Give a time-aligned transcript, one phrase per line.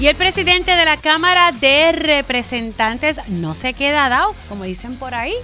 [0.00, 5.12] Y el presidente de la Cámara de Representantes no se queda dado, como dicen por
[5.12, 5.34] ahí.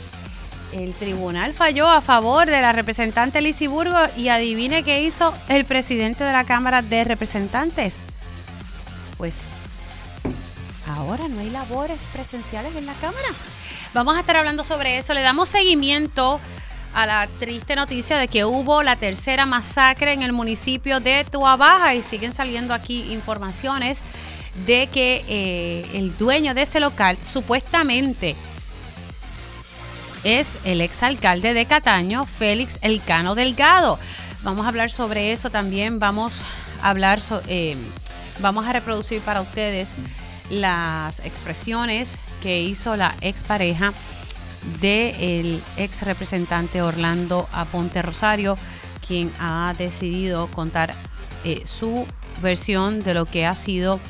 [0.72, 5.64] El tribunal falló a favor de la representante Lizy Burgos y adivine qué hizo el
[5.64, 7.96] presidente de la Cámara de Representantes.
[9.18, 9.46] Pues
[10.86, 13.28] ahora no hay labores presenciales en la Cámara.
[13.92, 15.14] Vamos a estar hablando sobre eso.
[15.14, 16.40] Le damos seguimiento
[16.94, 21.96] a la triste noticia de que hubo la tercera masacre en el municipio de Tuabaja
[21.96, 24.04] y siguen saliendo aquí informaciones
[24.66, 28.36] de que eh, el dueño de ese local supuestamente
[30.22, 33.98] es el exalcalde de Cataño, Félix Elcano Delgado.
[34.42, 35.98] Vamos a hablar sobre eso también.
[35.98, 36.44] Vamos
[36.82, 37.76] a hablar, eh,
[38.40, 39.96] vamos a reproducir para ustedes
[40.50, 43.92] las expresiones que hizo la expareja
[44.80, 48.56] del ex representante Orlando Aponte Rosario,
[49.06, 50.94] quien ha decidido contar
[51.44, 52.06] eh, su
[52.42, 54.00] versión de lo que ha sido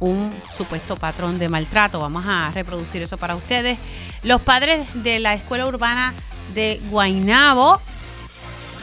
[0.00, 2.00] un supuesto patrón de maltrato.
[2.00, 3.78] Vamos a reproducir eso para ustedes.
[4.22, 6.14] Los padres de la escuela urbana
[6.54, 7.80] de Guainabo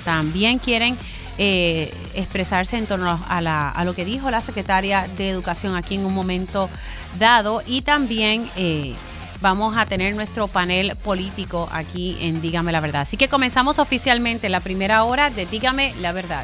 [0.03, 0.97] también quieren
[1.37, 6.13] eh, expresarse en torno a, lo que dijo la secretaria de Educación aquí en un
[6.13, 6.69] momento
[7.17, 8.93] dado y también eh,
[9.41, 13.01] vamos a tener nuestro panel político aquí en Dígame la Verdad.
[13.01, 16.43] Así que comenzamos oficialmente la primera hora de Dígame la Verdad.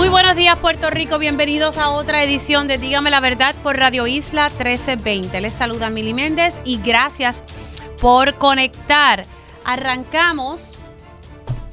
[0.00, 4.06] Muy buenos días Puerto Rico, bienvenidos a otra edición de Dígame la Verdad por Radio
[4.06, 5.42] Isla 1320.
[5.42, 7.44] Les saluda Mili Méndez y gracias
[8.00, 9.26] por conectar.
[9.62, 10.78] Arrancamos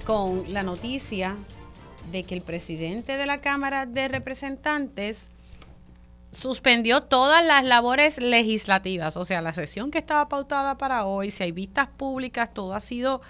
[0.03, 1.37] con la noticia
[2.11, 5.31] de que el presidente de la Cámara de Representantes
[6.33, 11.43] suspendió todas las labores legislativas, o sea, la sesión que estaba pautada para hoy, si
[11.43, 13.21] hay vistas públicas, todo ha sido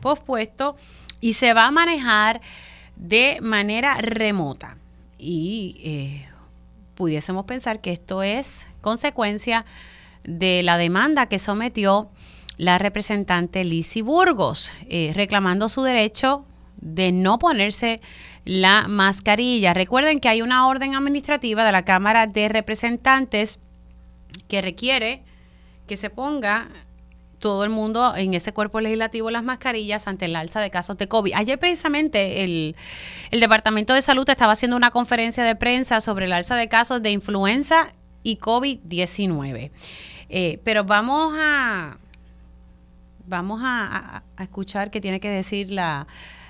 [0.00, 0.74] pospuesto
[1.20, 2.40] y se va a manejar
[3.00, 4.76] de manera remota.
[5.18, 6.28] Y eh,
[6.94, 9.64] pudiésemos pensar que esto es consecuencia
[10.22, 12.10] de la demanda que sometió
[12.58, 16.44] la representante Lizzie Burgos, eh, reclamando su derecho
[16.80, 18.02] de no ponerse
[18.44, 19.72] la mascarilla.
[19.72, 23.58] Recuerden que hay una orden administrativa de la Cámara de Representantes
[24.46, 25.22] que requiere
[25.86, 26.68] que se ponga
[27.40, 31.08] todo el mundo en ese cuerpo legislativo las mascarillas ante el alza de casos de
[31.08, 31.32] COVID.
[31.34, 32.76] Ayer precisamente el,
[33.32, 37.10] Departamento de Salud estaba haciendo una conferencia de prensa sobre el alza de casos de
[37.10, 39.70] influenza y COVID-19.
[40.28, 41.96] Eh, pero vamos a
[43.26, 46.06] vamos a, escuchar qué tiene que decir la,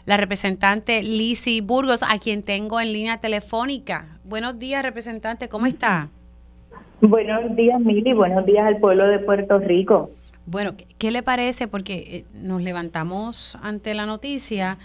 [0.07, 4.19] la representante Lizzie Burgos, a quien tengo en línea telefónica.
[4.25, 6.09] Buenos días, representante, ¿cómo está?
[7.03, 10.11] Buenos días, Mili, buenos días al pueblo de Puerto Rico.
[10.47, 11.69] Bueno, ¿qué le parece?
[11.69, 14.79] Porque eh, nos levantamos ante la noticia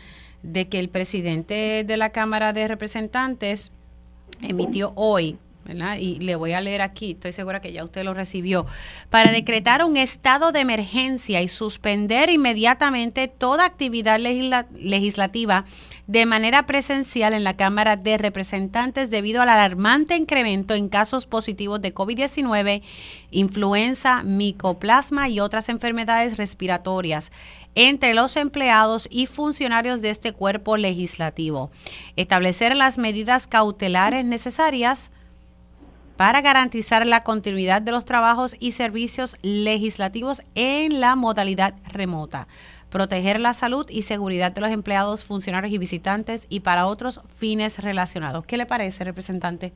[0.44, 3.72] de que el presidente de la Cámara de Representantes
[4.42, 5.40] emitió hoy
[6.00, 8.66] y le voy a leer aquí, estoy segura que ya usted lo recibió,
[9.10, 15.66] para decretar un estado de emergencia y suspender inmediatamente toda actividad legislativa
[16.08, 21.82] de manera presencial en la Cámara de Representantes debido al alarmante incremento en casos positivos
[21.82, 22.84] de COVID-19,
[23.32, 27.32] influenza, micoplasma y otras enfermedades respiratorias
[27.74, 31.72] entre los empleados y funcionarios de este cuerpo legislativo.
[32.16, 35.12] Establecer las medidas cautelares necesarias
[36.18, 42.48] para garantizar la continuidad de los trabajos y servicios legislativos en la modalidad remota,
[42.90, 47.84] proteger la salud y seguridad de los empleados, funcionarios y visitantes y para otros fines
[47.84, 48.46] relacionados.
[48.46, 49.74] ¿Qué le parece, representante?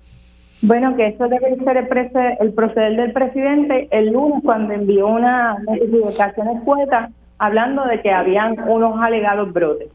[0.61, 6.49] Bueno, que eso debe ser el, proceder del presidente el lunes cuando envió una notificación
[6.57, 9.87] escueta hablando de que habían unos alegados brotes.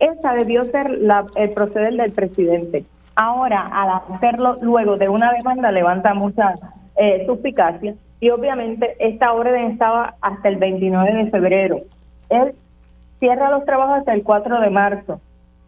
[0.00, 0.98] Esa debió ser
[1.36, 2.84] el proceder del presidente.
[3.14, 6.54] Ahora, al hacerlo luego de una demanda, levanta mucha
[6.96, 11.80] eh, suspicacia y obviamente esta orden estaba hasta el 29 de febrero.
[12.28, 12.54] Él
[13.18, 15.20] cierra los trabajos hasta el 4 de marzo.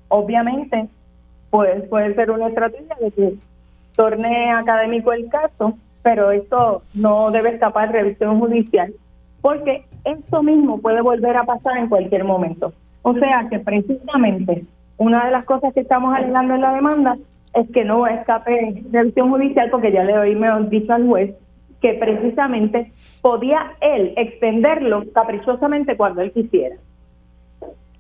[0.09, 0.89] Obviamente,
[1.51, 3.35] pues puede ser una estrategia de que
[3.97, 8.93] torne académico el caso, pero esto no debe escapar de revisión judicial,
[9.41, 12.73] porque esto mismo puede volver a pasar en cualquier momento.
[13.03, 14.65] O sea que precisamente
[14.97, 17.17] una de las cosas que estamos alegando en la demanda
[17.55, 21.35] es que no escape revisión judicial porque ya le oímos dicho al juez
[21.81, 26.77] que precisamente podía él extenderlo caprichosamente cuando él quisiera.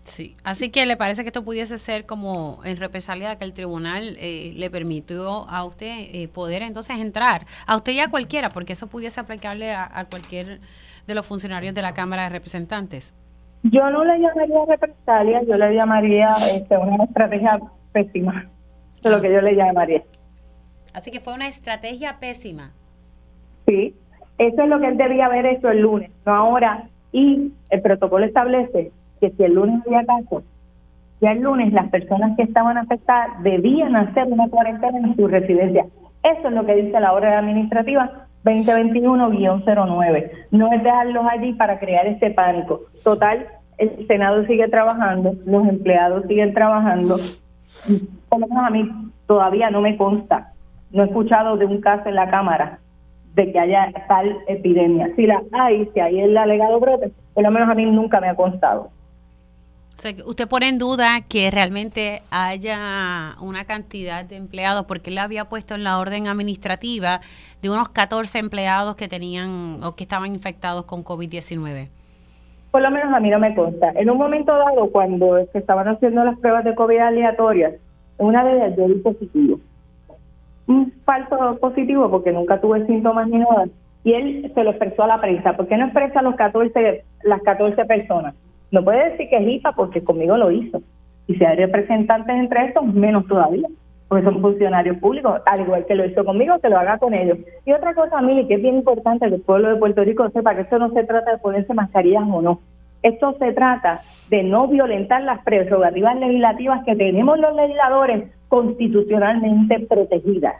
[0.02, 4.16] Sí, así que le parece que esto pudiese ser como en represalia que el tribunal
[4.18, 8.72] eh, le permitió a usted eh, poder entonces entrar, a usted y a cualquiera, porque
[8.72, 10.58] eso pudiese aplicarle a, cualquier
[11.06, 13.14] de los funcionarios de la Cámara de Representantes.
[13.62, 17.60] Yo no le llamaría represalia, yo le llamaría este, una estrategia
[17.92, 18.48] pésima,
[19.08, 20.02] es lo que yo le llamaría.
[20.94, 22.72] Así que fue una estrategia pésima.
[23.66, 23.94] Sí,
[24.38, 26.84] eso es lo que él debía haber hecho el lunes, no ahora.
[27.12, 28.90] Y el protocolo establece
[29.20, 30.42] que si el lunes había caso,
[31.20, 35.86] ya el lunes las personas que estaban afectadas debían hacer una cuarentena en su residencia.
[36.22, 40.30] Eso es lo que dice la orden administrativa 2021-09.
[40.50, 42.82] No es dejarlos allí para crear este pánico.
[43.04, 43.46] Total,
[43.78, 47.16] el Senado sigue trabajando, los empleados siguen trabajando.
[48.28, 48.90] Por lo menos a mí
[49.26, 50.52] todavía no me consta,
[50.90, 52.78] no he escuchado de un caso en la Cámara
[53.34, 55.10] de que haya tal epidemia.
[55.16, 58.28] Si la hay, si hay el alegado brote, por lo menos a mí nunca me
[58.28, 58.90] ha constado
[60.24, 65.74] usted pone en duda que realmente haya una cantidad de empleados, porque él había puesto
[65.74, 67.20] en la orden administrativa
[67.60, 71.88] de unos 14 empleados que tenían o que estaban infectados con COVID-19.
[72.72, 73.92] Por lo menos a mí no me consta.
[73.94, 77.74] En un momento dado, cuando se estaban haciendo las pruebas de COVID aleatorias,
[78.16, 79.60] una de ellas yo di positivo.
[80.66, 83.66] Un falso positivo porque nunca tuve síntomas ni nada.
[84.04, 85.54] Y él se lo expresó a la prensa.
[85.54, 88.34] ¿Por qué no expresa los 14, las 14 personas?
[88.70, 90.80] No puede decir que es IPA porque conmigo lo hizo.
[91.26, 93.68] Y si hay representantes entre estos, menos todavía,
[94.12, 97.38] porque son funcionarios públicos, al igual que lo hizo conmigo, que lo haga con ellos.
[97.64, 100.54] Y otra cosa, Mili, que es bien importante que el pueblo de Puerto Rico sepa
[100.54, 102.60] que esto no se trata de ponerse mascarillas o no.
[103.02, 110.56] Esto se trata de no violentar las prerrogativas legislativas que tenemos los legisladores constitucionalmente protegidas.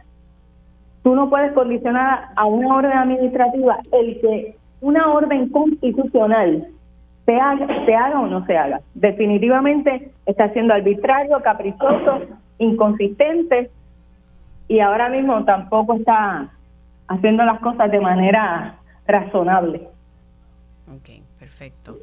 [1.02, 6.69] Tú no puedes condicionar a una orden administrativa el que una orden constitucional
[7.26, 8.81] se haga, o no se haga.
[8.94, 12.22] Definitivamente está siendo arbitrario, caprichoso,
[12.62, 13.70] inconsistente
[14.69, 16.50] y ahora mismo tampoco está
[17.09, 19.88] haciendo las cosas de manera razonable.
[20.88, 21.94] Ok, perfecto.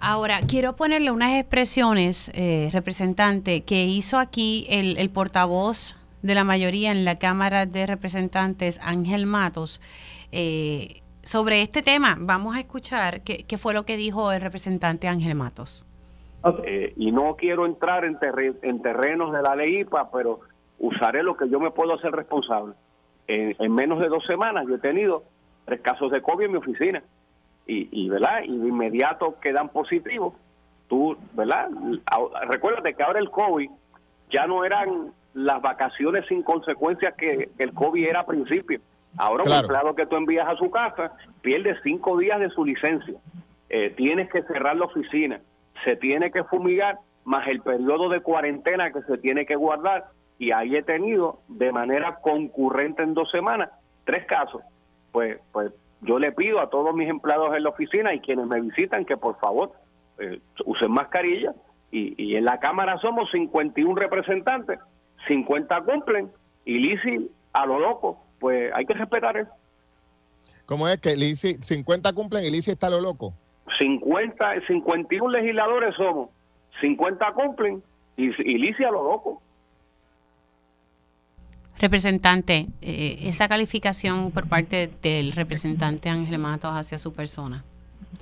[0.00, 6.44] Ahora, quiero ponerle unas expresiones, eh, representante, que hizo aquí el, el portavoz de la
[6.44, 9.80] mayoría en la Cámara de Representantes, Ángel Matos.
[10.30, 12.16] Eh, sobre este tema.
[12.18, 15.84] Vamos a escuchar qué, fue lo que dijo el representante Ángel Matos.
[16.64, 18.18] Eh, y no quiero entrar en,
[18.62, 20.40] en terrenos de la ley IPA, pero
[20.78, 22.74] usaré lo que yo me puedo hacer responsable.
[23.26, 25.22] En, menos de dos semanas yo he tenido
[25.66, 27.02] tres casos de COVID en mi oficina
[27.66, 28.42] y, y ¿verdad?
[28.44, 30.34] Y de inmediato quedan positivos.
[30.88, 31.68] Tú, ¿verdad?
[32.48, 33.68] Recuérdate que ahora el COVID
[34.30, 38.80] ya no eran las vacaciones sin consecuencias que el COVID era a principio.
[39.16, 41.12] Ahora un empleado que tú envías a su casa
[41.42, 43.14] pierde cinco días de su licencia.
[43.68, 45.40] Eh, tienes que cerrar la oficina,
[45.84, 50.06] se tiene que fumigar, más el periodo de cuarentena que se tiene que guardar.
[50.38, 53.70] Y ahí he tenido de manera concurrente en dos semanas
[54.04, 54.62] tres casos.
[55.12, 58.60] Pues, pues yo le pido a todos mis empleados en la oficina y quienes me
[58.60, 59.72] visitan que por favor
[60.18, 61.52] eh, usen mascarilla.
[61.90, 64.78] Y, y en la Cámara somos 51 representantes,
[65.26, 66.30] 50 cumplen
[66.64, 69.50] y Lisi a lo loco pues hay que respetar eso.
[70.66, 73.32] ¿Cómo es que 50 cumplen y Lisi está lo loco?
[73.78, 76.30] 50, 51 legisladores somos,
[76.80, 77.82] 50 cumplen
[78.16, 79.42] y, y a lo loco.
[81.80, 87.62] Representante, eh, esa calificación por parte del representante Ángel Matos hacia su persona.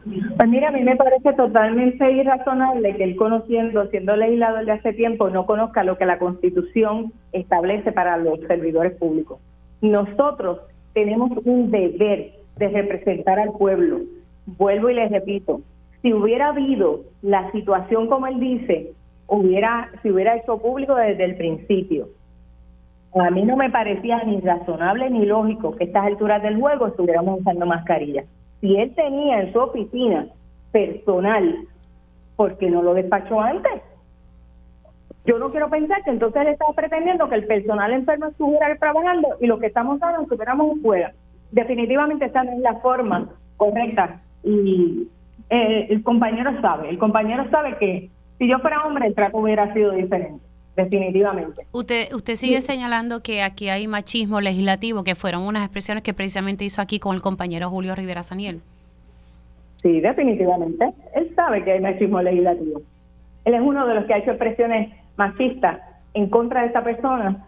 [0.05, 4.93] Pues mira, a mí me parece totalmente irrazonable que él conociendo, siendo legislador de hace
[4.93, 9.41] tiempo, no conozca lo que la Constitución establece para los servidores públicos.
[9.81, 10.61] Nosotros
[10.93, 14.01] tenemos un deber de representar al pueblo.
[14.47, 15.61] Vuelvo y les repito,
[16.03, 18.93] si hubiera habido la situación como él dice,
[19.27, 22.09] hubiera, si hubiera hecho público desde el principio.
[23.15, 26.87] A mí no me parecía ni razonable ni lógico que a estas alturas del juego
[26.87, 28.25] estuviéramos usando mascarilla.
[28.61, 30.29] Si él tenía en su oficina
[30.71, 31.57] personal,
[32.37, 33.83] ¿por qué no lo despachó antes?
[35.25, 39.29] Yo no quiero pensar que entonces él estaba pretendiendo que el personal enfermo estuviera trabajando
[39.41, 41.13] y lo que estamos dando estuviéramos fuera.
[41.51, 45.09] Definitivamente esa no es la forma correcta y
[45.51, 49.73] eh, el compañero sabe, el compañero sabe que si yo fuera hombre el trato hubiera
[49.75, 51.67] sido diferente definitivamente.
[51.73, 56.65] Usted, usted sigue señalando que aquí hay machismo legislativo, que fueron unas expresiones que precisamente
[56.65, 58.61] hizo aquí con el compañero Julio Rivera Saniel.
[59.83, 60.93] Sí, definitivamente.
[61.15, 62.83] Él sabe que hay machismo legislativo.
[63.45, 65.81] Él es uno de los que ha hecho expresiones machista
[66.15, 67.47] en contra de esta persona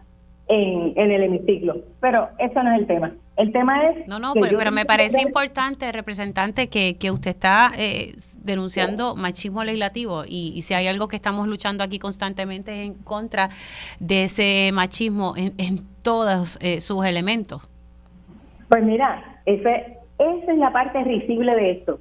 [0.49, 1.77] en, en el hemiciclo.
[2.01, 3.13] Pero eso no es el tema.
[3.37, 4.05] El tema es...
[4.05, 9.63] No, no, que pero, me parece importante, representante, que, que usted está eh, denunciando machismo
[9.63, 13.47] legislativo y, y si hay algo que estamos luchando aquí constantemente en contra
[14.01, 17.65] de ese machismo en, en todos eh, sus elementos.
[18.67, 21.99] Pues mira, ese, esa es la parte risible de esto.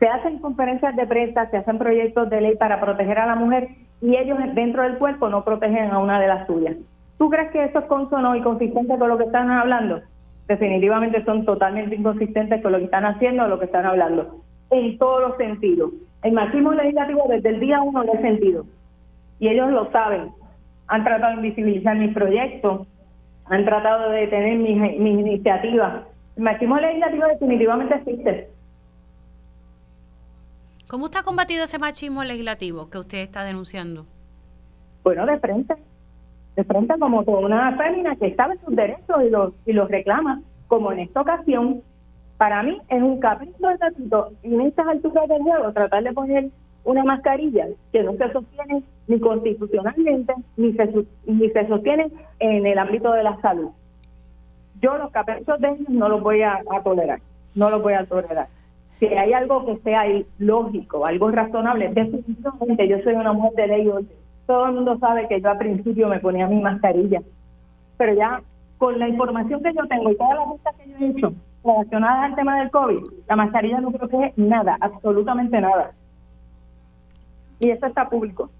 [0.00, 3.68] Se hacen conferencias de prensa, se hacen proyectos de ley para proteger a la mujer
[4.00, 6.76] y ellos dentro del cuerpo no protegen a una de las suyas.
[7.22, 10.00] ¿Tú crees que eso es consono y consistente con lo que están hablando?
[10.48, 14.98] Definitivamente son totalmente inconsistentes con lo que están haciendo o lo que están hablando, en
[14.98, 15.92] todos los sentidos.
[16.24, 18.66] El machismo legislativo desde el día uno lo he sentido
[19.38, 20.32] y ellos lo saben.
[20.88, 22.88] Han tratado de invisibilizar mis proyectos,
[23.44, 26.02] han tratado de detener mis, mis iniciativas.
[26.36, 28.48] El machismo legislativo definitivamente existe.
[30.88, 34.06] ¿Cómo ha combatido ese machismo legislativo que usted está denunciando?
[35.04, 35.76] Bueno, de frente,
[36.56, 40.42] de frente como toda una fémina que sabe sus derechos y los, y los reclama,
[40.68, 41.82] como en esta ocasión,
[42.36, 46.12] para mí es un capricho de gatito y en estas alturas del juego tratar de
[46.12, 46.50] poner
[46.84, 52.78] una mascarilla que no se sostiene ni constitucionalmente ni se, ni se sostiene en el
[52.78, 53.70] ámbito de la salud.
[54.80, 57.20] Yo los caprichos de ellos no los voy a, tolerar,
[57.54, 58.48] no los voy a tolerar.
[58.98, 60.04] Si hay algo que sea
[60.38, 63.90] lógico, algo razonable, definitivamente yo soy una mujer de ley.
[64.46, 67.22] Todo el mundo sabe que yo al principio me ponía mi mascarilla,
[67.96, 68.42] pero ya
[68.78, 71.32] con la información que yo tengo y todas las listas que yo he hecho
[71.64, 75.92] relacionadas al tema del COVID, la mascarilla no protege nada, absolutamente nada.
[77.60, 78.50] Y eso está público.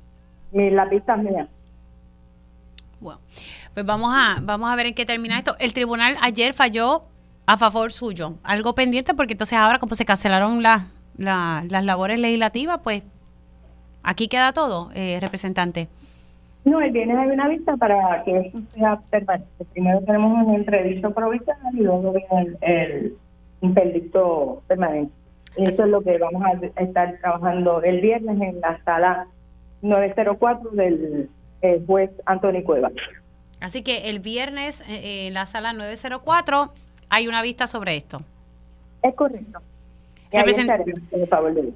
[0.53, 1.49] La pista es mía.
[3.01, 3.19] Bueno,
[3.75, 5.57] pues vamos a, vamos a ver en qué termina esto.
[5.59, 7.03] El tribunal ayer falló
[7.47, 8.35] a favor suyo.
[8.45, 10.87] Algo pendiente porque entonces ahora como se cancelaron la-
[11.17, 13.03] las labores legislativas, pues
[14.03, 15.89] aquí queda todo, eh, representante.
[16.65, 19.65] No, el viernes hay una vista para que eso sea permanente.
[19.73, 23.17] Primero tenemos un entredicho provisional y luego viene el,
[23.61, 25.13] interdicto permanente.
[25.57, 29.27] Y eso es lo que vamos a estar trabajando el viernes en la sala
[29.83, 31.29] 904 del
[31.63, 32.91] eh, juez Anthony Cueva.
[33.61, 36.73] Así que el viernes eh, eh, en la sala 904
[37.09, 38.23] hay una vista sobre esto.
[39.03, 39.61] Es correcto.
[40.33, 41.73] Represent- por favor de.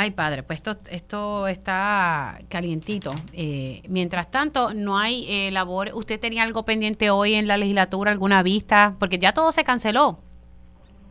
[0.00, 3.10] Ay, padre, pues esto, esto está calientito.
[3.32, 5.88] Eh, mientras tanto, no hay eh, labor.
[5.92, 8.94] ¿Usted tenía algo pendiente hoy en la legislatura, alguna vista?
[9.00, 10.20] Porque ya todo se canceló.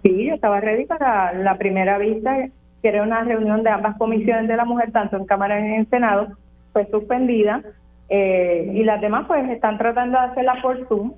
[0.03, 2.45] Sí, yo estaba ready para la primera vista,
[2.81, 5.89] que era una reunión de ambas comisiones de la mujer, tanto en Cámara y en
[5.89, 6.29] Senado,
[6.71, 7.61] fue suspendida.
[8.07, 11.11] eh, y las demás pues están tratando de hacerla por Zoom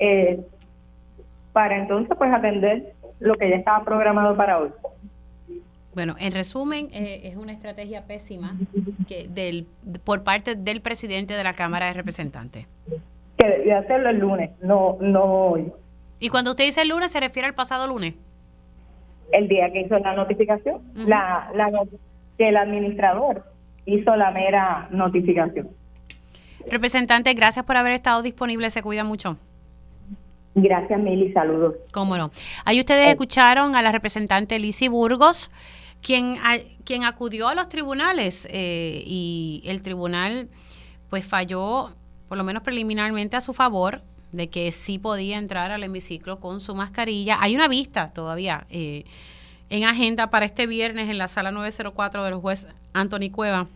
[0.00, 0.40] eh,
[1.52, 4.70] para entonces pues atender lo que ya estaba programado para hoy.
[5.96, 8.54] Bueno, en resumen, eh, es una estrategia pésima
[9.08, 9.66] que del,
[10.04, 12.66] por parte del presidente de la Cámara de Representantes.
[13.38, 15.72] Que debió hacerlo el lunes, no, no hoy.
[16.20, 18.12] Y cuando usted dice el lunes, se refiere al pasado lunes.
[19.32, 21.70] El día que hizo la notificación, la, la,
[22.36, 23.44] que el administrador
[23.86, 25.70] hizo la mera notificación.
[26.70, 28.68] Representante, gracias por haber estado disponible.
[28.68, 29.38] Se cuida mucho.
[30.58, 31.74] Gracias, Mili, saludos.
[31.92, 32.30] Cómo no.
[32.64, 35.50] Ahí ustedes escucharon a la representante Lizy Burgos,
[36.06, 36.36] quien,
[36.84, 40.48] quien acudió a los tribunales eh, y el tribunal
[41.10, 41.96] pues falló,
[42.28, 46.60] por lo menos preliminarmente, a su favor de que sí podía entrar al hemiciclo con
[46.60, 47.38] su mascarilla.
[47.40, 49.04] Hay una vista todavía eh,
[49.68, 53.66] en agenda para este viernes en la sala 904 del juez Anthony Cueva.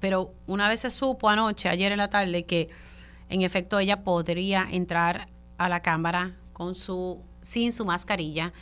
[0.00, 2.68] Pero una vez se supo anoche, ayer en la tarde, que
[3.30, 8.52] en efecto ella podría entrar a la cámara con su sin su mascarilla.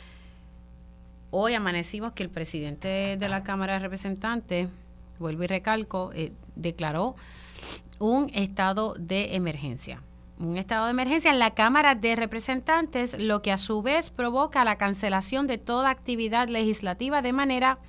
[1.35, 4.69] Hoy amanecimos que el presidente de la Cámara de Representantes,
[5.17, 7.15] vuelvo y recalco, eh, declaró
[7.97, 10.03] un estado de emergencia.
[10.37, 14.63] Un estado de emergencia en la Cámara de Representantes, lo que a su vez provoca
[14.63, 17.79] la cancelación de toda actividad legislativa de manera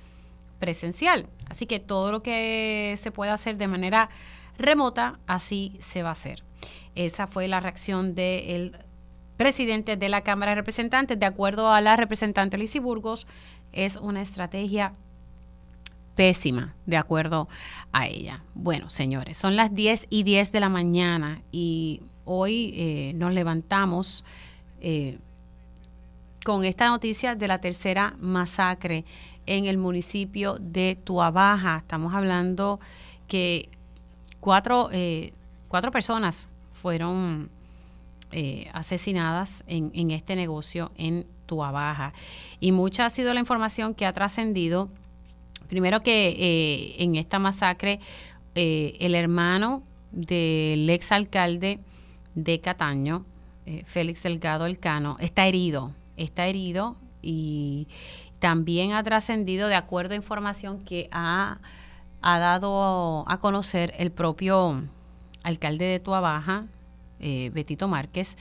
[0.57, 1.27] presencial.
[1.47, 4.09] Así que todo lo que se pueda hacer de manera
[4.57, 6.43] remota, así se va a hacer.
[6.95, 8.75] Esa fue la reacción del
[9.37, 11.19] presidente de la Cámara de Representantes.
[11.19, 13.27] De acuerdo a la representante Lizy Burgos,
[13.71, 14.93] es una estrategia
[16.15, 17.47] pésima, de acuerdo
[17.91, 18.43] a ella.
[18.53, 24.23] Bueno, señores, son las 10 y 10 de la mañana y hoy eh, nos levantamos
[24.81, 25.19] eh,
[26.43, 29.03] con esta noticia de la tercera masacre
[29.45, 31.77] en el municipio de Tuabaja.
[31.77, 32.79] Estamos hablando
[33.27, 33.69] que
[34.39, 35.33] cuatro, eh,
[35.67, 37.49] cuatro personas fueron
[38.37, 42.11] eh, asesinadas en, en este negocio en Tuabaja.
[42.59, 44.89] Y mucha ha sido la información que ha trascendido.
[45.69, 48.01] Primero que eh, en esta masacre
[48.53, 51.79] eh, el hermano del exalcalde
[52.33, 53.25] de Cataño,
[53.85, 57.87] Félix Delgado Elcano, está herido, está herido y
[58.39, 61.59] también ha trascendido de acuerdo a información que ha,
[62.21, 64.83] ha, dado a conocer el propio
[65.41, 66.65] alcalde de Tuabaja,
[67.19, 68.37] eh, Betito Márquez,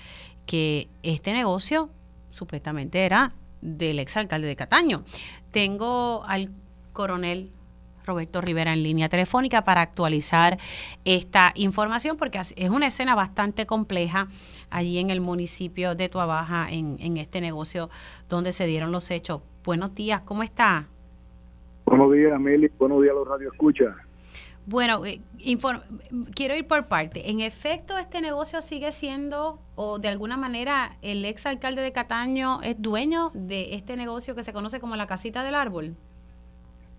[0.46, 1.90] que este negocio
[2.30, 5.04] supuestamente era del exalcalde de Cataño.
[5.50, 6.50] Tengo al
[6.92, 7.50] coronel
[8.04, 10.58] Roberto Rivera en línea telefónica para actualizar
[11.04, 14.28] esta información porque es una escena bastante compleja
[14.70, 17.88] allí en el municipio de Tuabaja en, en este negocio
[18.28, 19.40] donde se dieron los hechos.
[19.64, 20.88] Buenos días, ¿cómo está?
[21.86, 22.70] Buenos días, Meli.
[22.78, 23.96] Buenos días, los Radio Escucha.
[24.66, 25.20] Bueno, eh,
[26.34, 27.30] quiero ir por parte.
[27.30, 32.62] En efecto, este negocio sigue siendo, o de alguna manera, el ex alcalde de Cataño
[32.62, 35.94] es dueño de este negocio que se conoce como la casita del árbol.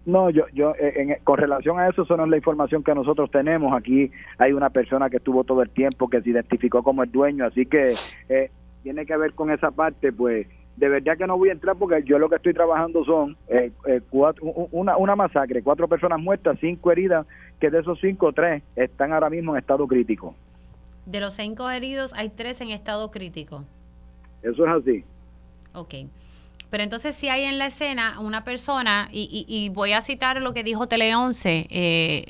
[0.05, 3.31] No, yo, yo, eh, con relación a eso, eso no es la información que nosotros
[3.31, 3.73] tenemos.
[3.75, 7.45] Aquí hay una persona que estuvo todo el tiempo que se identificó como el dueño,
[7.45, 7.95] así que
[8.29, 8.51] eh,
[8.83, 10.45] tiene que ver con esa parte, pues
[10.77, 13.71] de verdad que no voy a entrar porque yo lo que estoy trabajando son eh,
[14.09, 17.25] cuatro, una, una masacre, cuatro personas muertas, cinco heridas,
[17.59, 20.35] que de esos cinco, tres están ahora mismo en estado crítico.
[21.05, 23.63] De los cinco heridos, hay tres en estado crítico.
[24.41, 25.03] Eso es así.
[25.73, 25.93] Ok.
[26.69, 30.63] Pero entonces si hay en la escena una persona, y, voy a citar lo que
[30.63, 32.25] dijo Tele 11, eh,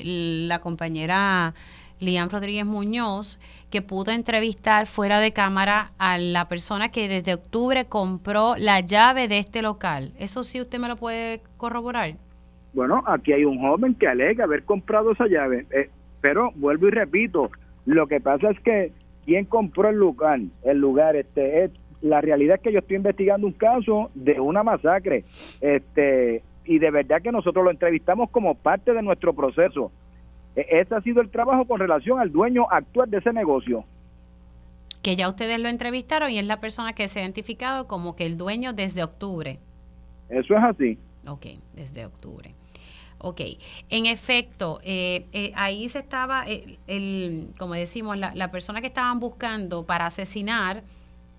[0.46, 1.54] la compañera
[2.00, 3.38] Liam Rodríguez Muñoz,
[3.70, 9.28] que pudo entrevistar fuera de cámara a la persona que desde octubre compró la llave
[9.28, 10.12] de este local.
[10.18, 12.14] ¿Eso sí usted me lo puede corroborar?
[12.72, 15.88] Bueno, aquí hay un joven que alega haber comprado esa llave, eh,
[16.20, 17.50] pero vuelvo y repito,
[17.86, 18.92] lo que pasa es que
[19.24, 21.70] quien compró el lugar, el lugar este es
[22.02, 25.24] la realidad es que yo estoy investigando un caso de una masacre,
[25.60, 29.90] este, y de verdad que nosotros lo entrevistamos como parte de nuestro proceso.
[30.56, 33.84] E, ese ha sido el trabajo con relación al dueño actual de ese negocio.
[35.02, 38.26] Que ya ustedes lo entrevistaron y es la persona que se ha identificado como que
[38.26, 39.60] el dueño desde octubre.
[40.28, 40.98] Eso es así.
[41.28, 42.54] Ok, desde octubre.
[43.18, 43.40] Ok,
[43.88, 48.88] en efecto, eh, eh, ahí se estaba, eh, el, como decimos, la, la persona que
[48.88, 50.82] estaban buscando para asesinar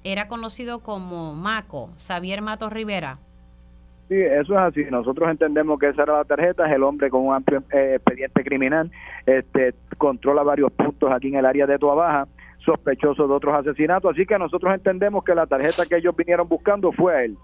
[0.03, 3.19] era conocido como Maco, Xavier Matos Rivera.
[4.07, 4.85] Sí, eso es así.
[4.89, 8.43] Nosotros entendemos que esa era la tarjeta, es el hombre con un amplio eh, expediente
[8.43, 8.89] criminal,
[9.25, 12.27] este controla varios puntos aquí en el área de Baja,
[12.65, 16.91] sospechoso de otros asesinatos, así que nosotros entendemos que la tarjeta que ellos vinieron buscando
[16.93, 17.37] fue a él.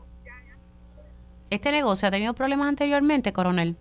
[1.50, 3.76] ¿Este negocio ha tenido problemas anteriormente, coronel?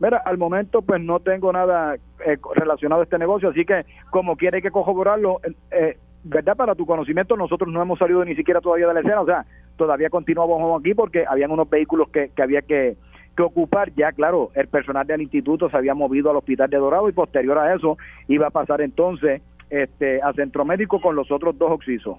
[0.00, 4.36] Mira, al momento pues no tengo nada eh, relacionado a este negocio, así que como
[4.36, 5.96] quiere que corroborarlo, eh,
[6.28, 6.56] ¿verdad?
[6.56, 9.46] Para tu conocimiento, nosotros no hemos salido ni siquiera todavía de la escena, o sea,
[9.76, 12.96] todavía continuamos aquí porque habían unos vehículos que, había que,
[13.38, 13.92] ocupar.
[13.94, 17.58] Ya, claro, el personal del instituto se había movido al hospital de Dorado y posterior
[17.58, 22.18] a eso iba a pasar entonces este, a centro médico con los otros dos oxisos.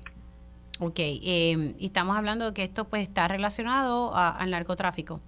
[0.80, 5.20] Ok, eh, y estamos hablando de que esto pues está relacionado al narcotráfico.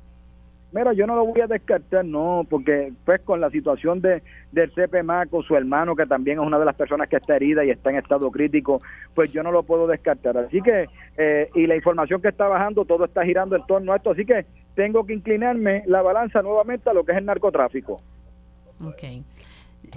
[0.72, 4.72] Mira, yo no lo voy a descartar, no, porque pues con la situación de del
[4.74, 7.72] CP Maco, su hermano, que también es una de las personas que está herida y
[7.72, 8.80] está en estado crítico,
[9.16, 10.38] pues yo no lo puedo descartar.
[10.38, 10.86] Así que,
[11.18, 14.26] eh, y la información que está bajando, todo está girando en torno a esto, así
[14.26, 17.98] que tengo que inclinarme la balanza nuevamente a lo que es el narcotráfico.
[18.84, 19.04] Ok.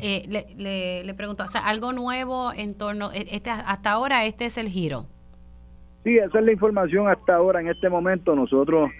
[0.01, 4.47] Eh, le, le, pregunto, o sea, algo nuevo en torno, e, este, hasta ahora este
[4.47, 5.07] es el giro.
[6.05, 8.91] Sí, esa es la información hasta ahora, en este momento nosotros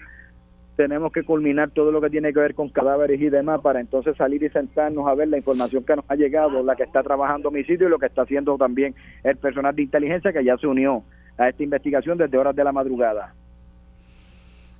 [0.75, 4.17] tenemos que culminar todo lo que tiene que ver con cadáveres y demás para entonces
[4.17, 7.51] salir y sentarnos a ver la información que nos ha llegado, la que está trabajando
[7.51, 10.67] mi sitio y lo que está haciendo también el personal de inteligencia que ya se
[10.67, 11.03] unió
[11.37, 13.33] a esta investigación desde horas de la madrugada.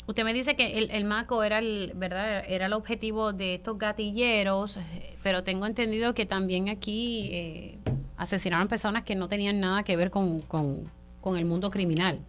[0.05, 2.43] Usted me dice que el, el MACO era el, ¿verdad?
[2.47, 4.79] era el objetivo de estos gatilleros,
[5.21, 7.77] pero tengo entendido que también aquí eh,
[8.17, 12.19] asesinaron personas que no tenían nada que ver con, con el mundo criminal.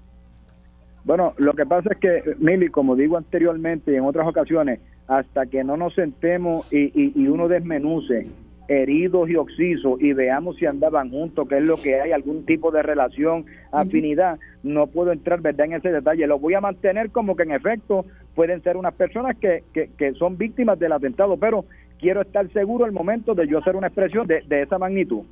[1.05, 5.47] Bueno, lo que pasa es que, Mili, como digo anteriormente y en otras ocasiones, hasta
[5.47, 8.27] que no nos sentemos y, y, uno desmenuce
[8.69, 12.71] heridos y oxisos y veamos si andaban juntos, qué es lo que hay, algún tipo
[12.71, 16.27] de relación, afinidad, no puedo entrar verdad en ese detalle.
[16.27, 20.39] Lo voy a mantener como que en efecto pueden ser unas personas que, que, son
[20.39, 21.67] víctimas del atentado, pero
[21.99, 25.25] quiero estar seguro al momento de yo hacer una expresión de, de esa magnitud.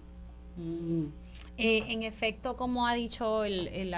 [0.59, 1.05] Mm.
[1.59, 3.95] Eh, en efecto, como ha dicho el, el,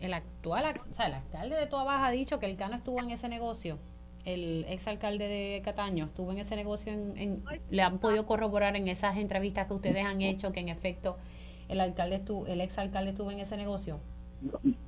[0.00, 3.00] el actual, o sea, el alcalde de Toa Baja ha dicho que el Cano estuvo
[3.00, 3.78] en ese negocio.
[4.24, 6.92] El exalcalde de Cataño estuvo en ese negocio.
[6.92, 11.16] En, ¿Le han podido corroborar en esas entrevistas que ustedes han hecho que en efecto
[11.68, 14.00] el alcalde estuvo, el exalcalde estuvo en ese negocio?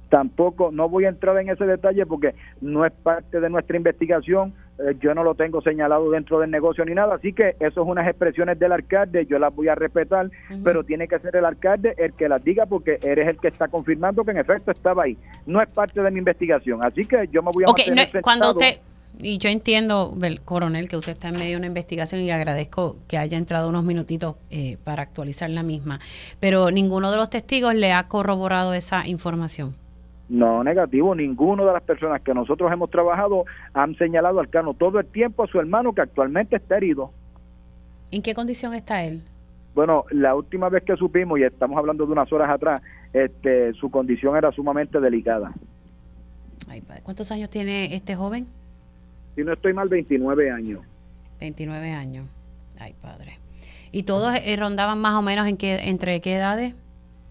[0.08, 4.54] Tampoco, no voy a entrar en ese detalle porque no es parte de nuestra investigación.
[4.78, 7.88] Eh, yo no lo tengo señalado dentro del negocio ni nada, así que eso es
[7.88, 10.30] unas expresiones del alcalde, yo las voy a respetar,
[10.62, 13.68] pero tiene que ser el alcalde el que las diga porque eres el que está
[13.68, 15.16] confirmando que en efecto estaba ahí.
[15.46, 18.22] No es parte de mi investigación, así que yo me voy a Ok, no, mantener
[18.22, 18.58] cuando sentado.
[18.70, 18.80] usted,
[19.20, 23.18] y yo entiendo, coronel, que usted está en medio de una investigación y agradezco que
[23.18, 25.98] haya entrado unos minutitos eh, para actualizar la misma,
[26.38, 29.74] pero ninguno de los testigos le ha corroborado esa información.
[30.28, 31.14] No, negativo.
[31.14, 35.44] Ninguno de las personas que nosotros hemos trabajado han señalado al Cano todo el tiempo
[35.44, 37.10] a su hermano que actualmente está herido.
[38.10, 39.22] ¿En qué condición está él?
[39.74, 43.90] Bueno, la última vez que supimos, y estamos hablando de unas horas atrás, este, su
[43.90, 45.52] condición era sumamente delicada.
[46.68, 47.02] Ay, padre.
[47.04, 48.46] ¿Cuántos años tiene este joven?
[49.36, 50.80] Si no estoy mal, 29 años.
[51.40, 52.26] 29 años.
[52.78, 53.38] Ay, padre.
[53.92, 56.74] ¿Y todos eh, rondaban más o menos en qué, entre qué edades?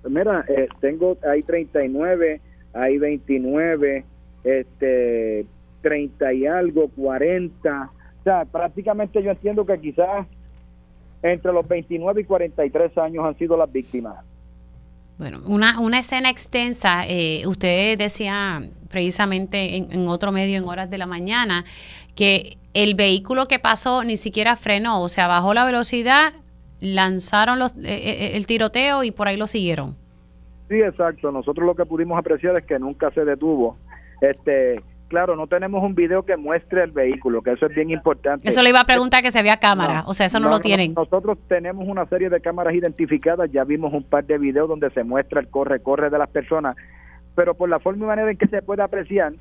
[0.07, 2.39] Mira, eh, tengo, hay 39,
[2.73, 4.05] hay 29,
[4.43, 5.45] este,
[5.81, 7.91] 30 y algo, 40.
[8.19, 10.27] O sea, prácticamente yo entiendo que quizás
[11.21, 14.17] entre los 29 y 43 años han sido las víctimas.
[15.17, 17.05] Bueno, una, una escena extensa.
[17.07, 21.65] eh, usted decía precisamente en, en otro medio en horas de la mañana
[22.15, 26.33] que el vehículo que pasó ni siquiera frenó, o sea, bajó la velocidad,
[26.79, 29.95] lanzaron los, eh, eh, el tiroteo y por ahí lo siguieron.
[30.69, 31.31] Sí, exacto.
[31.31, 33.77] Nosotros lo que pudimos apreciar es que nunca se detuvo.
[34.21, 38.47] Este, claro, no tenemos un video que muestre el vehículo, que eso es bien importante.
[38.47, 40.59] Eso le iba a preguntar que se vea cámara, No, o sea, eso no, lo
[40.59, 40.93] tienen.
[40.93, 45.03] Nosotros tenemos una serie de cámaras identificadas, ya vimos un par de videos donde se
[45.03, 46.75] muestra el corre-corre de las personas,
[47.35, 49.33] pero por la forma y manera en que se puede apreciar,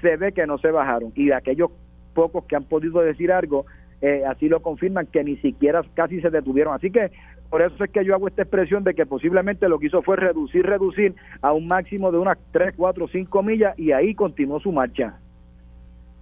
[0.00, 1.12] se ve que no se bajaron.
[1.14, 1.70] Y de aquellos
[2.14, 3.66] pocos que han podido decir algo,
[4.02, 6.74] eh, así lo confirman, que ni siquiera casi se detuvieron.
[6.74, 7.10] Así que
[7.50, 10.16] por eso es que yo hago esta expresión de que posiblemente lo que hizo fue
[10.16, 14.70] reducir, reducir a un máximo de unas 3, 4, 5 millas y ahí continuó su
[14.70, 15.18] marcha.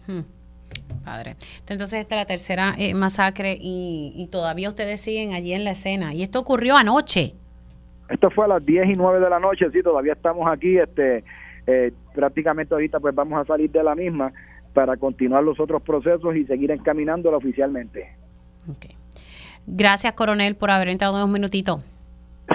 [0.07, 0.23] Hmm,
[1.05, 1.37] Padre.
[1.69, 5.73] Entonces esta es la tercera eh, masacre y, y todavía ustedes siguen allí en la
[5.73, 6.15] escena.
[6.15, 7.35] Y esto ocurrió anoche.
[8.09, 11.25] Esto fue a las 10 y 9 de la noche, sí, todavía estamos aquí, este,
[11.67, 14.33] eh, prácticamente ahorita pues vamos a salir de la misma
[14.73, 18.09] para continuar los otros procesos y seguir encaminándola oficialmente.
[18.71, 18.98] Ok.
[19.71, 21.81] Gracias, coronel, por haber entrado unos minutitos.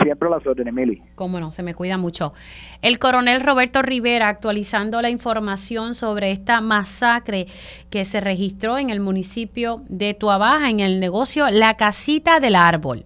[0.01, 1.01] Siempre las órdenes, Mili.
[1.13, 2.33] Cómo no, se me cuida mucho.
[2.81, 7.45] El coronel Roberto Rivera actualizando la información sobre esta masacre
[7.91, 13.05] que se registró en el municipio de Tuabaja, en el negocio La Casita del Árbol.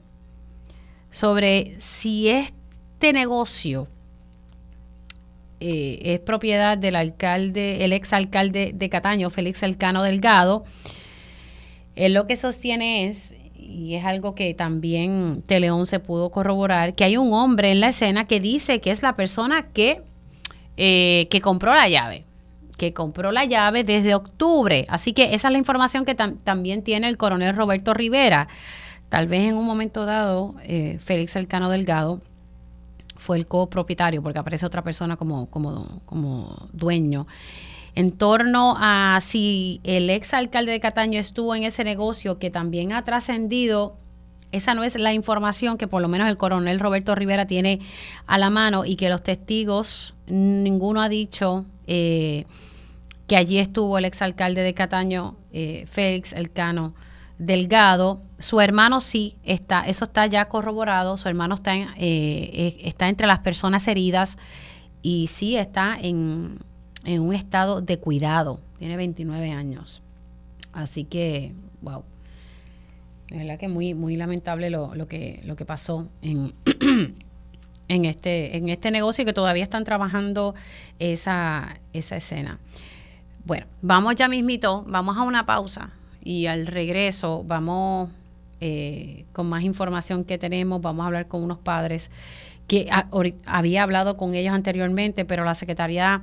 [1.12, 3.90] Sobre si este negocio
[5.60, 10.64] eh, es propiedad del alcalde, el exalcalde de Cataño, Félix Elcano Delgado.
[11.96, 13.36] Él lo que sostiene es,
[13.70, 17.90] y es algo que también Teleón se pudo corroborar, que hay un hombre en la
[17.90, 20.02] escena que dice que es la persona que,
[20.78, 22.24] eh, que compró la llave,
[22.78, 24.86] que compró la llave desde octubre.
[24.90, 28.48] Así que esa es la información que tam- también tiene el coronel Roberto Rivera.
[29.10, 32.22] Tal vez en un momento dado, eh, Félix Elcano Delgado
[33.18, 37.28] fue el copropietario, porque aparece otra persona como, como, como dueño.
[37.98, 42.94] En torno a si el ex alcalde de Cataño estuvo en ese negocio que también
[42.94, 43.98] ha trascendido,
[44.52, 47.80] esa no es la información que por lo menos el coronel Roberto Rivera tiene
[48.28, 52.46] a la mano y que los testigos, ninguno ha dicho eh,
[53.26, 56.94] que allí estuvo el ex alcalde de Cataño, eh, Félix Elcano
[57.40, 58.22] Delgado.
[58.38, 61.18] Su hermano sí está, eso está ya corroborado.
[61.18, 64.38] Su hermano está, en, eh, está entre las personas heridas
[65.02, 66.60] y sí está en,
[67.08, 68.60] en un estado de cuidado.
[68.78, 70.04] Tiene 29 años.
[70.74, 72.04] Así que, wow.
[73.30, 76.54] De verdad que muy, muy lamentable lo, lo que, lo que pasó en,
[77.88, 80.54] en, este, en este negocio y que todavía están trabajando
[81.00, 82.60] esa, esa escena.
[83.46, 85.92] Bueno, vamos ya mismito, vamos a una pausa
[86.24, 88.10] y al regreso vamos
[88.60, 92.12] eh, con más información que tenemos, vamos a hablar con unos padres
[92.68, 92.90] que
[93.46, 96.22] había hablado con ellos anteriormente, pero la Secretaría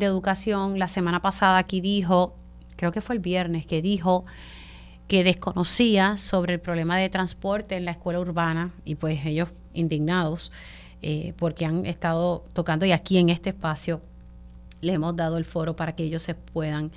[0.00, 2.34] de Educación la semana pasada aquí dijo,
[2.74, 4.24] creo que fue el viernes, que dijo
[5.06, 10.50] que desconocía sobre el problema de transporte en la escuela urbana y pues ellos indignados
[11.02, 14.00] eh, porque han estado tocando y aquí en este espacio
[14.80, 16.90] le hemos dado el foro para que ellos se puedan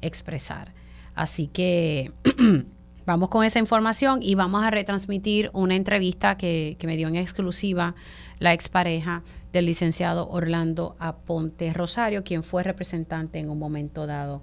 [0.00, 0.72] expresar.
[1.14, 2.12] Así que
[3.06, 7.16] vamos con esa información y vamos a retransmitir una entrevista que, que me dio en
[7.16, 7.94] exclusiva
[8.40, 9.22] la expareja
[9.52, 14.42] del licenciado Orlando Aponte Rosario, quien fue representante en un momento dado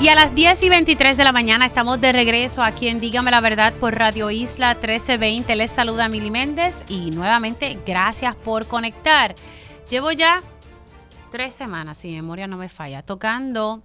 [0.00, 3.30] Y a las 10 y 23 de la mañana estamos de regreso aquí en Dígame
[3.30, 5.54] la Verdad por Radio Isla 1320.
[5.56, 9.34] Les saluda Mili Méndez y nuevamente gracias por conectar.
[9.90, 10.42] Llevo ya
[11.30, 13.82] tres semanas, si memoria no me falla, tocando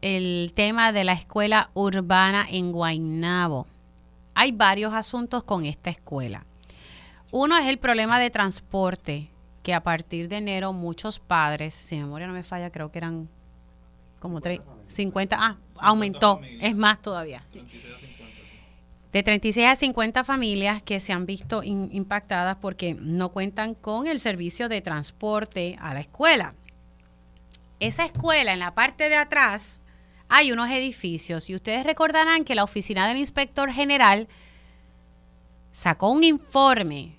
[0.00, 3.66] el tema de la escuela urbana en Guaynabo.
[4.34, 6.46] Hay varios asuntos con esta escuela.
[7.32, 9.28] Uno es el problema de transporte,
[9.62, 13.28] que a partir de enero muchos padres, si memoria no me falla, creo que eran
[14.20, 14.40] como
[14.86, 17.44] 50, ah, aumentó, es más todavía.
[19.12, 24.20] De 36 a 50 familias que se han visto impactadas porque no cuentan con el
[24.20, 26.54] servicio de transporte a la escuela.
[27.80, 29.80] Esa escuela, en la parte de atrás,
[30.28, 34.28] hay unos edificios y ustedes recordarán que la oficina del inspector general
[35.72, 37.16] sacó un informe,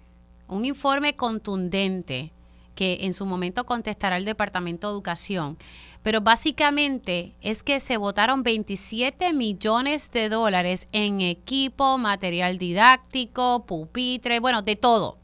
[0.47, 2.31] un informe contundente
[2.75, 5.57] que en su momento contestará el Departamento de Educación
[6.03, 14.39] pero básicamente es que se votaron 27 millones de dólares en equipo, material didáctico, pupitre,
[14.39, 15.17] bueno, de todo,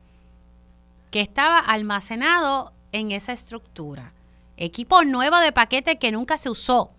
[1.10, 4.14] que estaba almacenado en esa estructura.
[4.56, 6.92] Equipo nuevo de paquete que nunca se usó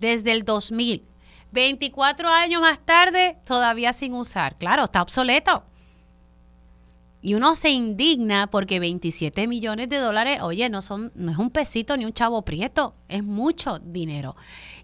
[0.00, 1.04] desde el 2000.
[1.52, 4.56] 24 años más tarde, todavía sin usar.
[4.56, 5.64] Claro, está obsoleto.
[7.26, 11.50] Y uno se indigna porque 27 millones de dólares, oye, no, son, no es un
[11.50, 14.36] pesito ni un chavo prieto, es mucho dinero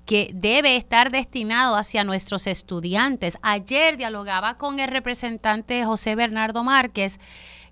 [0.07, 3.39] que debe estar destinado hacia nuestros estudiantes.
[3.43, 7.21] Ayer dialogaba con el representante José Bernardo Márquez,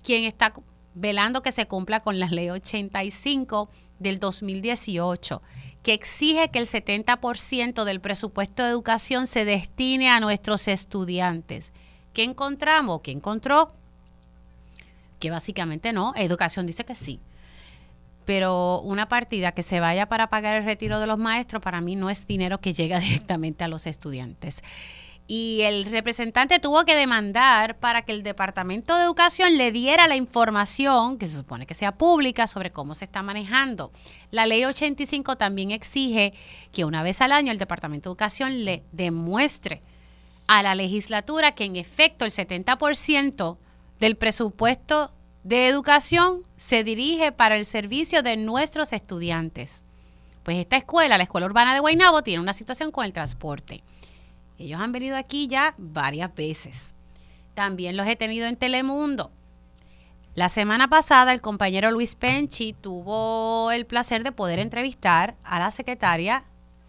[0.04, 0.52] quien está
[0.94, 5.42] velando que se cumpla con la ley 85 del 2018
[5.82, 11.72] que exige que el 70% del presupuesto de educación se destine a nuestros estudiantes.
[12.12, 13.00] ¿Qué encontramos?
[13.00, 13.72] ¿Qué encontró?
[15.20, 17.20] Que básicamente no, educación dice que sí.
[18.24, 21.94] Pero una partida que se vaya para pagar el retiro de los maestros, para mí
[21.94, 24.64] no es dinero que llega directamente a los estudiantes.
[25.32, 30.16] Y el representante tuvo que demandar para que el Departamento de Educación le diera la
[30.16, 33.92] información, que se supone que sea pública, sobre cómo se está manejando.
[34.32, 36.34] La ley 85 también exige
[36.72, 39.82] que una vez al año el Departamento de Educación le demuestre
[40.48, 43.56] a la legislatura que en efecto el 70%
[44.00, 45.12] del presupuesto
[45.44, 49.84] de educación se dirige para el servicio de nuestros estudiantes.
[50.42, 53.84] Pues esta escuela, la Escuela Urbana de Guaynabo, tiene una situación con el transporte.
[54.58, 56.94] Ellos han venido aquí ya varias veces.
[57.54, 59.30] También los he tenido en Telemundo.
[60.34, 65.70] La semana pasada el compañero Luis Penchi tuvo el placer de poder entrevistar a la
[65.70, 66.44] secretaria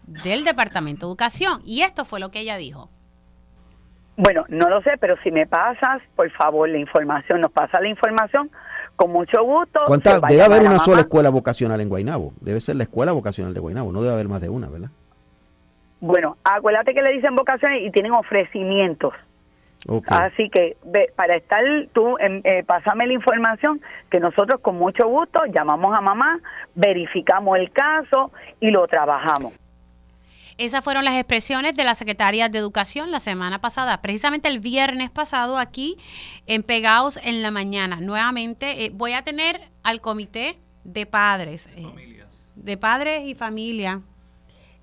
[0.06, 2.88] del Departamento de Educación y esto fue lo que ella dijo.
[4.16, 7.88] Bueno, no lo sé, pero si me pasas, por favor, la información, nos pasa la
[7.88, 8.50] información,
[8.96, 9.80] con mucho gusto.
[10.28, 12.32] Debe haber una sola escuela vocacional en Guainabo.
[12.40, 13.90] Debe ser la escuela vocacional de Guainabo.
[13.90, 14.90] No debe haber más de una, ¿verdad?
[16.00, 19.14] Bueno, acuérdate que le dicen vocaciones y tienen ofrecimientos.
[20.08, 20.76] Así que
[21.16, 26.38] para estar tú, eh, pásame la información que nosotros con mucho gusto llamamos a mamá,
[26.74, 29.54] verificamos el caso y lo trabajamos.
[30.58, 35.10] Esas fueron las expresiones de la Secretaria de Educación la semana pasada, precisamente el viernes
[35.10, 35.96] pasado aquí
[36.46, 38.00] en Pegaos en la mañana.
[38.00, 41.86] Nuevamente eh, voy a tener al comité de padres, eh,
[42.54, 44.02] de padres y familia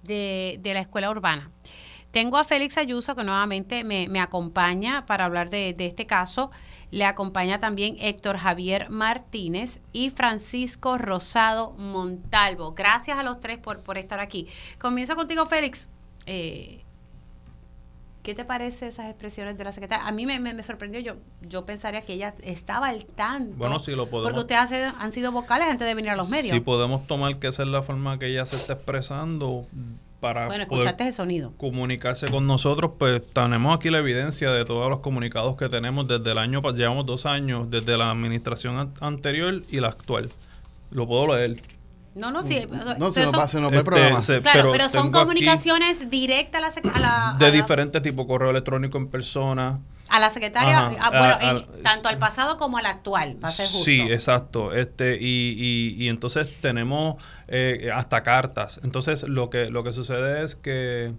[0.04, 1.52] de, la escuela urbana.
[2.12, 6.50] Tengo a Félix Ayuso que nuevamente me, acompaña para hablar de, de este caso.
[6.92, 12.74] Le acompaña también Héctor Javier Martínez y Francisco Rosado Montalvo.
[12.74, 14.48] Gracias a los tres por, por estar aquí.
[14.80, 15.88] Comienzo contigo, Félix.
[16.26, 16.84] Eh,
[18.24, 20.06] ¿Qué te parece esas expresiones de la secretaria?
[20.06, 23.56] A mí me, sorprendió, yo yo pensaría que ella estaba al tanto.
[23.56, 24.34] Bueno, sí lo podemos.
[24.34, 26.54] Porque ustedes han sido vocales antes de venir a los medios.
[26.54, 29.66] Si podemos tomar que esa es la forma que ella se está expresando,
[30.20, 31.54] para bueno, escuchaste sonido.
[31.58, 36.32] comunicarse con nosotros, pues tenemos aquí la evidencia de todos los comunicados que tenemos desde
[36.32, 40.30] el año, llevamos dos años, desde la administración anterior y la actual.
[40.92, 41.62] Lo puedo leer.
[42.16, 42.68] No, no, sí.
[42.98, 44.20] No, se nos va, se nos el programa.
[44.42, 49.80] claro, pero, son comunicaciones directas a la, De diferentes tipos, correo electrónico en persona.
[50.10, 53.84] A la secretaria, bueno, tanto al pasado como al actual, para ser justo.
[53.84, 54.74] Sí, exacto.
[54.74, 58.80] Este, y, y, y entonces tenemos eh, hasta cartas.
[58.84, 61.14] Entonces, lo que, lo que sucede es que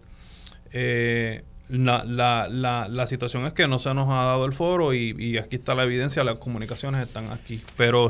[0.73, 4.93] eh, la, la, la, la, situación es que no se nos ha dado el foro
[4.93, 7.63] y, y aquí está la evidencia, las comunicaciones están aquí.
[7.77, 8.09] Pero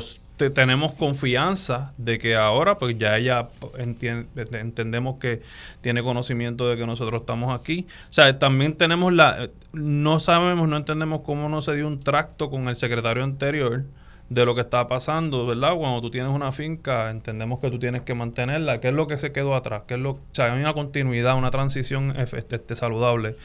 [0.49, 5.41] tenemos confianza de que ahora, pues ya ella entendemos que
[5.81, 7.87] tiene conocimiento de que nosotros estamos aquí.
[8.09, 12.49] O sea, también tenemos la, no sabemos, no entendemos cómo no se dio un tracto
[12.49, 13.83] con el secretario anterior
[14.31, 15.75] de lo que está pasando, ¿verdad?
[15.75, 18.79] Cuando tú tienes una finca, entendemos que tú tienes que mantenerla.
[18.79, 19.83] ¿Qué es lo que se quedó atrás?
[19.87, 23.35] ¿Qué es lo, o sea, hay una continuidad, una transición este, este, saludable.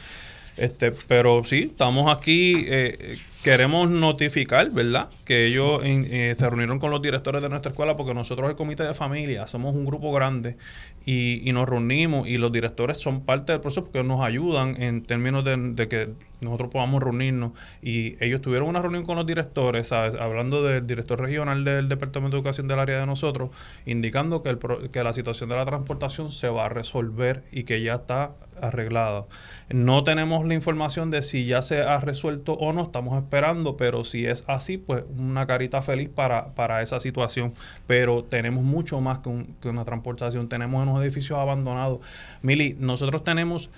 [0.55, 5.07] Este, pero sí, estamos aquí eh, queremos notificar, ¿verdad?
[5.23, 8.83] Que ellos eh, se reunieron con los directores de nuestra escuela porque nosotros el comité
[8.83, 10.57] de familia somos un grupo grande
[11.05, 15.45] y, nos reunimos y los directores son parte del proceso porque nos ayudan en términos
[15.45, 16.09] de, que
[16.41, 20.19] nosotros podamos reunirnos y ellos tuvieron una reunión con los directores, ¿sabes?
[20.19, 23.51] hablando del director regional del Departamento de Educación del área de nosotros,
[23.85, 24.59] indicando que, el,
[24.91, 29.25] que la situación de la transportación se va a resolver y que ya está arreglada.
[29.69, 34.03] No tenemos la información de si ya se ha resuelto o no, estamos esperando pero
[34.03, 37.53] si es así, pues una carita feliz para, para esa situación.
[37.85, 41.99] Pero tenemos mucho más que, una transportación, tenemos unos edificios abandonados.
[42.41, 43.69] Mili, nosotros tenemos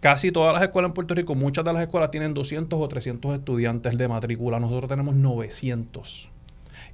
[0.00, 3.38] casi todas las escuelas en Puerto Rico, muchas de las escuelas tienen 200 o 300
[3.38, 6.30] estudiantes de matrícula, nosotros tenemos 900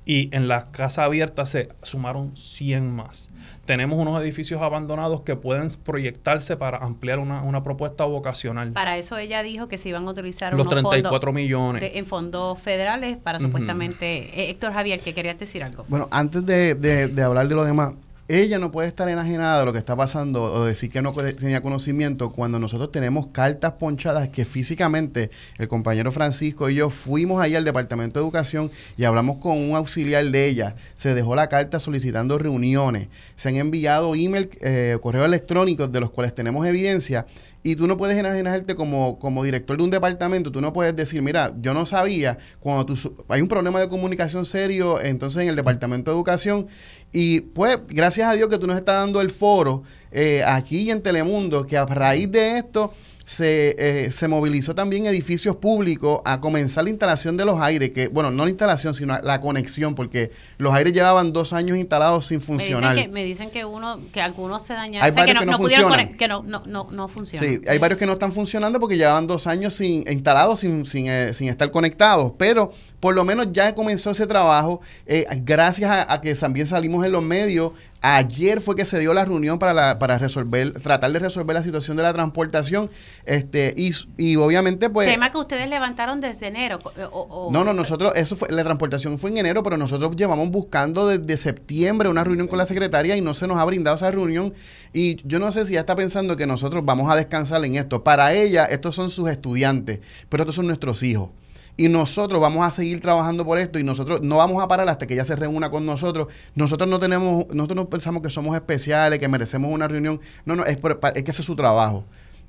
[0.06, 3.30] y en la casa abierta se sumaron 100 más.
[3.64, 8.72] Tenemos unos edificios abandonados que pueden proyectarse para ampliar una, propuesta vocacional.
[8.72, 13.16] Para eso ella dijo que se iban a utilizar los 34 millones en fondos federales
[13.16, 15.84] para supuestamente eh, Héctor Javier que quería decir algo.
[15.88, 17.94] Bueno, antes de, de hablar de lo demás,
[18.26, 21.60] ella no puede estar enajenada de lo que está pasando o decir que no tenía
[21.60, 27.54] conocimiento cuando nosotros tenemos cartas ponchadas que físicamente el compañero Francisco y yo fuimos ahí
[27.54, 30.74] al Departamento de Educación y hablamos con un auxiliar de ella.
[30.94, 33.08] Se dejó la carta solicitando reuniones.
[33.36, 37.26] Se han enviado email, eh, correos electrónicos de los cuales tenemos evidencia
[37.66, 41.22] y tú no puedes enajenarte como, como director de un departamento, tú no puedes decir,
[41.22, 45.56] mira, yo no sabía, cuando tú, hay un problema de comunicación serio, entonces en el
[45.56, 46.66] departamento de educación,
[47.10, 51.02] y pues gracias a Dios que tú nos estás dando el foro eh, aquí en
[51.02, 52.92] Telemundo, que a raíz de esto
[53.26, 58.08] se, eh, se movilizó también edificios públicos a comenzar la instalación de los aires, que,
[58.08, 62.40] bueno, no la instalación, sino la conexión, porque los aires llevaban dos años instalados sin
[62.40, 63.08] funcionar.
[63.08, 67.08] Me dicen que, uno, que algunos se dañaron, que, no, pudieron que no, no, no,
[67.08, 67.48] funcionan.
[67.48, 71.08] Sí, hay varios que no están funcionando porque llevaban dos años sin instalados, sin, sin,
[71.08, 76.12] eh, sin estar conectados, pero por lo menos ya comenzó ese trabajo, eh, gracias a,
[76.12, 77.72] a, que también salimos en los medios
[78.06, 81.62] Ayer fue que se dio la reunión para, la, para resolver, tratar de resolver la
[81.62, 82.90] situación de la transportación.
[83.24, 85.08] Este, y, y obviamente, pues.
[85.08, 86.80] Tema que ustedes levantaron desde enero.
[86.98, 87.06] Eh,
[87.50, 91.38] no, no, nosotros, eso fue, la transportación fue en enero, pero nosotros llevamos buscando desde
[91.38, 94.52] septiembre una reunión con la secretaria y no se nos ha brindado esa reunión.
[94.92, 98.04] Y yo no sé si ya está pensando que nosotros vamos a descansar en esto.
[98.04, 101.30] Para ella, estos son sus estudiantes, pero estos son nuestros hijos
[101.76, 105.06] y nosotros vamos a seguir trabajando por esto y nosotros no vamos a parar hasta
[105.06, 106.28] que ella se reúna con nosotros.
[106.54, 110.20] Nosotros no tenemos, nosotros no pensamos que somos especiales, que merecemos una reunión.
[110.44, 110.78] No, no, es,
[111.14, 112.04] es que ese es su trabajo.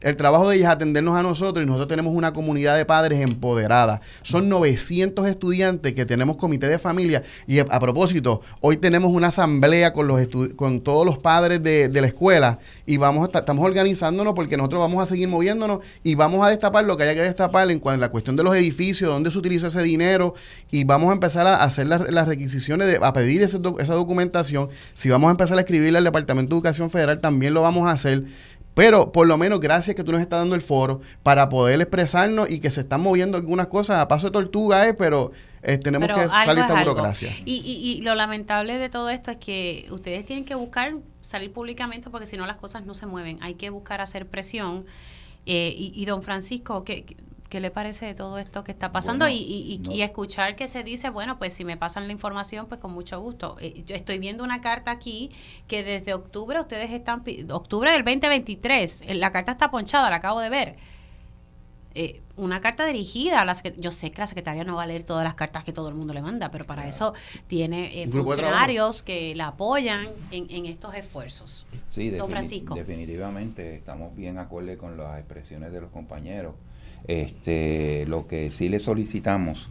[0.06, 3.22] El trabajo de ellos es atendernos a nosotros y nosotros tenemos una comunidad de padres
[3.22, 4.02] empoderada.
[4.22, 9.94] Son 900 estudiantes que tenemos comité de familia y a, propósito, hoy tenemos una asamblea
[9.94, 10.22] con los
[10.56, 15.02] con todos los padres de, la escuela y vamos a, estamos organizándonos porque nosotros vamos
[15.02, 18.06] a seguir moviéndonos y vamos a destapar lo que haya que destapar en cuanto a
[18.06, 20.36] la cuestión de los edificios, dónde se utiliza ese dinero
[20.70, 23.58] y vamos a empezar a hacer las, requisiciones, de, a pedir esa
[23.96, 24.70] documentación.
[24.94, 27.92] Si vamos a empezar a escribirle al Departamento de Educación Federal, también lo vamos a
[27.92, 28.26] hacer
[28.76, 32.50] pero por lo menos gracias que tú nos estás dando el foro para poder expresarnos
[32.52, 35.32] y que se están moviendo algunas cosas a paso de tortuga, eh, pero
[35.64, 37.32] eh, tenemos que salir de esta burocracia.
[37.46, 42.10] Y, y, lo lamentable de todo esto es que ustedes tienen que buscar salir públicamente
[42.10, 43.40] porque si no las cosas no se mueven.
[43.42, 44.86] Hay que buscar hacer presión.
[45.48, 47.18] Eh, y, y, don Francisco, que
[47.50, 49.28] ¿Qué le parece de todo esto que está pasando?
[49.28, 52.92] y, y, escuchar que se dice, bueno, pues si me pasan la información, pues con
[52.92, 53.56] mucho gusto.
[53.60, 55.30] Eh, yo estoy viendo una carta aquí
[55.68, 60.40] que desde octubre ustedes están, octubre del 2023, eh, la carta está ponchada, la acabo
[60.40, 60.76] de ver.
[61.98, 65.04] Eh, una carta dirigida a que yo sé que la secretaria no va a leer
[65.04, 67.14] todas las cartas que todo el mundo le manda, pero para eso
[67.48, 71.66] tiene funcionarios que la apoyan en, estos esfuerzos.
[71.88, 72.76] Sí, Don Francisco.
[72.76, 76.56] definitivamente estamos bien acorde con las expresiones de los compañeros.
[77.08, 79.70] Este, lo que sí le solicitamos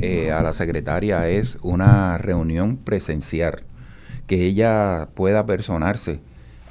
[0.00, 3.62] eh, a la secretaria es una reunión presencial,
[4.26, 6.20] que ella pueda personarse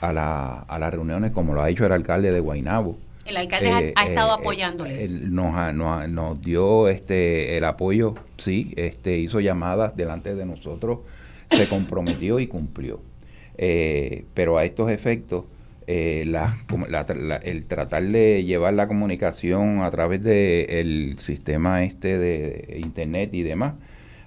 [0.01, 2.97] a, la, a las reuniones como lo ha hecho el alcalde de Guainabo.
[3.25, 5.21] El alcalde ha, eh, estado eh, apoyándoles.
[5.21, 10.99] nos, nos, nos, dio este el apoyo, sí, este hizo llamadas delante de nosotros,
[11.51, 13.01] se comprometió y cumplió.
[14.33, 15.43] pero a estos efectos,
[15.89, 16.29] eh,
[17.43, 23.75] el tratar de llevar la comunicación a través del sistema este de internet y demás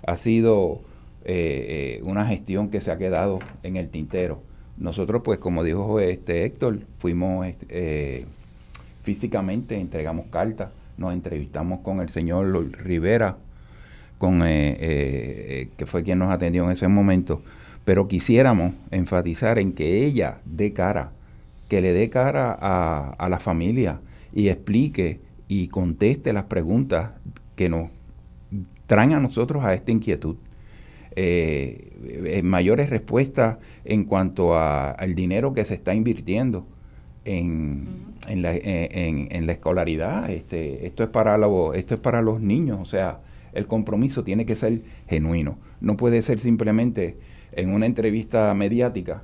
[0.06, 0.80] ha sido
[1.26, 4.42] eh, eh, una gestión que se ha quedado en el tintero.
[4.78, 8.24] Nosotros, pues, como dijo este Héctor, fuimos este,
[9.02, 13.36] físicamente, entregamos cartas, nos entrevistamos con el señor Rivera,
[14.16, 17.42] con, que fue quien nos atendió en ese momento,
[17.84, 21.12] pero quisiéramos enfatizar en que ella dé cara
[21.70, 24.00] que le dé cara a, la familia
[24.32, 27.12] y explique y conteste las preguntas
[27.54, 27.92] que nos
[28.88, 30.34] traen a nosotros a esta inquietud.
[31.14, 36.66] Eh, mayores respuestas en cuanto al dinero que se está invirtiendo
[37.24, 37.86] en,
[38.26, 40.28] la, en, la, escolaridad.
[40.28, 41.38] Este, esto, es para
[41.74, 43.20] esto es para los niños, o sea,
[43.52, 45.56] el compromiso tiene que ser genuino.
[45.80, 47.16] No puede ser simplemente
[47.52, 49.22] en una entrevista mediática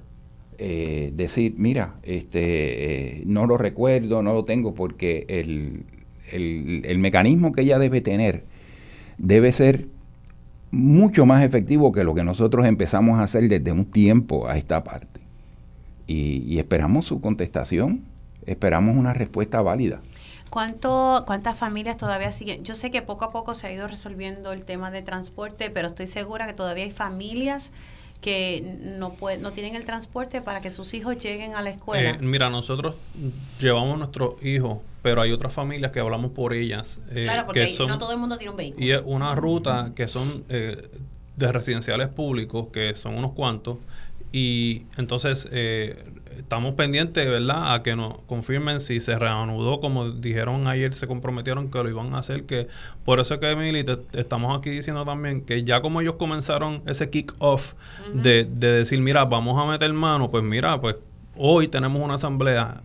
[0.58, 5.84] eh, decir, mira, este, eh, no lo recuerdo, no lo tengo, porque el,
[6.32, 8.44] el, mecanismo que ella debe tener
[9.18, 9.86] debe ser
[10.70, 14.82] mucho más efectivo que lo que nosotros empezamos a hacer desde un tiempo a esta
[14.82, 15.20] parte.
[16.06, 18.04] Y, esperamos su contestación,
[18.46, 20.00] esperamos una respuesta válida.
[20.50, 22.64] ¿Cuánto, ¿Cuántas familias todavía siguen?
[22.64, 25.88] Yo sé que poco a poco se ha ido resolviendo el tema de transporte, pero
[25.88, 27.72] estoy segura que todavía hay familias
[28.26, 28.60] que
[28.98, 32.10] no, puede, no tienen el transporte para que sus hijos lleguen a la escuela?
[32.10, 32.96] Eh, mira, nosotros
[33.60, 36.98] llevamos nuestros hijos, pero hay otras familias que hablamos por ellas.
[37.12, 38.84] Eh, claro, porque no todo el mundo tiene un vehículo.
[38.84, 40.90] Y es una ruta que son eh,
[41.36, 43.78] de residenciales públicos, que son unos cuantos,
[44.32, 46.04] y entonces eh,
[46.38, 51.70] estamos pendientes, ¿verdad?, a que nos confirmen si se reanudó, como dijeron ayer, se comprometieron
[51.70, 52.68] que lo iban a hacer, que
[53.04, 57.10] por eso que, Emily, te, estamos aquí diciendo también que ya como ellos comenzaron ese
[57.10, 57.74] kick-off
[58.14, 60.96] de, de decir, mira, vamos a meter mano, pues mira, pues
[61.36, 62.80] hoy tenemos una asamblea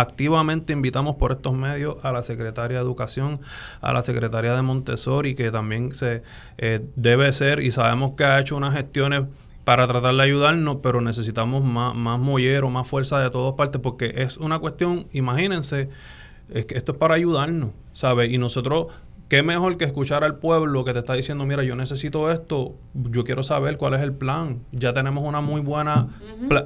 [0.00, 3.40] activamente invitamos por estos medios a la secretaria de Educación,
[3.82, 6.22] a la secretaria de Montessori, que también se
[6.56, 9.24] eh, debe ser y sabemos que ha hecho unas gestiones
[9.64, 14.12] para tratar de ayudarnos, pero necesitamos más, más mollero, más fuerza de todas partes, porque
[14.16, 15.88] es una cuestión, imagínense,
[16.48, 18.32] es que esto es para ayudarnos, ¿sabes?
[18.32, 18.86] Y nosotros
[19.32, 23.24] qué mejor que escuchar al pueblo que te está diciendo, mira, yo necesito esto, yo
[23.24, 24.60] quiero saber cuál es el plan.
[24.72, 26.08] Ya tenemos una muy buena,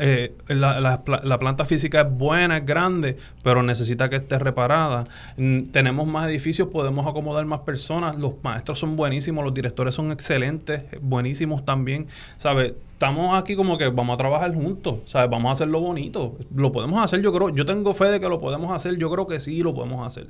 [0.00, 5.04] eh, la, planta física es buena, es grande, pero necesita que esté reparada.
[5.70, 10.82] tenemos más edificios, podemos acomodar más personas, los maestros son buenísimos, los directores son excelentes,
[11.00, 12.72] buenísimos también, ¿sabes?
[12.94, 15.30] Estamos aquí como que vamos a trabajar juntos, ¿sabes?
[15.30, 16.36] Vamos a hacerlo bonito.
[16.52, 19.28] Lo podemos hacer, yo creo, yo tengo fe de que lo podemos hacer, yo creo
[19.28, 20.26] que sí lo podemos hacer.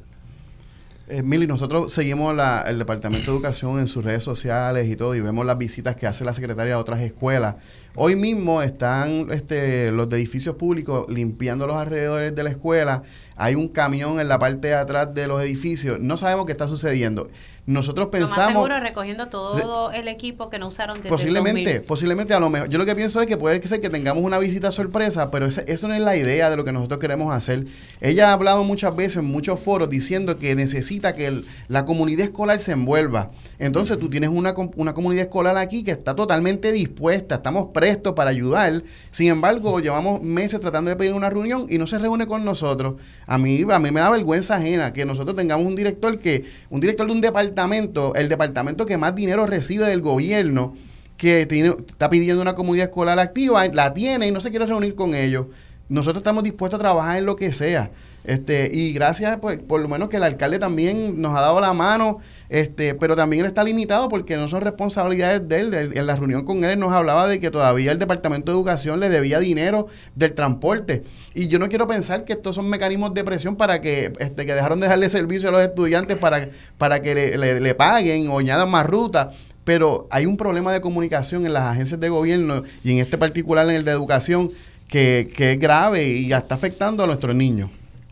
[1.09, 2.37] Eh, Mili, nosotros seguimos
[2.67, 6.09] el Departamento de Educación en sus redes sociales y todo, y vemos las visitas que
[6.09, 7.55] hace la secretaria a otras escuelas.
[7.99, 13.03] Hoy mismo están este, los de edificios públicos limpiando los alrededores de la escuela.
[13.37, 15.99] Hay un camión en la parte de atrás de los edificios.
[15.99, 17.29] No sabemos qué está sucediendo.
[17.67, 18.39] Nosotros pensamos...
[18.39, 22.49] Lo más seguro recogiendo todo el equipo que no usaron desde Posiblemente, posiblemente a lo
[22.49, 22.69] mejor.
[22.69, 25.89] Yo lo que pienso es que puede ser que tengamos una visita sorpresa, pero eso
[25.89, 27.65] no es la idea de lo que nosotros queremos hacer.
[28.01, 32.61] Ella ha hablado muchas veces en muchos foros diciendo que necesita que la comunidad escolar
[32.61, 33.33] se envuelva.
[33.59, 38.31] Entonces tú tienes una, una comunidad escolar aquí que está totalmente dispuesta, estamos prestos para
[38.31, 38.83] ayudar.
[39.13, 42.97] Sin embargo, llevamos meses tratando de pedir una reunión y no se reúne con nosotros.
[43.27, 46.81] A mí, a mí me da vergüenza ajena que nosotros tengamos un director que, un
[46.81, 50.75] director de un departamento el departamento que más dinero recibe del gobierno,
[51.17, 54.97] que tiene, está pidiendo una comunidad escolar activa, la tiene y no se quiere reunir
[54.97, 55.47] con ellos.
[55.89, 57.93] Nosotros estamos dispuestos a trabajar en lo que sea.
[58.27, 61.73] Este, y gracias pues, por lo menos que el alcalde también nos ha dado la
[61.73, 62.19] mano,
[62.49, 65.75] este, pero también él está limitado porque no son responsabilidades de él.
[65.95, 69.09] En la reunión con él nos hablaba de que todavía el Departamento de Educación le
[69.11, 71.05] debía dinero del transporte.
[71.35, 74.55] Y yo no quiero pensar que estos son mecanismos de presión para que, este, que
[74.55, 76.49] dejaron de darle servicio a los estudiantes para,
[76.79, 81.45] para que le, le, paguen o añadan más rutas pero hay un problema de comunicación
[81.45, 84.53] en las agencias de gobierno y en este particular en el de educación
[84.87, 87.69] que, que es grave y ya está afectando a nuestros niños.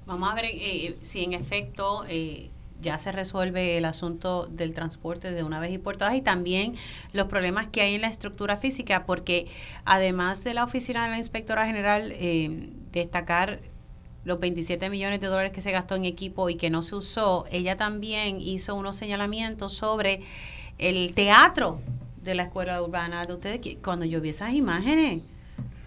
[0.06, 2.50] Vamos a ver eh, eh, si en efecto eh,
[2.82, 6.74] ya se resuelve el asunto del transporte de una vez y por todas y también
[7.14, 9.46] los problemas que hay en la estructura física, porque
[9.86, 12.12] además de la oficina de la inspectora general,
[12.92, 13.60] destacar
[14.24, 17.46] los 27 millones de dólares que se gastó en equipo y que no se usó,
[17.50, 20.20] ella también hizo unos señalamientos sobre
[20.76, 21.80] el teatro
[22.22, 23.60] de la escuela urbana de ustedes.
[23.82, 25.22] Cuando yo vi esas imágenes,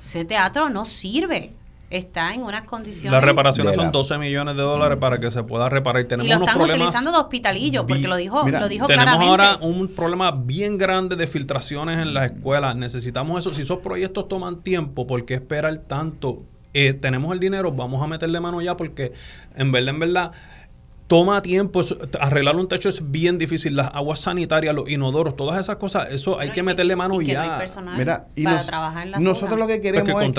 [0.02, 1.54] ese teatro no sirve
[1.90, 3.12] está en unas condiciones.
[3.12, 6.02] Las reparaciones son 12 millones de dólares para que se pueda reparar.
[6.02, 9.88] Y, tenemos lo están utilizando de hospitalillo, porque lo dijo, lo dijo tenemos ahora un
[9.88, 12.76] problema bien grande de filtraciones en las escuelas.
[12.76, 13.54] Necesitamos eso.
[13.54, 16.44] Si esos proyectos toman tiempo, ¿por qué esperar tanto?
[16.74, 19.14] eh, tenemos el dinero, vamos a meterle mano ya porque
[19.56, 20.32] en verdad, en verdad,
[21.08, 21.82] toma tiempo,
[22.20, 26.40] arreglar un techo es bien difícil, las aguas sanitarias, los inodoros, todas esas cosas, eso
[26.40, 27.66] hay que meterle mano ya.
[27.98, 28.46] mira, y
[29.20, 30.32] nosotros lo que queremos es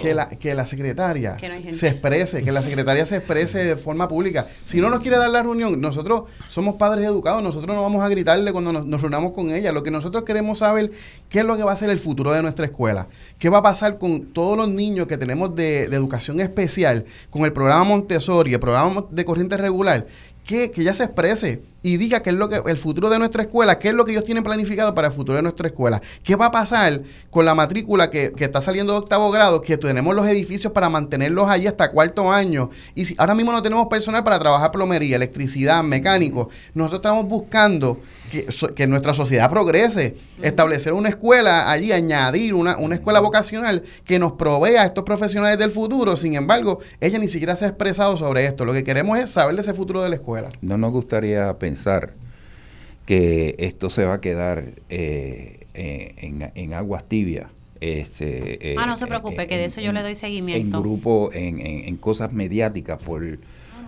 [0.00, 1.36] que, la, que la secretaria
[1.72, 4.46] se exprese, que la secretaria se exprese de forma pública.
[4.64, 8.08] Si no nos quiere dar la reunión, nosotros somos padres educados, nosotros no vamos a
[8.08, 9.70] gritarle cuando nos, nos reunamos con ella.
[9.70, 10.90] Lo que nosotros queremos saber
[11.30, 13.08] qué es lo que va a ser el futuro de nuestra escuela,
[13.38, 17.52] qué va a pasar con todos los niños que tenemos de, educación especial, con el
[17.54, 20.06] programa Montessori, el programa de corriente regular
[20.44, 23.78] que ya se exprese y diga qué es lo que el futuro de nuestra escuela,
[23.78, 26.00] qué es lo que ellos tienen planificado para el futuro de nuestra escuela.
[26.22, 27.00] ¿Qué va a pasar
[27.30, 30.88] con la matrícula que, que está saliendo de octavo grado, que tenemos los edificios para
[30.90, 32.70] mantenerlos allí hasta cuarto año?
[32.94, 38.00] Y si ahora mismo no tenemos personal para trabajar plomería, electricidad, mecánico, nosotros estamos buscando
[38.30, 44.18] que, que nuestra sociedad progrese, establecer una escuela allí, añadir una, una escuela vocacional que
[44.18, 46.16] nos provea a estos profesionales del futuro.
[46.16, 48.64] Sin embargo, ella ni siquiera se ha expresado sobre esto.
[48.64, 50.48] Lo que queremos es saber de ese futuro de la escuela.
[50.60, 52.14] No nos gustaría pensar pensar
[53.06, 57.46] que esto se va a quedar eh, eh, en, aguas tibias.
[57.80, 60.76] Este, eh, ah, no se preocupe, que de eso yo le doy seguimiento.
[60.78, 63.38] En grupo, en, cosas mediáticas por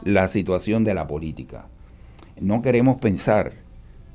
[0.05, 1.67] la situación de la política.
[2.41, 3.53] No queremos pensar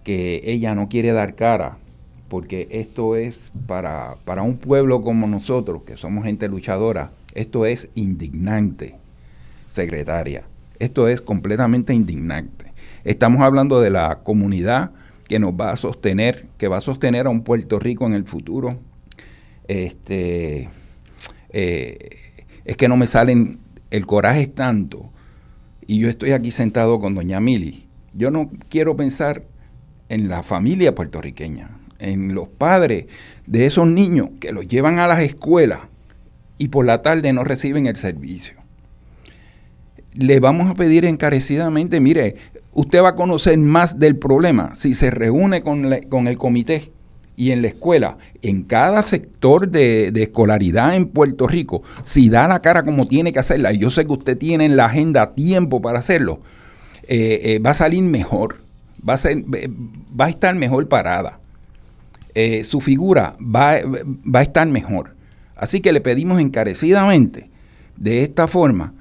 [0.06, 1.78] que ella no quiere dar cara,
[2.30, 7.90] porque esto es para, para un pueblo como nosotros, que somos gente luchadora, esto es
[7.96, 8.96] indignante,
[9.74, 10.44] secretaria.
[10.80, 12.67] Esto es completamente indignante.
[13.08, 14.92] Estamos hablando de la comunidad
[15.30, 18.26] que nos va a sostener, que va a sostener a un Puerto Rico en el
[18.26, 18.82] futuro.
[19.70, 20.68] Este,
[21.52, 23.60] eh, es que no me salen,
[23.92, 25.10] el coraje es tanto,
[25.86, 27.88] y yo estoy aquí sentado con doña Mili.
[28.14, 29.46] Yo no quiero pensar
[30.10, 33.06] en la familia puertorriqueña, en los padres
[33.46, 35.80] de esos niños que los llevan a las escuelas
[36.58, 38.58] y por la tarde no reciben el servicio.
[40.12, 42.36] Le vamos a pedir encarecidamente, mire,
[42.78, 46.92] usted va a conocer más del problema si se reúne con, el comité
[47.36, 52.62] y en la escuela, en cada sector de, escolaridad en Puerto Rico, si da la
[52.62, 55.82] cara como tiene que hacerla, y yo sé que usted tiene en la agenda tiempo
[55.82, 56.40] para hacerlo,
[57.08, 58.58] eh, eh, va a salir mejor,
[59.08, 61.40] va a, ser, va a estar mejor parada.
[62.36, 65.16] Eh, su figura va, va a estar mejor.
[65.56, 67.50] Así que le pedimos encarecidamente,
[67.96, 68.94] de esta forma,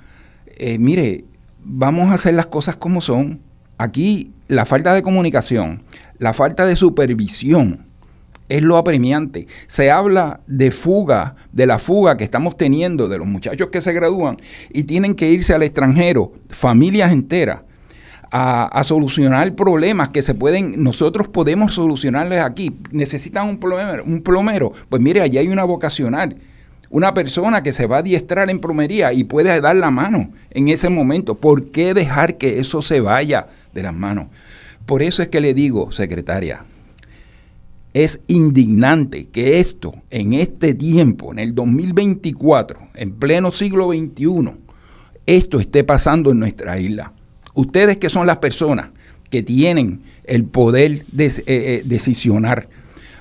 [0.78, 1.24] mire,
[1.62, 3.44] vamos a hacer las cosas como son
[3.78, 5.82] Aquí la falta de comunicación,
[6.18, 7.86] la falta de supervisión
[8.48, 9.46] es lo apremiante.
[9.66, 13.92] Se habla de fuga, de la fuga que estamos teniendo de los muchachos que se
[13.92, 14.36] gradúan
[14.72, 17.62] y tienen que irse al extranjero, familias enteras,
[18.30, 22.76] a, solucionar problemas que se pueden, nosotros podemos solucionarles aquí.
[22.90, 24.72] Necesitan un plomero, un plomero.
[24.88, 26.36] Pues mire, allí hay una vocacional
[26.90, 30.68] una persona que se va a adiestrar en plomería y puede dar la mano en
[30.68, 31.34] ese momento.
[31.34, 34.26] ¿Por qué dejar que eso se vaya de las manos?
[34.86, 36.64] Por eso es que le digo, secretaria,
[37.92, 44.52] es indignante que esto, en este tiempo, en el 2024, en pleno siglo XXI,
[45.24, 47.12] esto esté pasando en nuestra isla.
[47.54, 48.90] Ustedes que son las personas
[49.30, 52.68] que tienen el poder de eh, eh, decisionar,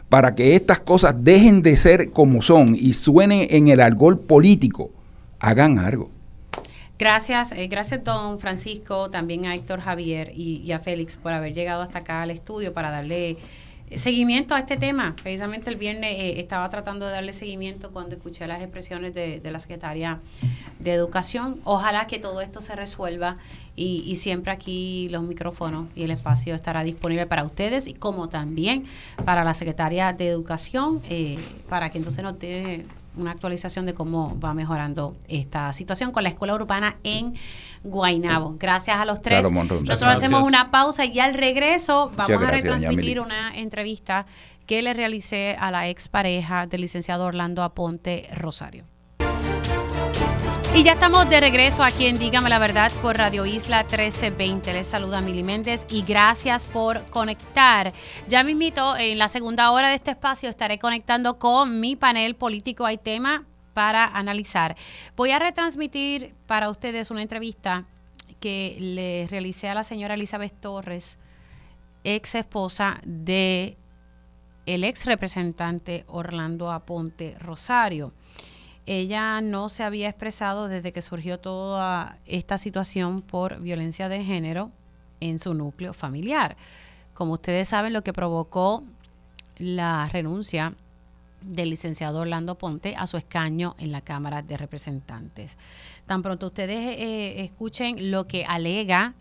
[0.09, 4.91] para que estas cosas dejen de ser como son y suenen en el argol político,
[5.39, 6.11] hagan algo.
[6.97, 11.81] Gracias, eh, gracias don Francisco, también a Héctor Javier y, a Félix por haber llegado
[11.81, 13.35] hasta acá al estudio para darle
[13.95, 15.15] seguimiento a este tema.
[15.21, 19.59] Precisamente el viernes eh, estaba tratando de darle seguimiento cuando escuché las expresiones de, la
[19.59, 20.19] secretaria
[20.79, 21.59] de Educación.
[21.63, 23.37] Ojalá que todo esto se resuelva
[23.75, 28.85] y, siempre aquí los micrófonos y el espacio estará disponible para ustedes y como también
[29.23, 31.37] para la secretaria de Educación eh,
[31.69, 32.85] para que entonces nos dé
[33.17, 37.33] una actualización de cómo va mejorando esta situación con la escuela urbana en
[37.83, 38.55] Guainabo.
[38.59, 39.51] Gracias a los tres.
[39.51, 44.25] Nosotros hacemos una pausa y al regreso vamos a retransmitir una entrevista
[44.65, 48.85] que le realicé a la expareja del licenciado Orlando Aponte Rosario.
[50.75, 54.73] Y ya estamos de regreso aquí en Dígame la Verdad por Radio Isla 1320.
[54.73, 57.93] Les saluda Mili Méndez y gracias por conectar.
[58.27, 62.35] Ya me invito, en la segunda hora de este espacio estaré conectando con mi panel
[62.35, 64.75] político Hay tema para analizar.
[65.15, 67.85] Voy a retransmitir para ustedes una entrevista
[68.41, 71.17] que le realicé a la señora Elizabeth Torres,
[72.03, 73.77] ex esposa de
[74.65, 78.11] el ex representante Orlando Aponte Rosario.
[78.85, 84.71] Ella no se había expresado desde que surgió toda esta situación por violencia de género
[85.19, 86.55] en su núcleo familiar.
[87.13, 88.83] Como ustedes saben, lo que provocó
[89.57, 90.73] la renuncia
[91.41, 95.57] del licenciado Orlando Ponte a su escaño en la Cámara de Representantes.
[96.05, 99.15] Tan pronto ustedes eh, escuchen lo que alega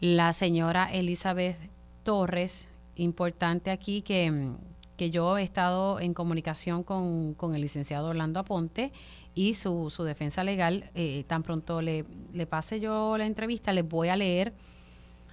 [0.00, 1.58] la señora Elizabeth
[2.02, 4.52] Torres, importante aquí que,
[4.96, 8.92] que yo he estado en comunicación con, con el licenciado Orlando Aponte
[9.34, 10.90] y su, su defensa legal.
[10.94, 14.52] Eh, tan pronto le, le pase yo la entrevista, les voy a leer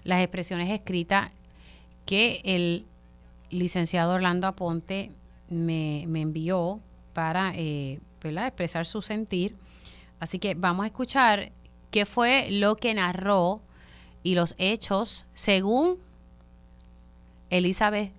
[0.03, 1.31] las expresiones escritas
[2.05, 2.85] que el
[3.49, 5.11] licenciado Orlando Aponte
[5.49, 6.79] me, me envió
[7.13, 9.55] para eh, expresar su sentir.
[10.19, 11.51] Así que vamos a escuchar
[11.91, 13.61] qué fue lo que narró
[14.23, 15.97] y los hechos según
[17.49, 18.13] Elizabeth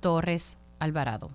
[0.00, 1.28] Torres Alvarado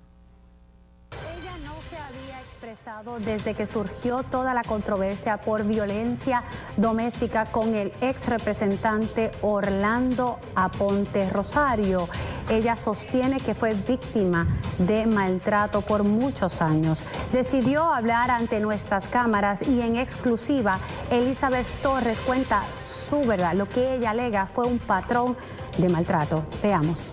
[3.26, 6.44] desde que surgió toda la controversia por violencia
[6.78, 12.08] doméstica con el ex representante Orlando Aponte Rosario.
[12.50, 17.04] Ella sostiene que fue víctima de maltrato por muchos años.
[17.34, 20.80] Decidió hablar ante nuestras cámaras y en exclusiva
[21.10, 23.54] Elizabeth Torres cuenta su verdad.
[23.54, 25.36] Lo que ella alega fue un patrón
[25.78, 26.46] de maltrato.
[26.64, 27.12] Veamos.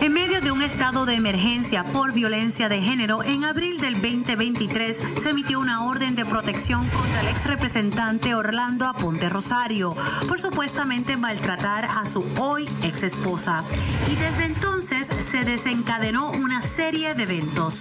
[0.00, 4.98] En medio de un estado de emergencia por violencia de género, en abril del 2023
[5.22, 9.94] se emitió una orden de protección contra el ex representante Orlando Aponte Rosario
[10.28, 13.62] por supuestamente maltratar a su hoy ex esposa.
[14.10, 17.80] Y desde entonces se desencadenó una serie de eventos.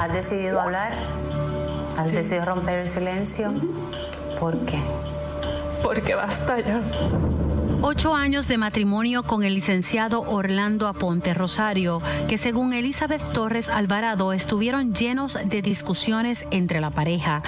[0.00, 0.92] ¿Has decidido hablar?
[1.96, 3.52] ¿Has decidido romper el silencio?
[4.40, 4.80] ¿Por qué?
[5.82, 6.80] Porque basta ya.
[7.80, 14.32] Ocho años de matrimonio con el licenciado Orlando Aponte Rosario, que según Elizabeth Torres Alvarado
[14.32, 17.42] estuvieron llenos de discusiones entre la pareja.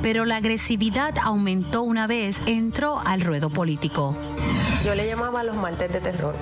[0.00, 4.16] Pero la agresividad aumentó una vez entró al ruedo político.
[4.84, 6.34] Yo le llamaba los martes de terror.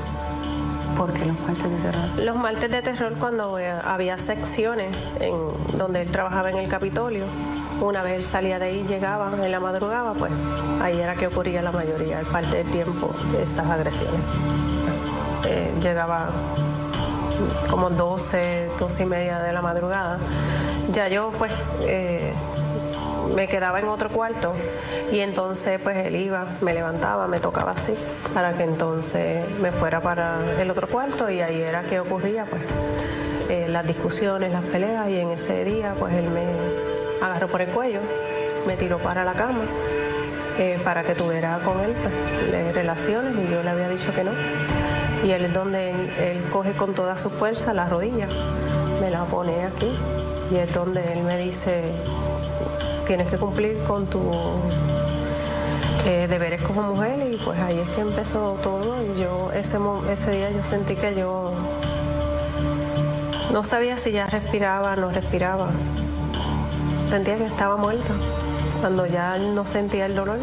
[0.97, 2.25] ¿Por qué los martes de terror?
[2.25, 7.25] Los martes de terror cuando eh, había secciones en donde él trabajaba en el Capitolio
[7.81, 10.33] una vez salía de ahí, llegaba en la madrugada, pues
[10.81, 13.11] ahí era que ocurría la mayoría, parte del tiempo,
[13.41, 14.21] esas agresiones.
[15.45, 16.31] Eh, llegaba
[17.71, 20.19] como 12, 12 y media de la madrugada.
[20.91, 21.53] Ya yo pues
[21.83, 22.33] eh,
[23.35, 24.55] me quedaba en otro cuarto
[25.13, 27.95] y entonces pues él iba, me levantaba, me tocaba así
[28.33, 32.63] para que entonces me fuera para el otro cuarto y ahí era que ocurría pues
[33.49, 36.86] eh, las discusiones, las peleas y en ese día pues él me
[37.23, 38.01] agarró por el cuello,
[38.67, 39.63] me tiró para la cama
[40.59, 44.31] eh, para que tuviera con él pues, relaciones y yo le había dicho que no.
[45.23, 48.27] Y él es donde él, coge con toda su fuerza la rodilla,
[49.01, 49.91] me la pone aquí
[50.51, 51.93] y es donde él me dice,
[53.07, 54.23] tienes que cumplir con tus
[56.07, 59.79] eh, deberes como mujer y pues ahí es que empezó todo y yo ese,
[60.11, 61.53] ese día yo sentí que yo
[63.53, 65.71] no sabía si ya respiraba no respiraba
[67.07, 68.13] sentía que estaba muerto.
[68.81, 70.39] Cuando ya no sentía el dolor,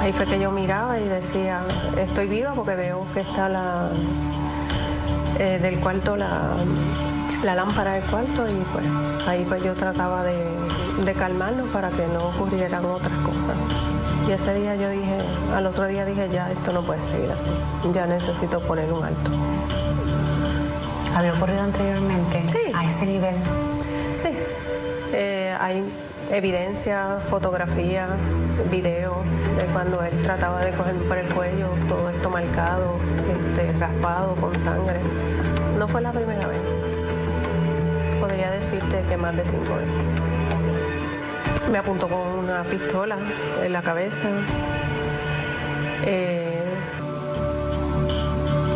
[0.00, 1.62] ahí fue que yo miraba y decía,
[1.98, 3.88] estoy viva porque veo que está la
[5.38, 6.54] eh, del cuarto la,
[7.42, 8.84] lámpara del cuarto y pues
[9.26, 10.36] ahí pues yo trataba de,
[11.04, 13.56] de calmarnos para que no ocurrieran otras cosas.
[14.28, 15.18] Y ese día yo dije,
[15.54, 17.50] al otro día dije, ya esto no puede seguir así,
[17.92, 19.30] ya necesito poner un alto.
[21.16, 22.44] ¿Había ocurrido anteriormente?
[22.48, 22.72] Sí.
[22.74, 23.34] A ese nivel.
[25.62, 25.84] Hay
[26.32, 28.08] evidencia, fotografía,
[28.68, 29.22] video
[29.56, 32.96] de cuando él trataba de cogerme por el cuello, todo esto marcado,
[33.30, 34.98] este, raspado con sangre.
[35.78, 36.58] No fue la primera vez.
[38.18, 40.00] Podría decirte que más de cinco veces.
[41.70, 43.18] Me apuntó con una pistola
[43.62, 44.30] en la cabeza.
[46.04, 46.64] Eh,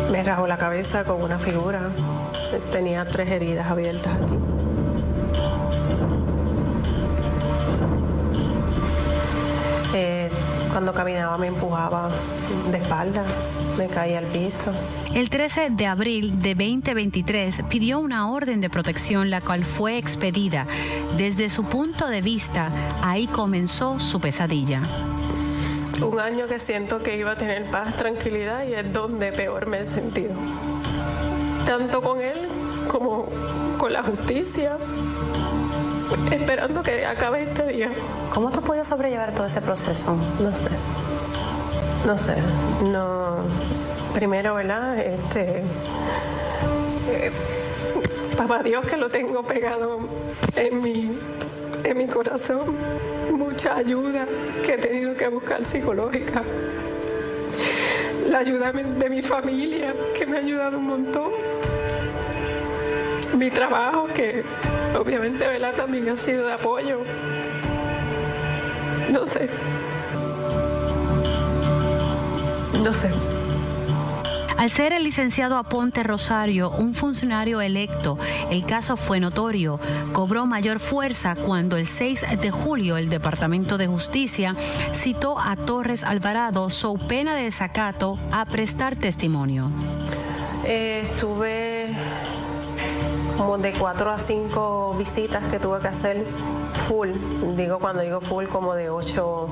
[0.09, 1.81] me rajó la cabeza con una figura.
[2.71, 4.56] Tenía tres heridas abiertas aquí.
[10.77, 12.11] Cuando caminaba me empujaba
[12.69, 13.23] de espalda,
[13.79, 14.71] me caía al piso.
[15.11, 20.67] El 13 de abril de 2023 pidió una orden de protección, la cual fue expedida.
[21.17, 22.71] Desde su punto de vista,
[23.01, 24.83] ahí comenzó su pesadilla.
[25.99, 29.79] Un año que siento que iba a tener paz, tranquilidad y es donde peor me
[29.79, 30.35] he sentido.
[31.65, 32.49] Tanto con él
[32.87, 33.25] como
[33.79, 34.77] con la justicia,
[36.31, 37.89] esperando que acabe este día.
[38.33, 40.17] ¿Cómo tú puedes sobrellevar todo ese proceso?
[40.39, 40.69] No sé.
[42.05, 42.35] No sé.
[42.83, 43.37] No.
[44.13, 44.97] Primero, ¿verdad?
[44.99, 45.63] Este.
[47.09, 47.31] Eh,
[48.35, 49.99] papá Dios que lo tengo pegado
[50.55, 51.09] en mi,
[51.83, 52.75] en mi corazón.
[53.31, 54.25] Mucha ayuda
[54.65, 56.43] que he tenido que buscar psicológica.
[58.29, 61.31] La ayuda de mi familia, que me ha ayudado un montón
[63.37, 64.43] mi trabajo, que
[64.97, 65.73] obviamente ¿verdad?
[65.75, 67.01] también ha sido de apoyo.
[69.11, 69.49] No sé.
[72.83, 73.09] No sé.
[74.57, 78.17] Al ser el licenciado Aponte Rosario un funcionario electo,
[78.49, 79.79] el caso fue notorio.
[80.13, 84.55] Cobró mayor fuerza cuando el 6 de julio el Departamento de Justicia
[84.93, 89.69] citó a Torres Alvarado, su pena de desacato, a prestar testimonio.
[90.65, 91.76] Eh, estuve
[93.37, 96.25] como de cuatro a cinco visitas que tuve que hacer
[96.87, 97.09] full.
[97.55, 99.47] Digo, cuando digo full, como de ocho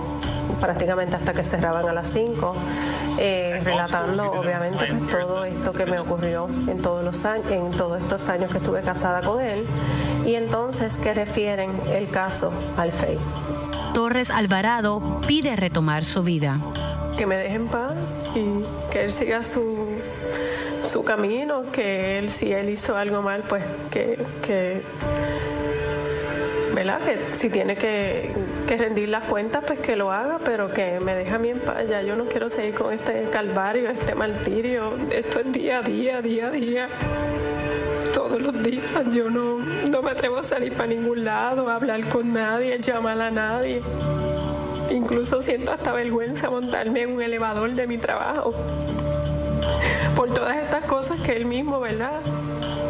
[0.60, 2.56] prácticamente hasta que cerraban a las 5,
[3.20, 8.02] eh, relatando obviamente pues, todo esto que me ocurrió en todos los años, en todos
[8.02, 9.66] estos años que estuve casada con él,
[10.26, 13.20] y entonces que refieren el caso al FEI.
[13.94, 16.60] Torres Alvarado pide retomar su vida.
[17.18, 17.94] Que me dejen paz
[18.36, 19.85] y que él siga su,
[20.96, 24.82] su camino, que él si él hizo algo mal, pues que, que
[26.74, 27.02] ¿verdad?
[27.02, 28.32] Que si tiene que,
[28.66, 31.86] rendir las cuentas, pues que lo haga, pero que me deje a mí en paz.
[31.90, 34.96] Ya yo no quiero seguir con este calvario, este martirio.
[35.12, 36.88] Esto es día a día, día a día.
[38.14, 38.86] Todos los días.
[39.12, 43.20] Yo no, no me atrevo a salir para ningún lado, a hablar con nadie, llamar
[43.20, 43.82] a nadie.
[44.92, 48.54] Incluso siento hasta vergüenza montarme en un elevador de mi trabajo.
[50.16, 52.22] Por todas estas cosas que él mismo, ¿verdad?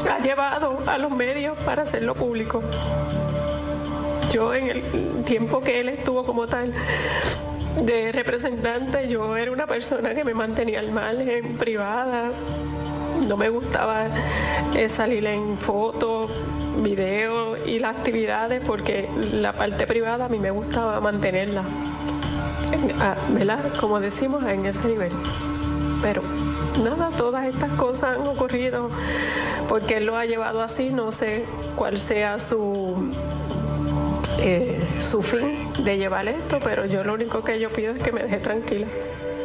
[0.10, 2.62] Ha llevado a los medios para hacerlo público
[4.36, 6.74] yo en el tiempo que él estuvo como tal
[7.82, 12.32] de representante, yo era una persona que me mantenía al margen, privada.
[13.28, 14.08] No me gustaba
[14.76, 16.30] eh, salir en fotos,
[16.84, 21.64] videos y las actividades porque la parte privada a mí me gustaba mantenerla,
[23.30, 23.72] ¿verdad?
[23.80, 25.14] Como decimos, en ese nivel.
[26.02, 26.24] Pero
[26.84, 28.90] nada, todas estas cosas han ocurrido
[29.68, 31.44] porque él lo ha llevado así, no sé
[31.76, 33.14] cuál sea su
[34.40, 38.12] eh, su fin de llevar esto, pero yo lo único que yo pido es que
[38.12, 38.88] me deje tranquila.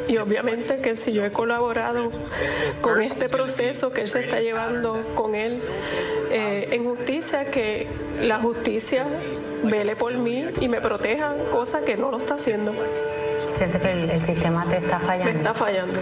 [0.08, 2.10] Y obviamente que si yo he colaborado
[2.80, 5.62] con este proceso que él se está llevando con él
[6.32, 7.86] eh, en justicia, que
[8.20, 9.06] la justicia
[9.62, 12.74] vele por mí y me proteja, cosa que no lo está haciendo.
[13.50, 15.32] Siente que el, el sistema te está fallando.
[15.32, 16.00] Me está fallando.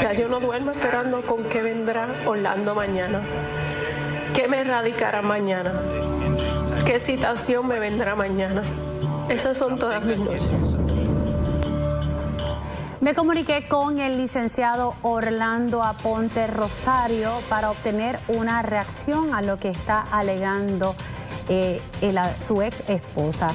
[0.00, 3.20] Ya yo no duermo esperando con qué vendrá Orlando mañana,
[4.34, 5.72] qué me erradicará mañana
[6.84, 8.62] qué citación me vendrá mañana.
[9.28, 10.76] Esas son todas mis noches.
[13.00, 19.68] Me comuniqué con el licenciado Orlando Aponte Rosario para obtener una reacción a lo que
[19.68, 20.94] está alegando
[21.48, 21.80] eh,
[22.40, 23.50] su ex esposa.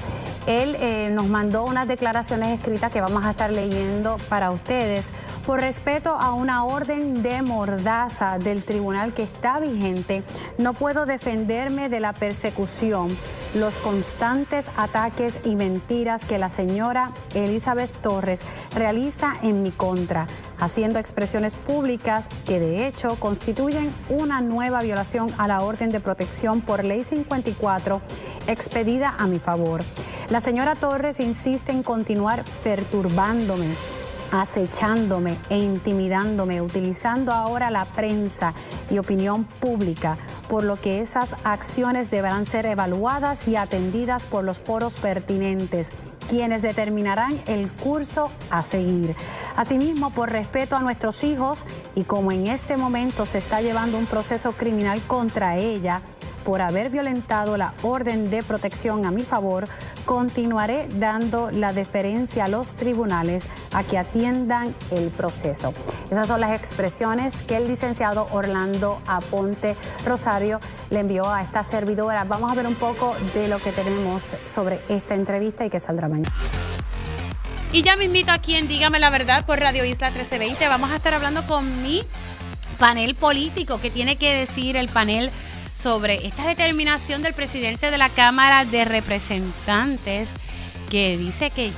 [0.48, 5.12] Él eh, nos mandó unas declaraciones escritas que vamos a estar leyendo para ustedes
[5.46, 10.24] por respeto a una orden de mordaza del tribunal que está vigente.
[10.58, 13.10] No puedo defenderme de la persecución,
[13.56, 18.44] los constantes ataques y mentiras que la señora Elizabeth Torres
[18.74, 20.28] realiza en mi contra
[20.60, 26.62] haciendo expresiones públicas que de hecho constituyen una nueva violación a la orden de protección
[26.62, 28.02] por ley 54
[28.48, 29.84] expedida a mi favor.
[30.42, 33.68] Señora Torres insiste en continuar perturbándome
[34.32, 38.54] acechándome e intimidándome, utilizando ahora la prensa
[38.90, 40.18] y opinión pública,
[40.50, 45.94] por lo que esas acciones deberán ser evaluadas y atendidas por los foros pertinentes
[46.30, 49.16] quienes determinarán el curso a seguir.
[49.56, 51.66] Asimismo, por respeto a nuestros hijos
[51.96, 56.02] y como en este momento se está llevando un proceso criminal contra ella,
[56.48, 59.68] por haber violentado la orden de protección a mi favor,
[60.06, 65.74] continuaré dando la deferencia a los tribunales a que atiendan el proceso.
[66.10, 69.76] Esas son las expresiones que el licenciado Orlando Aponte
[70.06, 72.24] Rosario le envió a esta servidora.
[72.24, 76.08] Vamos a ver un poco de lo que tenemos sobre esta entrevista y que saldrá
[76.08, 76.32] mañana.
[77.74, 80.66] Y ya me invito aquí en Dígame la Verdad por Radio Isla 1320.
[80.70, 82.06] Vamos a estar hablando con mi
[82.80, 83.82] panel político.
[83.82, 85.30] que tiene que decir el panel
[85.78, 90.36] sobre esta determinación del presidente de la Cámara de Representantes
[90.90, 91.72] que dice que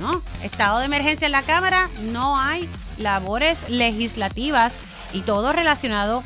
[0.00, 0.10] no,
[0.42, 2.68] estado de emergencia en la Cámara, no hay
[2.98, 4.78] labores legislativas
[5.12, 6.24] y todo relacionado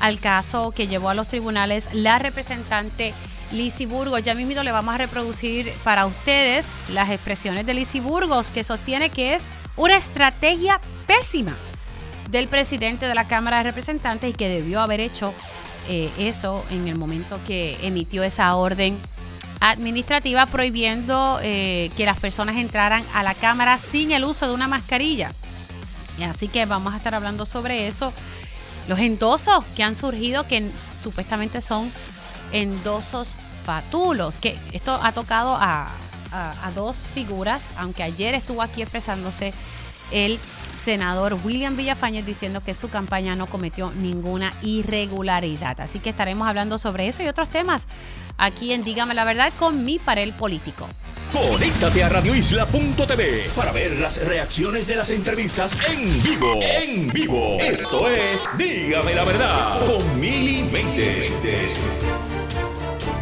[0.00, 3.14] al caso que llevó a los tribunales la representante
[3.52, 4.24] Lizy Burgos.
[4.24, 9.10] Ya mismo le vamos a reproducir para ustedes las expresiones de Lizy Burgos, que sostiene
[9.10, 11.54] que es una estrategia pésima
[12.28, 15.32] del presidente de la Cámara de Representantes y que debió haber hecho
[15.88, 18.98] eh, eso en el momento que emitió esa orden
[19.60, 24.68] administrativa prohibiendo eh, que las personas entraran a la Cámara sin el uso de una
[24.68, 25.32] mascarilla.
[26.28, 28.12] Así que vamos a estar hablando sobre eso.
[28.88, 30.70] los endosos que han surgido que
[31.02, 31.90] supuestamente son
[32.52, 33.34] endosos
[33.64, 35.88] fatulos, que esto ha tocado a,
[36.32, 39.52] a, dos figuras, aunque ayer estuvo aquí expresándose
[40.10, 40.38] el
[40.76, 45.80] senador William Villafañez diciendo que su campaña no cometió ninguna irregularidad.
[45.80, 47.88] Así que estaremos hablando sobre eso y otros temas
[48.38, 50.88] aquí en Dígame la Verdad con mi panel político.
[51.32, 56.52] Conéctate a radioisla.tv para ver las reacciones de las entrevistas en vivo.
[56.62, 57.58] En vivo.
[57.60, 61.32] Esto es Dígame la Verdad con Mili Méndez.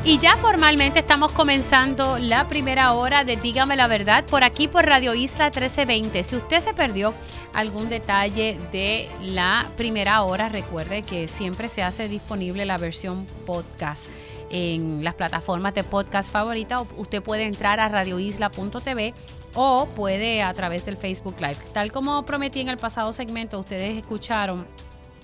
[0.07, 4.85] Y ya formalmente estamos comenzando la primera hora de Dígame la Verdad por aquí por
[4.85, 6.23] Radio Isla 1320.
[6.25, 7.15] Si usted se perdió
[7.55, 14.07] algún detalle de la primera hora, recuerde que siempre se hace disponible la versión podcast
[14.51, 16.83] en las plataformas de podcast favorita.
[16.99, 19.15] Usted puede entrar a radioisla.tv
[19.55, 21.57] o puede a través del Facebook Live.
[21.73, 24.67] Tal como prometí en el pasado segmento, ustedes escucharon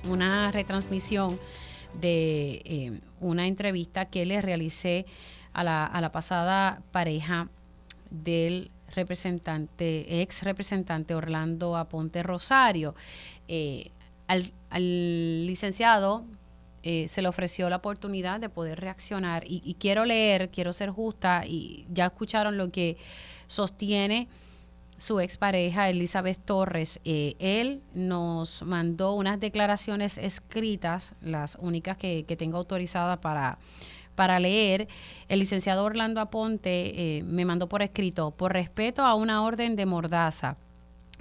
[0.09, 1.39] una retransmisión
[2.01, 5.07] de eh, una entrevista que le realicé
[5.53, 7.49] a la, a la pasada pareja
[8.11, 12.95] del representante, ex representante Orlando Aponte Rosario.
[13.49, 13.91] Eh,
[14.27, 14.53] al,
[15.47, 16.25] licenciado
[16.83, 21.45] eh, se le ofreció la oportunidad de poder reaccionar y, quiero leer, quiero ser justa
[21.47, 22.97] y ya escucharon lo que
[23.49, 24.29] sostiene
[25.01, 27.01] su expareja Elizabeth Torres.
[27.05, 33.59] Eh, él nos mandó unas declaraciones escritas, las únicas que, tengo autorizadas para,
[34.15, 34.89] para leer.
[35.29, 39.87] El licenciado Orlando Aponte eh, me mandó por escrito, por respeto a una orden de
[39.87, 40.59] mordaza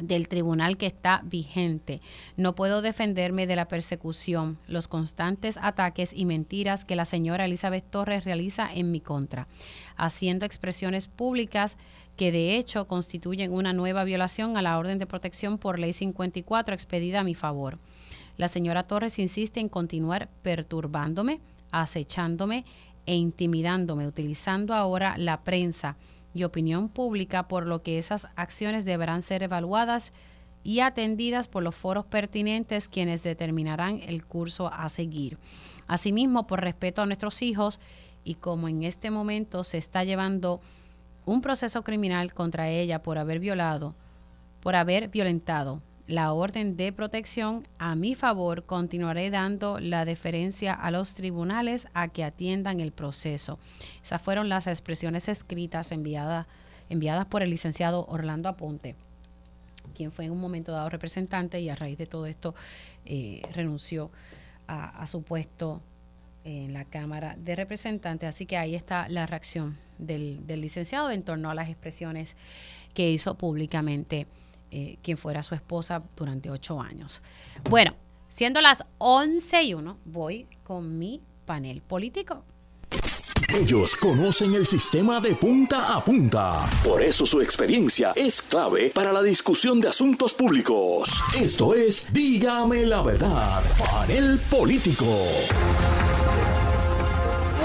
[0.01, 2.01] del tribunal que está vigente.
[2.37, 7.89] No puedo defenderme de la persecución, los constantes ataques y mentiras que la señora Elizabeth
[7.89, 9.47] Torres realiza en mi contra,
[9.95, 11.77] haciendo expresiones públicas
[12.15, 16.73] que de hecho constituyen una nueva violación a la orden de protección por ley 54
[16.73, 17.79] expedida a mi favor.
[18.35, 21.39] La señora Torres insiste en continuar perturbándome,
[21.71, 22.65] acechándome
[23.05, 25.97] e intimidándome, utilizando ahora la prensa
[26.33, 30.13] y opinión pública, por lo que esas acciones deberán ser evaluadas
[30.63, 35.37] y atendidas por los foros pertinentes quienes determinarán el curso a seguir.
[35.87, 37.79] Asimismo, por respeto a nuestros hijos
[38.23, 40.61] y como en este momento se está llevando
[41.25, 43.95] un proceso criminal contra ella por haber violado,
[44.61, 50.91] por haber violentado la orden de protección a mi favor, continuaré dando la deferencia a
[50.91, 53.59] los tribunales a que atiendan el proceso.
[54.03, 56.47] Esas fueron las expresiones escritas enviadas,
[56.89, 58.95] enviadas por el licenciado Orlando Aponte,
[59.95, 62.55] quien fue en un momento dado representante y a raíz de todo esto
[63.05, 64.11] eh, renunció
[64.67, 65.81] a su puesto
[66.43, 68.29] en la Cámara de Representantes.
[68.29, 72.35] Así que ahí está la reacción del, licenciado en torno a las expresiones
[72.93, 74.27] que hizo públicamente
[74.71, 77.21] eh, quien fuera su esposa durante ocho años.
[77.69, 77.95] Bueno,
[78.27, 82.43] siendo las 11 y 1, voy con mi panel político.
[83.51, 86.67] Ellos conocen el sistema de punta a punta.
[86.83, 91.09] Por eso su experiencia es clave para la discusión de asuntos públicos.
[91.35, 95.25] Esto es Dígame la verdad, panel político.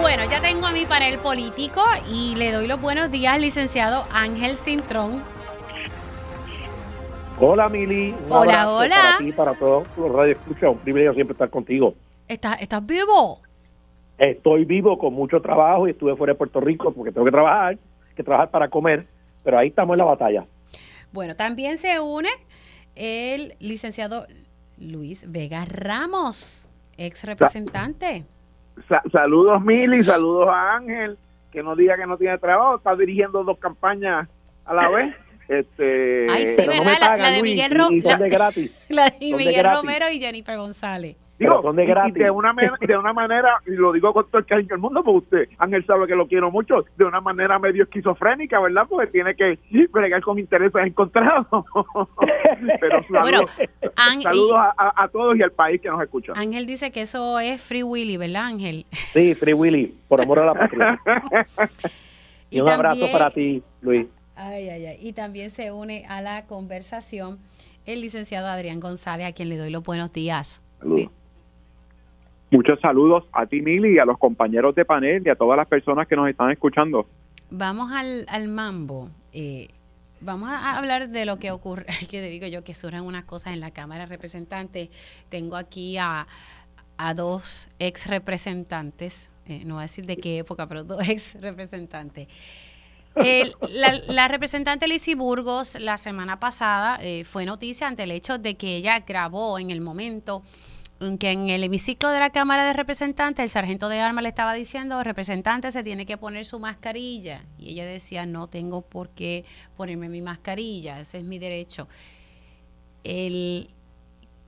[0.01, 4.07] Bueno, ya tengo a mi panel político y le doy los buenos días al licenciado
[4.11, 5.34] Ángel Cintrón.
[7.41, 8.15] Hola, Mili.
[8.29, 8.97] hola, hola.
[8.97, 11.95] Para ti, para todos los radioescuchas, un privilegio siempre estar contigo.
[12.29, 13.41] ¿Estás, ¿Estás vivo?
[14.19, 17.79] Estoy vivo con mucho trabajo y estuve fuera de Puerto Rico porque tengo que trabajar,
[18.15, 19.07] que trabajar para comer,
[19.43, 20.47] pero ahí estamos en la batalla.
[21.13, 22.31] Bueno, también se une
[22.95, 24.27] el licenciado
[24.79, 28.25] Luis Vega Ramos, ex representante
[29.13, 31.19] saludos Mili, saludos a Ángel,
[31.53, 34.29] que no diga que no tiene trabajo, está dirigiendo dos campañas
[34.65, 35.15] a la vez.
[35.49, 37.19] Este, Ay, sí, ¿verdad?
[37.19, 37.73] la, de Miguel,
[38.89, 41.17] la de Miguel Romero y Jennifer González.
[41.37, 45.03] Digo, de, una, de una manera, y lo digo con todo el cariño del mundo,
[45.03, 48.87] porque usted, Ángel sabe que lo quiero mucho, de una manera medio esquizofrénica, ¿verdad?
[48.89, 49.59] Porque tiene que
[49.91, 51.47] bregar con intereses encontrados.
[52.81, 53.03] Pero
[54.23, 56.35] saludos, a, todos y al país que nos escucha.
[56.37, 58.87] Ángel dice que eso es Free Willy, ¿verdad, Ángel?
[58.93, 61.01] Sí, Free Willy, por amor a la patria.
[62.51, 64.07] y, un abrazo para ti, Luis.
[64.37, 64.99] Ay, ay, ay.
[65.01, 67.39] Y también se une a la conversación
[67.87, 70.63] el licenciado Adrián González, a quien le doy los buenos días.
[70.79, 71.11] Saludos.
[72.51, 75.67] Muchos saludos a ti, Mili, y a los compañeros de panel y a todas las
[75.67, 77.07] personas que nos están escuchando.
[77.51, 79.11] Vamos al, al mambo.
[79.33, 79.69] Eh,
[80.21, 83.61] vamos a hablar de lo que ocurre, que digo yo que surgen unas cosas en
[83.61, 84.89] la Cámara de Representantes.
[85.29, 86.27] Tengo aquí a,
[86.97, 91.41] a dos ex representantes, eh, no voy a decir de qué época, pero dos ex
[91.41, 92.29] representantes.
[93.15, 98.57] La, la, representante Lizy Burgos la semana pasada eh, fue noticia ante el hecho de
[98.57, 100.43] que ella grabó en el momento
[101.19, 104.55] que en el hemiciclo de la Cámara de Representantes el sargento de armas le estaba
[104.55, 107.45] diciendo, representante se tiene que poner su mascarilla.
[107.59, 109.45] Y ella decía, no tengo por qué
[109.77, 111.89] ponerme mi mascarilla, ese es mi derecho.
[113.03, 113.69] El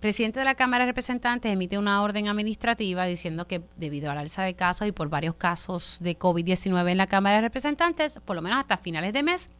[0.00, 4.42] presidente de la Cámara de Representantes emite una orden administrativa diciendo que debido al alza
[4.42, 8.42] de casos y por varios casos de COVID-19 en la Cámara de Representantes, por lo
[8.42, 9.50] menos hasta finales de mes,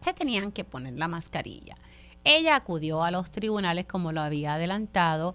[0.00, 1.76] se tenían que poner la mascarilla.
[2.24, 5.34] Ella acudió a los tribunales como lo había adelantado.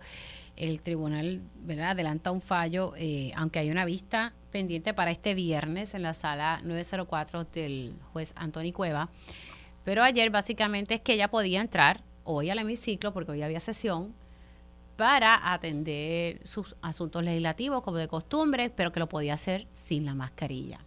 [0.55, 1.41] El tribunal
[1.83, 6.61] adelanta un fallo, eh, aunque hay una vista pendiente para este viernes en la sala
[6.63, 9.09] 904 del juez Antonio Cueva.
[9.83, 14.13] Pero ayer básicamente es que ella podía entrar hoy al hemiciclo, porque hoy había sesión,
[14.97, 20.13] para atender sus asuntos legislativos como de costumbre, pero que lo podía hacer sin la
[20.13, 20.79] mascarilla.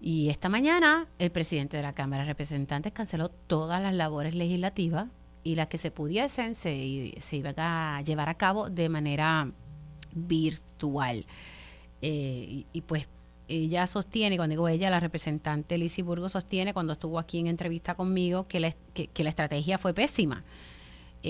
[0.00, 5.08] Y esta mañana el presidente de la Cámara de Representantes canceló todas las labores legislativas
[5.42, 9.50] y las que se pudiesen se, se iban a llevar a cabo de manera
[10.14, 11.26] virtual.
[12.00, 13.08] Eh, y, pues
[13.48, 17.94] ella sostiene, cuando digo ella, la representante Lizy Burgo sostiene cuando estuvo aquí en entrevista
[17.94, 20.44] conmigo que, la estrategia fue pésima.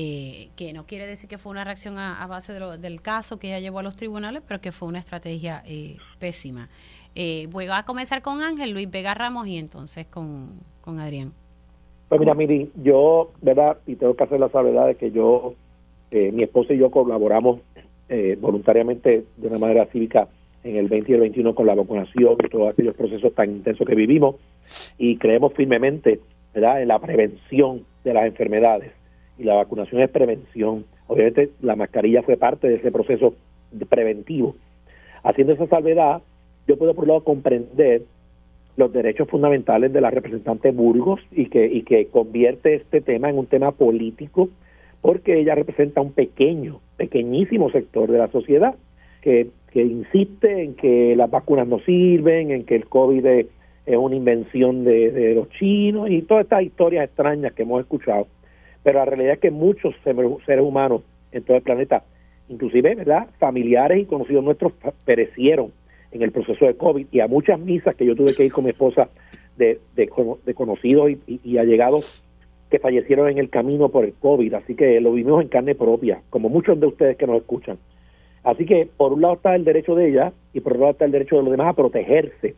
[0.01, 3.59] Eh, que no quiere decir que fue una reacción a, base del caso que ella
[3.59, 6.69] llevó a los tribunales, pero que fue una estrategia eh, pésima.
[7.17, 10.61] Eh, voy a comenzar con Ángel, Luis Vega Ramos y entonces con,
[11.01, 11.33] Adrián.
[12.09, 13.79] Pues mira, Miri, yo, ¿verdad?
[13.89, 15.55] Y tengo que hacer la salvedad de que yo,
[16.13, 17.59] eh, mi esposa y yo colaboramos
[18.09, 20.29] eh, voluntariamente de una manera cívica
[20.63, 23.85] en el 20 y el 21 con la vacunación y todos aquellos procesos tan intensos
[23.85, 24.37] que vivimos
[24.97, 26.21] y creemos firmemente,
[26.55, 28.98] ¿verdad?, en la prevención de las enfermedades
[29.39, 30.85] y la vacunación es prevención.
[31.07, 33.35] Obviamente la mascarilla fue parte de ese proceso
[33.89, 34.55] preventivo.
[35.23, 36.23] Haciendo esa salvedad,
[36.67, 38.03] yo puedo por un lado comprender
[38.77, 43.39] los derechos fundamentales de la representante Burgos y que, y que convierte este tema en
[43.39, 44.49] un tema político
[45.01, 48.75] porque ella representa un pequeño, pequeñísimo sector de la sociedad
[49.23, 53.47] que, que insiste en que las vacunas no sirven, en que el COVID es,
[53.87, 58.27] una invención de, de, los chinos y todas estas historias extrañas que hemos escuchado.
[58.89, 62.05] Pero la realidad es que muchos seres humanos en todo el planeta,
[62.49, 63.27] inclusive ¿verdad?
[63.39, 64.73] familiares y conocidos nuestros,
[65.05, 65.73] perecieron
[66.11, 68.65] en el proceso de COVID y a muchas misas que yo tuve que ir con
[68.65, 69.11] mi esposa
[69.59, 70.09] de, de,
[70.55, 72.25] conocidos y, allegados
[72.71, 74.55] que fallecieron en el camino por el COVID.
[74.55, 77.77] Así que lo vimos en carne propia, como muchos de ustedes que nos escuchan.
[78.43, 81.05] Así que por un lado está el derecho de ella y por otro lado está
[81.05, 82.55] el derecho de los demás a protegerse.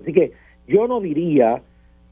[0.00, 0.32] Así que
[0.66, 1.60] yo no diría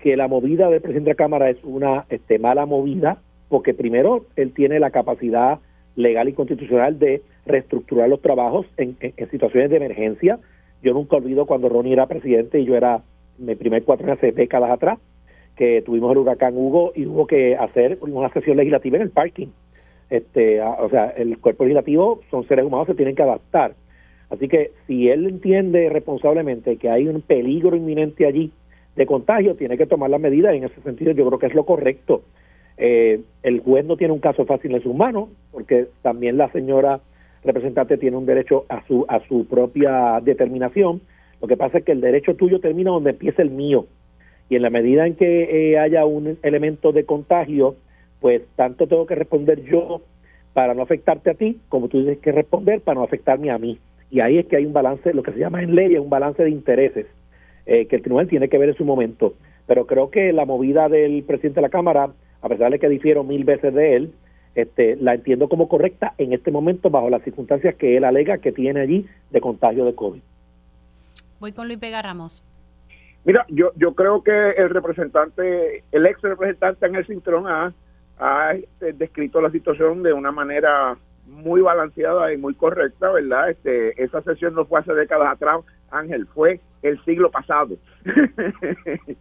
[0.00, 4.26] que la movida del presidente de la Cámara es una este, mala movida, porque primero
[4.36, 5.58] él tiene la capacidad
[5.96, 8.96] legal y constitucional de reestructurar los trabajos en
[9.30, 10.38] situaciones de emergencia,
[10.82, 13.02] yo nunca olvido cuando Ronnie era presidente y yo era
[13.38, 14.98] mi primer cuatro hace décadas atrás,
[15.56, 19.48] que tuvimos el huracán Hugo y hubo que hacer una sesión legislativa en el parking.
[20.08, 23.74] Este, o sea, el cuerpo legislativo son seres humanos, se tienen que adaptar.
[24.30, 28.52] Así que si él entiende responsablemente que hay un peligro inminente allí
[28.94, 30.54] de contagio, tiene que tomar las medidas.
[30.54, 32.22] En ese sentido, yo creo que es lo correcto.
[32.78, 37.00] Eh, el juez no tiene un caso fácil en sus manos, porque también la señora
[37.44, 41.00] representante tiene un derecho a su, a su propia determinación.
[41.40, 43.86] Lo que pasa es que el derecho tuyo termina donde empieza el mío.
[44.48, 47.76] Y en la medida en que eh, haya un elemento de contagio,
[48.20, 50.00] pues tanto tengo que responder yo
[50.54, 53.78] para no afectarte a ti, como tú tienes que responder para no afectarme a mí.
[54.10, 56.42] Y ahí es que hay un balance, lo que se llama en ley, un balance
[56.42, 57.06] de intereses,
[57.66, 59.34] eh, que el tribunal tiene que ver en su momento.
[59.66, 62.10] Pero creo que la movida del presidente de la Cámara,
[62.42, 64.14] a pesar de que difiero mil veces de él,
[64.54, 68.52] este, la entiendo como correcta en este momento bajo las circunstancias que él alega que
[68.52, 70.20] tiene allí de contagio de COVID.
[71.40, 72.42] Voy con Luis Vega Ramos.
[73.24, 77.72] Mira, yo, yo creo que el representante, el ex representante Ángel Cintrón ha,
[78.18, 83.50] ha este, descrito la situación de una manera muy balanceada y muy correcta, ¿verdad?
[83.50, 85.60] Este, esa sesión no fue hace décadas atrás,
[85.90, 87.76] Ángel, fue el siglo pasado.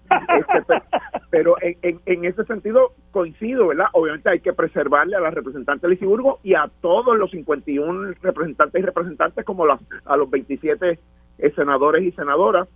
[0.09, 0.81] Este,
[1.29, 3.87] pero en, en, ese sentido coincido, ¿verdad?
[3.93, 8.85] Obviamente hay que preservarle a la representante Lisiburgo y a todos los 51 representantes y
[8.85, 10.99] representantes, como a los 27
[11.39, 12.67] eh, senadores y senadoras,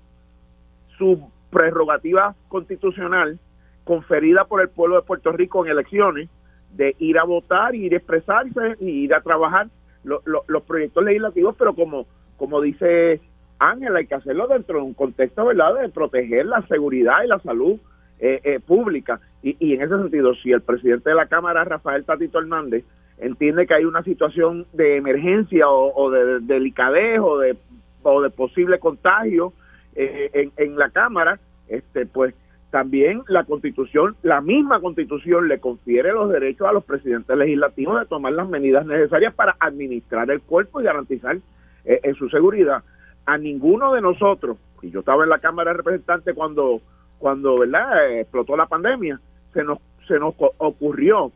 [0.97, 3.39] su prerrogativa constitucional
[3.83, 6.29] conferida por el pueblo de Puerto Rico en elecciones
[6.73, 9.67] de ir a votar, ir a expresarse y ir a trabajar
[10.03, 12.07] los proyectos legislativos, pero como,
[12.37, 13.21] como dice
[13.61, 17.39] Ángel, hay que hacerlo dentro de un contexto, ¿verdad?, de proteger la seguridad y la
[17.39, 17.79] salud
[18.19, 19.19] eh, eh, pública.
[19.43, 22.83] Y, en ese sentido, si el presidente de la Cámara, Rafael Tatito Hernández,
[23.19, 27.55] entiende que hay una situación de emergencia o, de, delicadez o de,
[28.03, 29.53] o de posible contagio
[29.95, 32.33] eh, en, en la Cámara, este pues
[32.71, 38.05] también la constitución, la misma constitución le confiere los derechos a los presidentes legislativos de
[38.05, 41.37] tomar las medidas necesarias para administrar el cuerpo y garantizar
[41.83, 42.81] eh, en su seguridad.
[43.25, 46.81] A ninguno de nosotros, y yo estaba en la Cámara de Representantes cuando,
[47.19, 48.19] cuando ¿verdad?
[48.19, 49.19] explotó la pandemia,
[49.53, 51.31] se nos, se nos ocurrió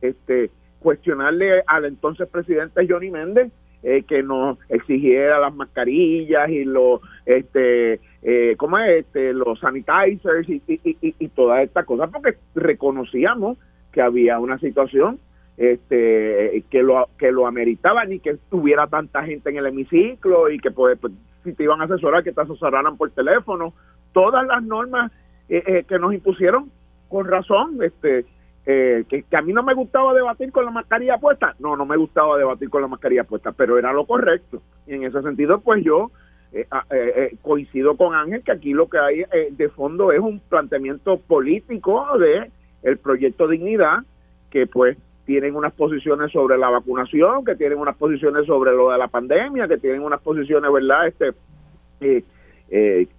[0.00, 7.00] este cuestionarle al entonces presidente Johnny Méndez eh, que nos exigiera las mascarillas y los
[7.26, 9.06] este eh, ¿cómo es?
[9.06, 13.58] este los sanitizers y, y, y, y todas estas cosas porque reconocíamos
[13.92, 15.18] que había una situación
[15.56, 20.58] este que lo que lo ameritaba ni que tuviera tanta gente en el hemiciclo y
[20.58, 21.12] que pues, pues,
[21.44, 23.74] si te iban a asesorar que te asesoraran por teléfono
[24.12, 25.12] todas las normas
[25.48, 26.70] eh, eh, que nos impusieron
[27.08, 28.26] con razón este
[28.66, 31.54] eh, que, a mí no me gustaba debatir con la mascarilla puesta.
[31.58, 34.62] No, no me gustaba debatir con la mascarilla puesta, pero era lo correcto.
[34.86, 36.10] Y en ese sentido, pues yo
[36.52, 40.40] eh, ah, eh, coincido con Ángel que aquí lo que hay de fondo es un
[40.40, 42.50] planteamiento político de
[42.82, 44.04] el proyecto Dignidad,
[44.50, 44.96] que pues
[45.30, 49.68] tienen unas posiciones sobre la vacunación, que tienen unas posiciones sobre lo de la pandemia,
[49.68, 51.06] que tienen unas posiciones, ¿verdad?
[51.06, 52.24] Este,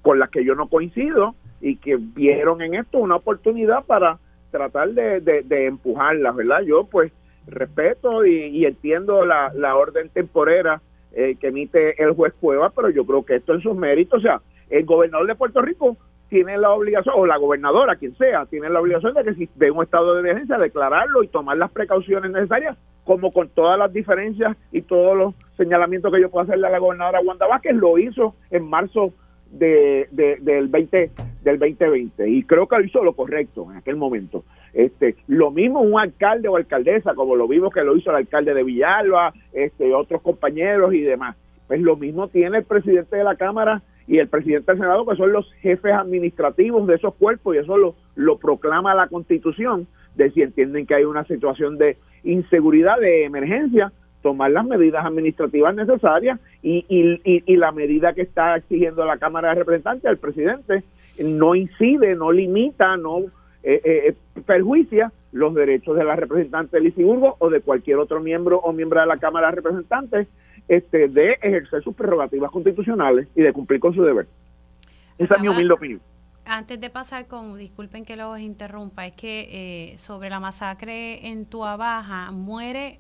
[0.02, 4.18] con las que yo no coincido y que vieron en esto una oportunidad para
[4.52, 6.64] tratar de, de, empujarlas, ¿verdad?
[6.64, 7.14] Yo pues
[7.48, 10.82] respeto y, entiendo la, la, orden temporera
[11.14, 14.22] eh, que emite el juez Cueva, pero yo creo que esto en sus méritos, o
[14.22, 15.96] sea, el gobernador de Puerto Rico
[16.32, 19.70] tiene la obligación, o la gobernadora, quien sea, tiene la obligación de que si ve
[19.70, 24.56] un estado de emergencia, declararlo y tomar las precauciones necesarias, como con todas las diferencias
[24.72, 28.34] y todos los señalamientos que yo puedo hacerle a la gobernadora Wanda Vázquez, lo hizo
[28.50, 29.12] en marzo
[29.52, 30.08] de,
[30.40, 31.12] del 20
[31.44, 34.46] del 2020 y creo que hizo lo correcto en aquel momento.
[34.72, 38.54] Este, lo mismo un alcalde o alcaldesa, como lo vimos que lo hizo el alcalde
[38.54, 41.36] de Villalba, este, otros compañeros y demás.
[41.68, 45.16] Pues lo mismo tiene el presidente de la Cámara y el presidente del Senado, que
[45.16, 50.30] son los jefes administrativos de esos cuerpos, y eso lo, lo proclama la Constitución, de
[50.32, 51.96] si entienden que hay una situación de
[52.26, 58.58] inseguridad, de emergencia, tomar las medidas administrativas necesarias y, y, y, la medida que está
[58.58, 60.84] exigiendo la Cámara de Representantes, el presidente,
[61.34, 63.20] no incide, no limita, no
[63.64, 64.14] eh, eh,
[64.46, 69.00] perjuicia los derechos de la representante de Lisiburgo o de cualquier otro miembro o miembro
[69.00, 70.28] de la Cámara de Representantes
[70.72, 74.26] este, de ejercer sus prerrogativas constitucionales y de cumplir con su deber.
[75.18, 76.02] Esa es mi humilde opinión.
[76.46, 81.46] Antes de pasar con, disculpen que los interrumpa, es que eh, sobre la masacre en
[81.46, 83.00] Tua Baja muere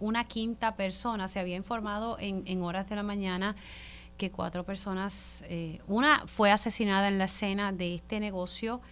[0.00, 3.56] una quinta persona, se había informado en, en horas de la mañana
[4.18, 8.82] que cuatro personas, eh, una fue asesinada en la escena de este negocio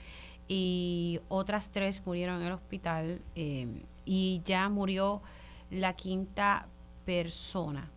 [0.49, 3.69] y otras tres murieron en el hospital eh,
[4.07, 5.21] y ya murió
[5.71, 6.67] la quinta
[7.05, 7.91] persona.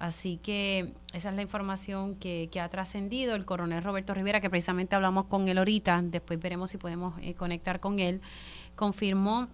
[0.00, 4.96] Así que esa es la información que, ha trascendido el coronel Roberto Rivera, que precisamente
[4.96, 8.22] hablamos con él ahorita, después veremos si podemos eh, conectar con él,
[8.76, 9.48] confirmó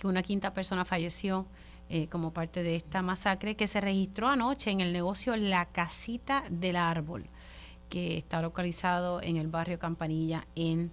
[0.00, 1.46] que una quinta persona falleció
[1.88, 6.44] eh, como parte de esta masacre que se registró anoche en el negocio La Casita
[6.48, 7.26] del Árbol,
[7.88, 10.92] que está localizado en el barrio Campanilla en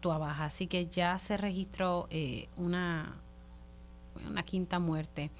[0.00, 0.46] Tuabaja.
[0.46, 3.14] Así que ya se registró eh, una,
[4.26, 5.30] una quinta muerte.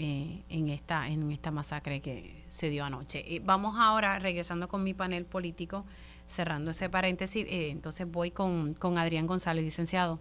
[0.00, 3.24] Eh, en esta en esta masacre que se dio anoche.
[3.44, 5.84] vamos ahora, regresando con mi panel político,
[6.28, 10.20] cerrando ese paréntesis, entonces voy con, con Adrián González, licenciado.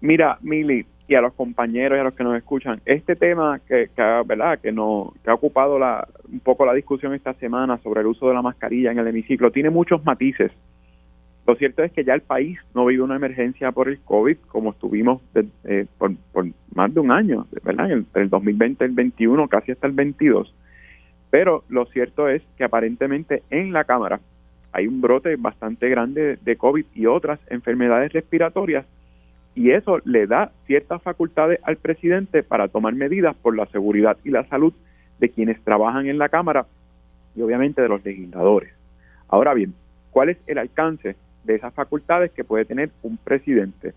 [0.00, 3.90] Mira, Mili, y a los compañeros y a los que nos escuchan, este tema que,
[4.26, 4.58] ¿verdad?
[4.60, 8.28] que, no, que ha ocupado la, un poco la discusión esta semana sobre el uso
[8.28, 10.52] de la mascarilla en el hemiciclo tiene muchos matices.
[11.48, 14.72] Lo cierto es que ya el país no vive una emergencia por el COVID como
[14.72, 15.22] estuvimos
[15.64, 16.12] eh, por,
[16.74, 17.90] más de un año, ¿verdad?
[17.90, 20.54] Entre el 2020 y el 21, casi hasta el 22.
[21.30, 24.20] Pero lo cierto es que aparentemente en la Cámara
[24.72, 28.84] hay un brote bastante grande de COVID y otras enfermedades respiratorias
[29.54, 34.28] y eso le da ciertas facultades al presidente para tomar medidas por la seguridad y
[34.32, 34.74] la salud
[35.18, 36.66] de quienes trabajan en la Cámara
[37.34, 38.70] y obviamente de los legisladores.
[39.28, 39.72] Ahora bien,
[40.10, 41.16] ¿cuál es el alcance
[41.48, 43.94] de esas facultades que puede tener un presidente?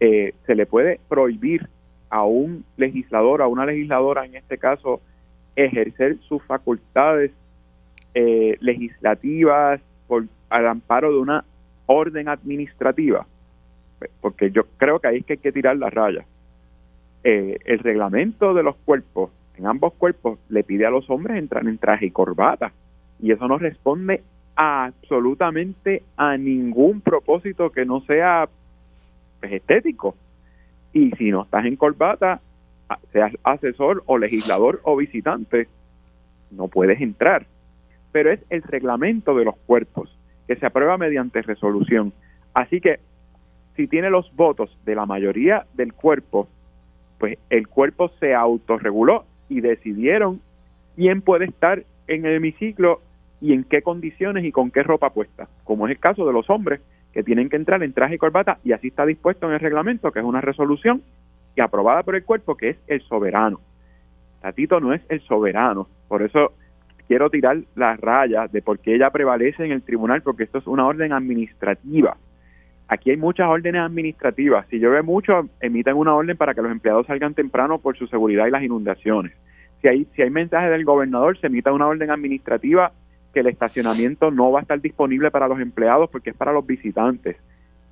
[0.00, 1.68] Eh, se le puede prohibir
[2.08, 5.02] a un legislador, a una legisladora en este caso,
[5.54, 7.32] ejercer sus facultades
[8.14, 11.44] eh, legislativas por al amparo de una
[11.86, 13.26] orden administrativa
[14.20, 16.24] porque yo creo que ahí es que hay que tirar la raya.
[17.24, 21.66] Eh, el reglamento de los cuerpos, en ambos cuerpos, le pide a los hombres entrar
[21.66, 22.72] en traje y corbata.
[23.20, 24.22] Y eso no responde
[24.56, 28.48] absolutamente a ningún propósito que no sea
[29.40, 30.16] pues, estético.
[30.92, 32.40] Y si no estás en corbata,
[33.12, 35.68] seas asesor o legislador o visitante,
[36.50, 37.46] no puedes entrar.
[38.12, 40.10] Pero es el reglamento de los cuerpos
[40.46, 42.12] que se aprueba mediante resolución
[42.56, 43.00] Así que
[43.76, 46.48] si tiene los votos de la mayoría del cuerpo,
[47.18, 50.40] pues el cuerpo se autorreguló y decidieron
[50.96, 53.02] quién puede estar en el hemiciclo
[53.40, 56.48] y en qué condiciones y con qué ropa puesta, como es el caso de los
[56.50, 56.80] hombres
[57.12, 60.12] que tienen que entrar en traje y corbata y así está dispuesto en el reglamento,
[60.12, 61.02] que es una resolución
[61.54, 63.60] y aprobada por el cuerpo, que es el soberano.
[64.40, 66.52] Tatito no es el soberano, por eso
[67.06, 70.66] quiero tirar las rayas de por qué ella prevalece en el tribunal, porque esto es
[70.66, 72.16] una orden administrativa.
[72.88, 74.66] Aquí hay muchas órdenes administrativas.
[74.68, 78.46] Si llueve mucho, emiten una orden para que los empleados salgan temprano por su seguridad
[78.46, 79.32] y las inundaciones.
[79.82, 82.92] Si hay, si hay mensaje del gobernador, se emita una orden administrativa
[83.36, 86.66] que el estacionamiento no va a estar disponible para los empleados porque es para los
[86.66, 87.36] visitantes,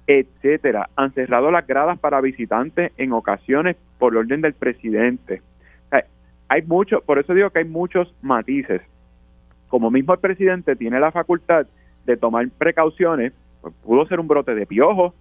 [0.06, 0.88] etcétera.
[0.96, 5.42] Han cerrado las gradas para visitantes en ocasiones por orden del presidente.
[6.48, 8.80] hay mucho, por eso digo que hay muchos matices.
[9.68, 11.66] Como mismo el presidente tiene la facultad
[12.06, 15.12] de tomar precauciones, pues pudo ser un brote de piojo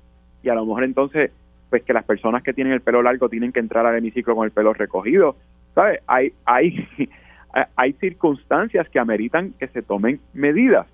[0.41, 1.31] y a lo mejor entonces
[1.69, 4.45] pues que las personas que tienen el pelo largo tienen que entrar al hemiciclo con
[4.45, 5.35] el pelo recogido.
[5.75, 5.99] ¿Sabes?
[6.07, 6.87] Hay hay
[7.75, 10.87] hay circunstancias que ameritan que se tomen medidas.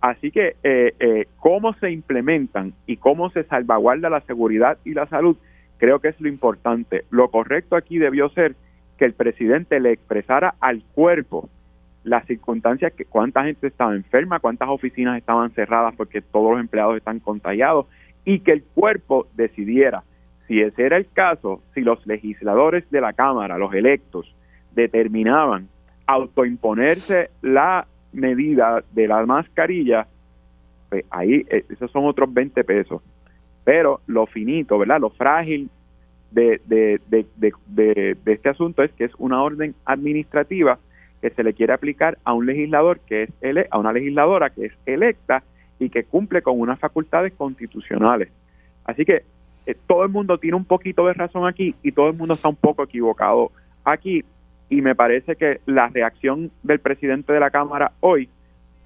[0.00, 5.06] Así que eh, eh, cómo se implementan y cómo se salvaguarda la seguridad y la
[5.06, 5.36] salud,
[5.76, 7.04] creo que es lo importante.
[7.10, 8.54] Lo correcto aquí debió ser
[8.98, 11.50] que el presidente le expresara al cuerpo
[12.02, 16.96] las circunstancias, que cuánta gente estaba enferma, cuántas oficinas estaban cerradas porque todos los empleados
[16.96, 17.86] están contagiados
[18.24, 20.02] y que el cuerpo decidiera
[20.50, 24.34] si ese era el caso, si los legisladores de la Cámara, los electos,
[24.72, 25.68] determinaban
[26.10, 30.08] autoimponerse la medida de la mascarilla,
[30.88, 33.00] pues ahí eh, esos son otros 20 pesos.
[33.62, 35.00] Pero lo finito, ¿verdad?
[35.00, 35.70] Lo frágil
[36.32, 40.78] de, de, de, de, este asunto es que es una orden administrativa
[41.20, 44.66] que se le quiere aplicar a un legislador que es ele a una legisladora que
[44.66, 45.44] es electa
[45.78, 48.30] y que cumple con unas facultades constitucionales.
[48.84, 49.22] Así que
[49.66, 52.48] eh, todo el mundo tiene un poquito de razón aquí y todo el mundo está
[52.48, 53.52] un poco equivocado
[53.84, 54.24] aquí
[54.70, 58.28] y me parece que la reacción del presidente de la Cámara hoy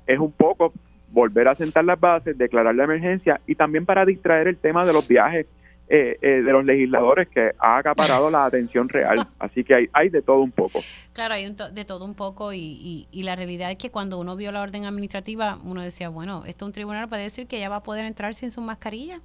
[0.06, 0.73] es un poco
[1.12, 4.93] volver a sentar las bases, declarar la emergencia y también para distraer el tema de
[4.93, 5.47] los viajes
[5.86, 9.28] eh, eh, de los legisladores que ha acaparado la atención real.
[9.39, 10.81] Así que hay, hay de todo un poco.
[11.12, 14.51] Claro, hay de todo un poco y, y, la realidad es que cuando uno vio
[14.51, 17.82] la orden administrativa, uno decía, bueno, esto un tribunal puede decir que ya va a
[17.82, 19.20] poder entrar sin su mascarilla,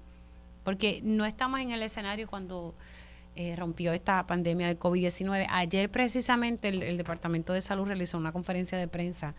[0.65, 2.75] porque no estamos en el escenario cuando
[3.39, 5.47] eh, rompió esta pandemia de COVID-19.
[5.49, 9.33] Ayer precisamente el, Departamento de Salud realizó una conferencia de prensa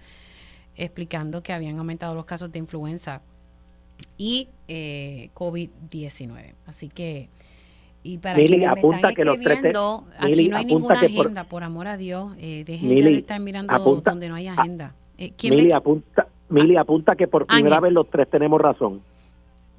[0.74, 3.20] explicando que habían aumentado los casos de influenza
[4.16, 6.54] y eh, COVID-19.
[6.66, 7.28] Así que,
[8.02, 11.98] y para Mili, quienes me están escribiendo, aquí no hay ninguna agenda, por, amor a
[11.98, 14.94] Dios, eh, dejen de estar mirando donde no hay agenda.
[15.18, 19.02] Eh, Mili, apunta, Mili, apunta que por primera vez los tres tenemos razón.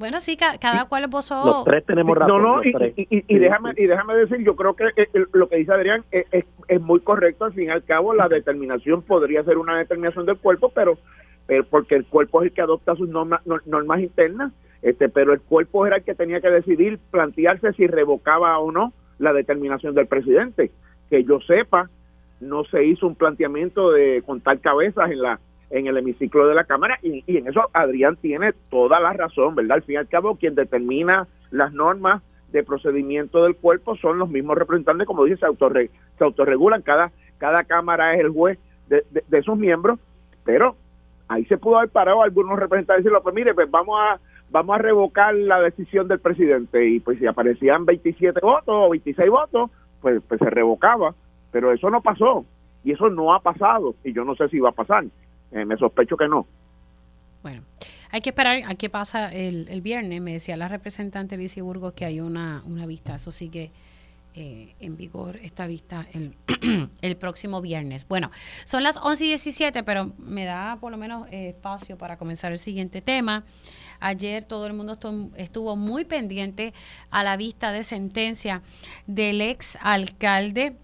[0.02, 1.46] Bueno, sí, cada, cual esbozó.
[1.46, 2.42] Los tres tenemos razón.
[2.42, 2.74] No, no, y,
[3.08, 4.86] y, déjame, y déjame decir, yo creo que
[5.32, 6.26] lo que dice Adrián es,
[6.68, 7.46] es, muy correcto.
[7.46, 10.98] Al fin y al cabo, la determinación podría ser una determinación del cuerpo, pero,
[11.46, 14.52] pero porque el cuerpo es el que adopta sus normas, normas internas,
[14.82, 18.94] este, pero el cuerpo era el que tenía que decidir, plantearse si revocaba o no
[19.20, 20.72] la determinación del presidente.
[21.12, 21.92] Que yo sepa,
[22.40, 25.40] no se hizo un planteamiento de contar cabezas en la
[25.72, 29.78] en el hemiciclo de la Cámara y, en eso Adrián tiene toda la razón, ¿verdad?
[29.78, 32.22] Al fin y al cabo, quien determina las normas
[32.52, 37.12] de procedimiento del cuerpo son los mismos representantes, como dice, se, autorre, se autorregulan, cada,
[37.38, 40.00] cada Cámara es el juez de, de, sus miembros,
[40.44, 40.76] pero
[41.30, 44.20] ahí se pudo haber parado algunos representantes y decirlo, pues mire, pues vamos a
[44.52, 49.30] vamos a revocar la decisión del presidente y pues si aparecían 27 votos o 26
[49.30, 49.72] votos,
[50.02, 51.16] pues, pues se revocaba,
[51.52, 52.46] pero eso no pasó
[52.84, 55.06] y eso no ha pasado y yo no sé si va a pasar.
[55.52, 56.48] Eh, me sospecho que no.
[57.44, 57.64] Bueno,
[58.12, 60.22] hay que esperar a qué pasa el, el viernes.
[60.22, 63.16] Me decía la representante Lizy Burgos que hay una, una vista.
[63.16, 63.72] Eso sigue
[64.34, 66.34] eh, en vigor esta vista el,
[67.02, 68.08] el, próximo viernes.
[68.08, 68.32] Bueno,
[68.64, 72.54] son las 11 y 17, pero me da por lo menos eh, espacio para comenzar
[72.54, 73.44] el siguiente tema.
[74.00, 74.98] Ayer todo el mundo
[75.36, 76.74] estuvo muy pendiente
[77.10, 78.62] a la vista de sentencia
[79.06, 80.78] del ex alcalde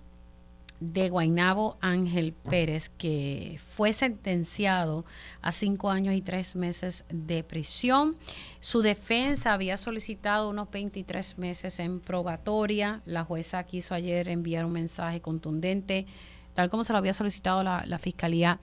[0.80, 5.06] de Guainabo Ángel Pérez, que fue sentenciado
[5.42, 8.16] a cinco años y tres meses de prisión.
[8.60, 13.02] Su defensa había solicitado unos 23 meses en probatoria.
[13.06, 16.06] La jueza quiso ayer enviar un mensaje contundente,
[16.54, 18.60] tal como se lo había solicitado la, Fiscalía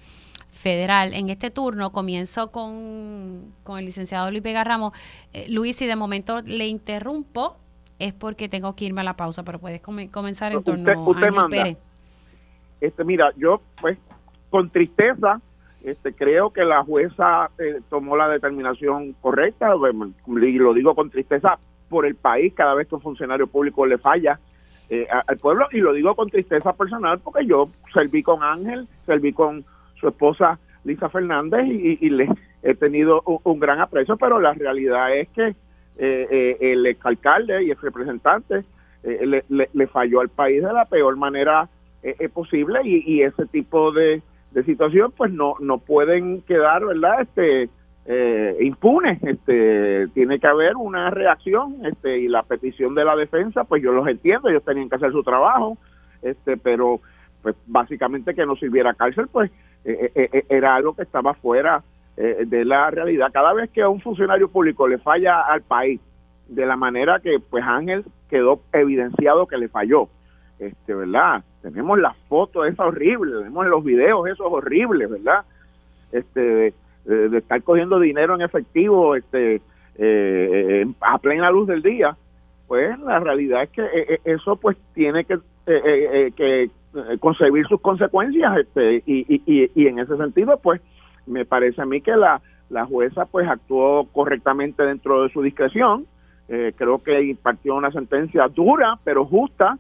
[0.51, 1.15] Federal.
[1.15, 4.93] En este turno comienzo con, el licenciado Luis Vega Ramos.
[5.33, 7.57] Eh, Luis, si de momento le interrumpo,
[7.99, 11.51] es porque tengo que irme a la pausa, pero puedes comenzar en torno a Ángel
[11.51, 11.79] Pérez.
[12.85, 13.99] Este, mira, yo pues
[14.51, 15.41] con tristeza
[15.83, 19.75] Este, creo que la jueza eh, tomó la determinación correcta,
[20.27, 21.59] y lo digo con tristeza
[21.91, 24.41] por el país cada vez que un funcionario público le falla
[24.89, 29.35] eh, al pueblo, y lo digo con tristeza personal porque yo serví con Ángel, serví
[29.35, 29.63] con
[30.01, 32.29] su esposa Lisa Fernández y, le
[32.63, 35.55] he tenido un, gran aprecio, pero la realidad es que
[35.99, 38.63] eh, el alcalde y el representante
[39.03, 41.69] le, le, falló al país de la peor manera
[42.33, 44.23] posible y, y ese tipo de
[44.55, 47.69] de situación pues no no pueden quedar verdad este
[48.07, 53.65] eh, impunes este tiene que haber una reacción este y la petición de la defensa
[53.65, 55.77] pues yo los entiendo ellos tenían que hacer su trabajo
[56.23, 57.01] este pero
[57.43, 59.51] pues básicamente que no sirviera cárcel pues
[59.85, 61.83] eh, eh, era algo que estaba fuera
[62.17, 66.01] de la realidad cada vez que a un funcionario público le falla al país
[66.47, 70.09] de la manera que pues Ángel quedó evidenciado que le falló
[70.61, 71.43] este, ¿verdad?
[71.65, 75.45] Tenemos las fotos esas horribles, tenemos los videos esos horribles, ¿verdad?
[76.13, 76.75] Este,
[77.07, 79.63] de, estar cogiendo dinero en efectivo, este,
[79.97, 82.19] eh, a plena luz del día,
[82.69, 86.69] pues la realidad es que eh, eh, eso pues tiene que, que
[87.19, 90.83] concebir sus consecuencias, este, y, y, y en ese sentido, pues
[91.27, 96.05] me parece a mí que la, la jueza pues actuó correctamente dentro de su discreción,
[96.47, 99.79] creo que impartió una sentencia dura pero justa.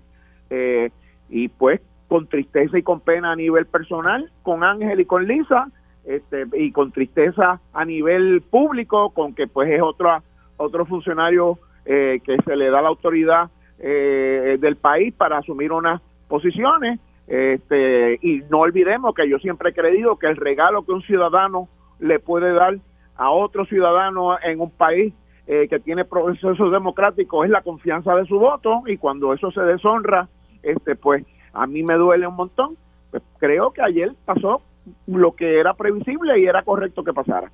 [0.48, 0.90] Eh,
[1.34, 5.66] y pues con tristeza y con pena a nivel personal, con Ángel y con Lisa,
[6.04, 10.22] este, y con tristeza a nivel público, con que pues es otro,
[10.56, 13.50] otro funcionario eh, que se le da la autoridad
[13.80, 17.00] eh, del país para asumir unas posiciones.
[17.26, 21.68] Este, y no olvidemos que yo siempre he creído que el regalo que un ciudadano
[21.98, 22.76] le puede dar
[23.16, 25.12] a otro ciudadano en un país
[25.48, 29.62] eh, que tiene procesos democráticos es la confianza de su voto y cuando eso se
[29.62, 30.28] deshonra,
[30.64, 32.76] este pues a mí me duele un montón.
[33.10, 34.62] Pues creo que ayer pasó
[35.06, 37.50] lo que era previsible y era correcto que pasara.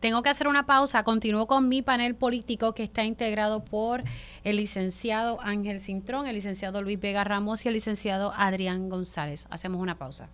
[0.00, 1.02] Tengo que hacer una pausa.
[1.02, 4.00] Continúo con mi panel político que está integrado por
[4.42, 9.46] el licenciado Ángel Cintrón, el licenciado Luis Vega Ramos y el licenciado Adrián González.
[9.50, 10.28] Hacemos una pausa.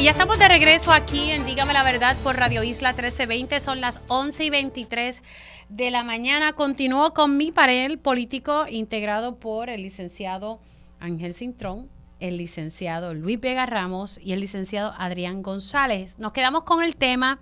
[0.00, 3.60] Y ya estamos de regreso aquí en Dígame la Verdad por Radio Isla 1320.
[3.60, 5.22] Son las 11 y 23
[5.68, 6.54] de la mañana.
[6.54, 10.58] Continúo con mi panel político integrado por el licenciado
[11.00, 16.18] Ángel Cintrón, el licenciado Luis Vega Ramos y el licenciado Adrián González.
[16.18, 17.38] Nos quedamos con el tema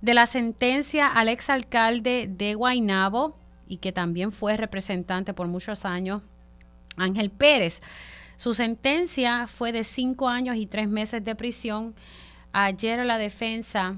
[0.00, 3.36] de la sentencia al exalcalde de Guaynabo
[3.68, 6.22] y que también fue representante por muchos años,
[6.96, 7.80] Ángel Pérez.
[8.36, 11.94] Su sentencia fue de cinco años y tres meses de prisión.
[12.52, 13.96] Ayer la defensa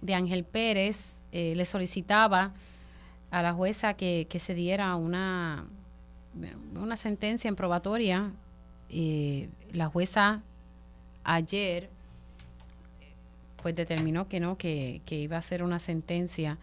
[0.00, 2.52] de Ángel Pérez eh, le solicitaba
[3.30, 5.66] a la jueza que, se diera una,
[6.74, 8.30] una sentencia en probatoria.
[8.88, 10.42] Eh, la jueza
[11.24, 11.90] ayer
[13.62, 16.56] pues determinó que no, que, iba a ser una sentencia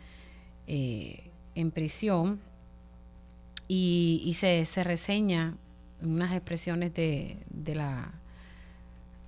[0.68, 2.40] eh, en prisión
[3.68, 5.58] y, se, se, reseña
[6.04, 8.12] unas expresiones de, de, la,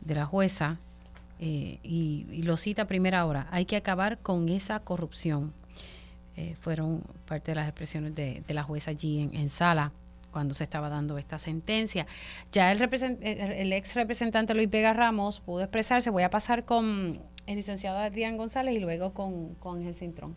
[0.01, 0.77] de la jueza
[1.39, 3.47] eh, y, lo cita a primera hora.
[3.51, 5.53] Hay que acabar con esa corrupción.
[6.37, 9.91] Eh, fueron parte de las expresiones de, de la jueza allí en, en, sala
[10.31, 12.05] cuando se estaba dando esta sentencia.
[12.51, 16.09] Ya el, el ex representante Luis Vega Ramos pudo expresarse.
[16.09, 20.35] Voy a pasar con el licenciado Adrián González y luego con, con el Cintrón.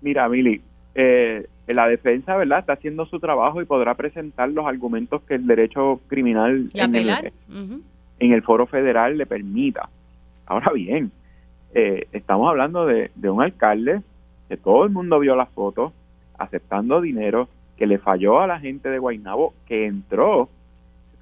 [0.00, 0.62] Mira, Mili,
[0.94, 2.60] eh, la defensa, ¿verdad?
[2.60, 7.32] Está haciendo su trabajo y podrá presentar los argumentos que el derecho criminal en el,
[8.18, 9.88] en el, foro federal le permita.
[10.46, 11.12] Ahora bien,
[11.74, 14.02] eh, estamos hablando de, un alcalde
[14.48, 15.92] que todo el mundo vio las fotos,
[16.38, 20.48] aceptando dinero, que le falló a la gente de Guaynabo, que entró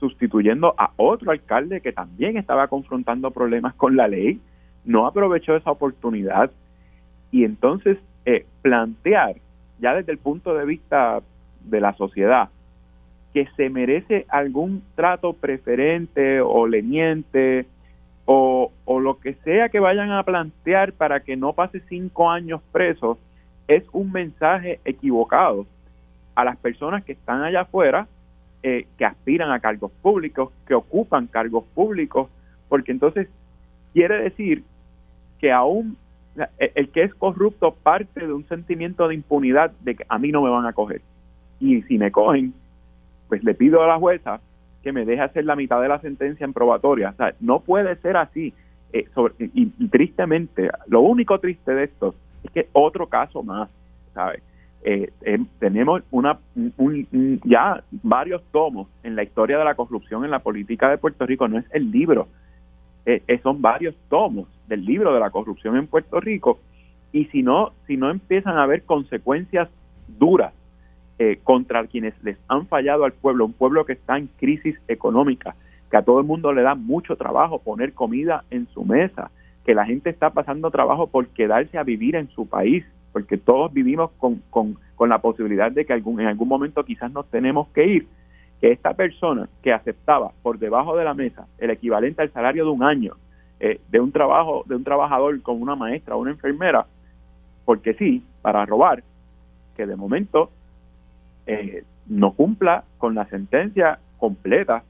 [0.01, 4.41] sustituyendo a otro alcalde que también estaba confrontando problemas con la ley,
[4.85, 6.51] no aprovechó esa oportunidad
[7.31, 9.37] y entonces eh, plantear
[9.81, 11.21] ya desde el punto de vista
[11.65, 12.49] de la sociedad,
[13.33, 17.67] que se merece algún trato preferente o leniente
[18.25, 22.61] o, o, lo que sea que vayan a plantear para que no pase cinco años
[22.73, 23.19] preso,
[23.67, 25.67] es un mensaje equivocado
[26.35, 28.07] a las personas que están allá afuera,
[28.63, 32.29] eh, que aspiran a cargos públicos, que ocupan cargos públicos,
[32.69, 33.29] porque entonces
[33.93, 34.65] quiere decir
[35.39, 35.97] que aún
[36.59, 40.43] el que es corrupto parte de un sentimiento de impunidad de que a mí no
[40.43, 41.03] me van a coger.
[41.59, 42.55] Y si me cogen,
[43.29, 44.41] pues le pido a la jueza
[44.83, 47.11] que me deje hacer la mitad de la sentencia en probatoria.
[47.11, 48.55] O sea, no puede ser así.
[48.93, 49.07] Eh,
[49.55, 53.69] y, tristemente, lo único triste de esto es que otro caso más.
[54.15, 54.43] ¿sabes?
[54.83, 56.39] Eh, eh, tenemos una
[56.79, 61.27] un- ya varios tomos en la historia de la corrupción en la política de Puerto
[61.27, 62.29] Rico, no es el libro,
[63.07, 66.61] eh, eh, son varios tomos del libro de la corrupción en Puerto Rico
[67.13, 69.69] y si no si no empiezan a haber consecuencias
[70.07, 70.53] duras
[71.19, 75.55] eh, contra quienes les han fallado al pueblo, un pueblo que está en crisis económica,
[75.91, 79.31] que a todo el mundo le da mucho trabajo poner comida en su mesa,
[79.65, 83.73] que la gente está pasando trabajo por quedarse a vivir en su país, porque todos
[83.73, 87.69] vivimos con, con, con la posibilidad de que algún, en algún momento quizás nos tenemos
[87.69, 88.07] que ir,
[88.61, 92.71] que esta persona que aceptaba por debajo de la mesa el equivalente al salario de
[92.71, 93.15] un año
[93.59, 96.87] eh, de un trabajo de un trabajador con una maestra o una enfermera,
[97.65, 99.03] porque sí, para robar,
[99.77, 100.51] que de momento
[101.47, 104.83] eh, no cumpla con la sentencia completa,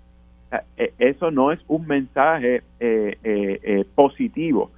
[0.76, 4.70] eh, eso no es un mensaje eh, positivo.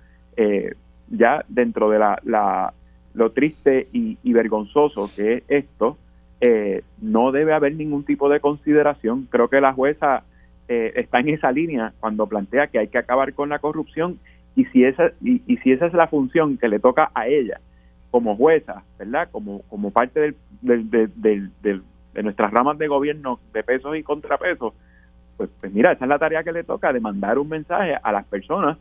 [1.11, 2.73] Ya dentro de la, la-
[3.15, 5.99] lo triste y, y vergonzoso que es esto,
[6.45, 9.29] eh, no debe haber ningún tipo de consideración.
[9.31, 10.25] Creo que la jueza
[10.69, 14.19] eh, está en esa línea cuando plantea que hay que acabar con la corrupción
[14.57, 17.61] y si esa y, si esa es la función que le toca a ella
[18.11, 19.29] como jueza, ¿verdad?
[19.31, 21.83] Como como parte del- del-
[22.13, 24.75] de nuestras ramas de gobierno de pesos y contrapesos,
[25.37, 28.13] pues, pues mira, esa es la tarea que le toca, de mandar un mensaje a
[28.13, 28.79] las personas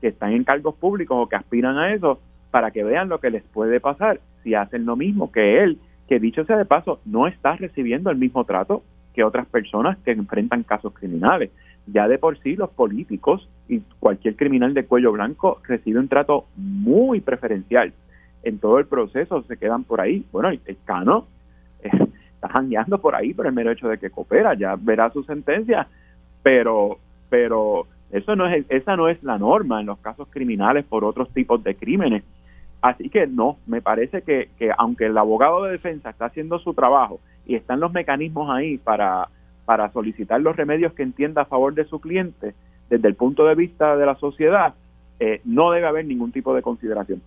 [0.00, 2.20] que están en cargos públicos o que aspiran a eso
[2.52, 5.78] para que vean lo que les puede pasar si hacen lo mismo que él,
[6.10, 8.82] que dicho sea de paso, no está recibiendo el mismo trato
[9.14, 11.52] que otras personas que enfrentan casos criminales.
[11.86, 16.46] Ya de por sí los políticos y cualquier criminal de cuello blanco recibe un trato
[16.56, 17.92] muy preferencial.
[18.42, 20.24] En todo el proceso se quedan por ahí.
[20.32, 21.28] Bueno, el Cano
[21.80, 21.90] eh,
[22.34, 25.86] está jangueando por ahí por el mero hecho de que coopera, ya verá su sentencia,
[26.42, 31.04] pero pero eso no es esa no es la norma en los casos criminales por
[31.04, 32.24] otros tipos de crímenes.
[32.82, 36.72] Así que no, me parece que, que aunque el abogado de defensa está haciendo su
[36.72, 39.28] trabajo y están los mecanismos ahí para,
[39.64, 42.54] para solicitar los remedios que entienda a favor de su cliente,
[42.88, 44.74] desde el punto de vista de la sociedad,
[45.18, 47.22] eh, no debe haber ningún tipo de consideración.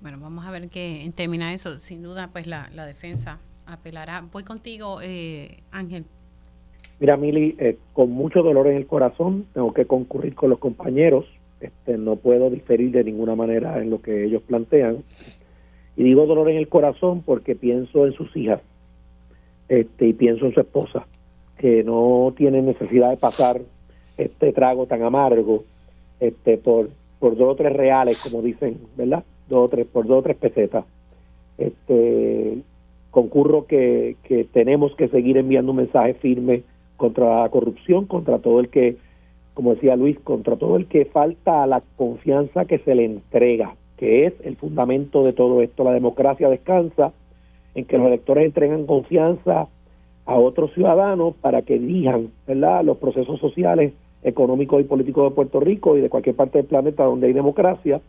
[0.00, 1.76] Bueno, vamos a ver qué termina eso.
[1.76, 4.24] Sin duda, pues la, la defensa apelará.
[4.32, 6.06] Voy contigo, eh, Ángel.
[6.98, 11.26] Mira, Mili, eh, con mucho dolor en el corazón, tengo que concurrir con los compañeros.
[11.60, 15.04] Este, no puedo diferir de ninguna manera en lo que ellos plantean.
[15.96, 18.60] Y digo dolor en el corazón porque pienso en sus hijas
[19.68, 21.06] este, y pienso en su esposa,
[21.58, 23.60] que no tiene necesidad de pasar
[24.16, 25.64] este trago tan amargo
[26.18, 29.24] este, por, por dos o tres reales, como dicen, ¿verdad?
[29.48, 30.84] Dos o tres, por dos o tres pesetas.
[31.58, 32.58] Este,
[33.10, 36.62] concurro que, que tenemos que seguir enviando un mensaje firme
[36.96, 38.96] contra la corrupción, contra todo el que,
[39.54, 43.74] como decía Luis, contra todo el que falta a la confianza que se le entrega,
[43.96, 45.84] que es el fundamento de todo esto.
[45.84, 47.12] La democracia descansa
[47.74, 49.68] en que los electores entregan confianza
[50.26, 52.84] a otros ciudadanos para que dirijan ¿verdad?
[52.84, 57.04] los procesos sociales, económicos y políticos de Puerto Rico y de cualquier parte del planeta
[57.04, 58.00] donde hay democracia.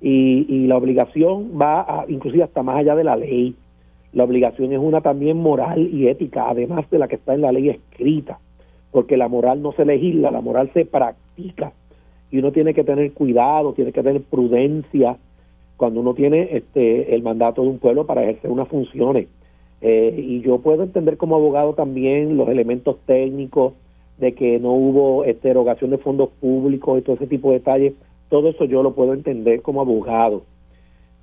[0.00, 3.56] Y, y la obligación va a, inclusive hasta más allá de la ley.
[4.12, 7.52] La obligación es una también moral y ética, además de la que está en la
[7.52, 8.38] ley escrita,
[8.94, 11.72] porque la moral no se legisla, la moral se practica
[12.30, 15.16] y uno tiene que tener cuidado, tiene que tener prudencia
[15.76, 19.26] cuando uno tiene este el mandato de un pueblo para ejercer unas funciones.
[19.80, 23.72] Eh, y yo puedo entender como abogado también los elementos técnicos
[24.18, 27.94] de que no hubo este, erogación de fondos públicos y todo ese tipo de detalles.
[28.28, 30.44] Todo eso yo lo puedo entender como abogado.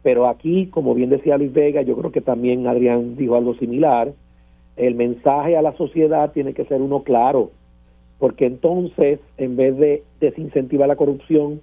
[0.03, 4.11] Pero aquí, como bien decía Luis Vega, yo creo que también Adrián dijo algo similar,
[4.75, 7.51] el mensaje a la sociedad tiene que ser uno claro,
[8.21, 11.59] porque entonces, en vez de desincentivar la corrupción,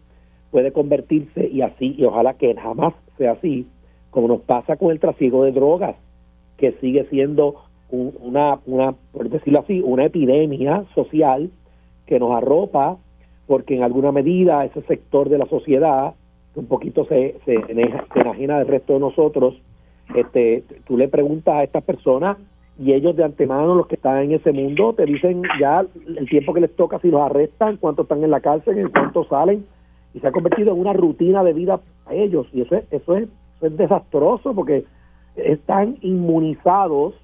[0.51, 3.64] puede convertirse, y así, y ojalá que jamás sea así,
[4.10, 5.94] como nos pasa con el tráfico de drogas,
[6.56, 7.55] que sigue siendo
[7.90, 11.48] un- una, una, por decirlo así, una epidemia social
[12.06, 12.97] que nos arropa,
[13.47, 16.14] porque en alguna medida ese sector de la sociedad,
[16.55, 19.55] que un poquito se, se, se enajena del resto de nosotros,
[20.16, 22.36] este, tú le preguntas a estas personas
[22.78, 26.55] y ellos de antemano, los que están en ese mundo, te dicen ya el tiempo
[26.55, 29.66] que les toca, si los arrestan, cuánto están en la cárcel, en cuánto salen,
[30.14, 33.16] y se ha convertido en una rutina de vida a ellos, y eso es, eso
[33.16, 34.84] es, eso es desastroso porque
[35.34, 37.14] están inmunizados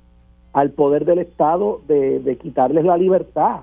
[0.52, 3.60] al poder del Estado de, de quitarles la libertad.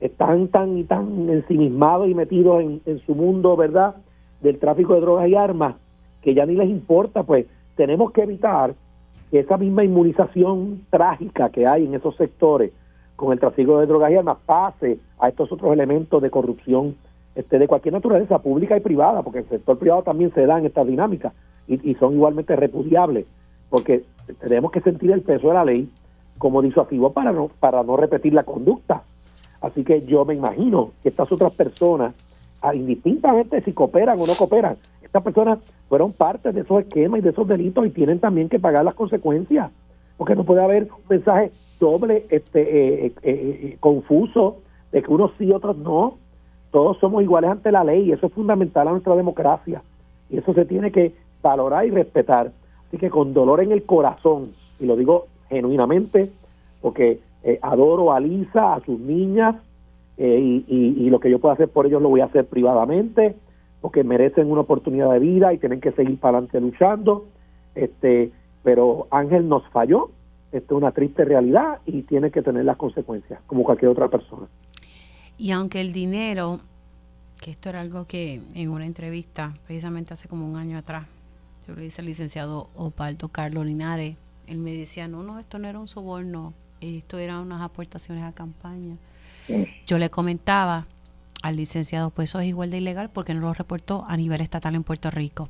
[0.00, 3.96] Están tan y tan ensimismados y metidos en, su mundo, ¿verdad?,
[4.40, 5.74] del tráfico de drogas y armas,
[6.22, 7.46] que ya ni les importa, pues
[7.76, 8.74] tenemos que evitar
[9.32, 12.72] esa misma inmunización trágica que hay en esos sectores
[13.16, 16.96] con el tráfico de drogas y armas pase a estos otros elementos de corrupción
[17.34, 20.66] este, de cualquier naturaleza, pública y privada, porque el sector privado también se da en
[20.66, 21.32] estas dinámicas
[21.66, 23.26] y, y son igualmente repudiables.
[23.70, 24.04] porque
[24.40, 25.88] tenemos que sentir el peso de la ley
[26.38, 29.02] como disuasivo para no, para no repetir la conducta.
[29.60, 32.14] Así que yo me imagino que estas otras personas,
[32.62, 35.58] ah, indistintamente si cooperan o no cooperan, estas personas
[35.88, 38.94] fueron parte de esos esquemas y de esos delitos y tienen también que pagar las
[38.94, 39.70] consecuencias,
[40.16, 41.50] porque no puede haber un mensaje
[41.80, 44.58] doble, este, eh, eh, eh, confuso,
[44.92, 46.18] de que unos sí y otros no.
[46.70, 49.82] Todos somos iguales ante la ley y eso es fundamental a nuestra democracia.
[50.28, 52.52] Y eso se tiene que valorar y respetar.
[52.86, 56.30] Así que con dolor en el corazón, y lo digo genuinamente,
[56.82, 57.20] porque
[57.62, 59.56] adoro a Lisa, a sus niñas,
[60.18, 63.36] y, y, lo que yo pueda hacer por ellos lo voy a hacer privadamente
[63.80, 67.26] porque merecen una oportunidad de vida y tienen que seguir para adelante luchando.
[67.74, 68.32] Este,
[68.62, 70.10] pero Ángel nos falló,
[70.52, 74.46] esto es una triste realidad y tiene que tener las consecuencias, como cualquier otra persona.
[75.36, 76.58] Y aunque el dinero,
[77.40, 81.06] que esto era algo que en una entrevista, precisamente hace como un año atrás,
[81.66, 85.68] yo le hice al licenciado Opaldo Carlos Linares, él me decía, no, no, esto no
[85.68, 88.96] era un soborno, esto eran unas aportaciones a campaña.
[89.86, 90.86] Yo le comentaba,
[91.42, 94.74] al licenciado, pues eso es igual de ilegal porque no lo reportó a nivel estatal
[94.74, 95.48] en Puerto Rico.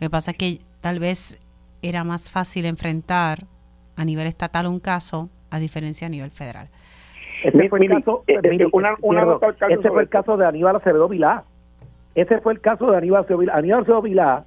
[0.00, 1.38] Lo que pasa es que tal vez
[1.82, 3.40] era más fácil enfrentar
[3.96, 6.68] a nivel estatal un caso a diferencia a nivel federal.
[7.44, 11.44] Ese fue el caso, ese fue el caso de Aníbal Acevedo Vilá.
[12.14, 13.56] Ese fue el caso de Aníbal Acevedo Vilá.
[13.56, 14.44] Aníbal Acevedo Vilá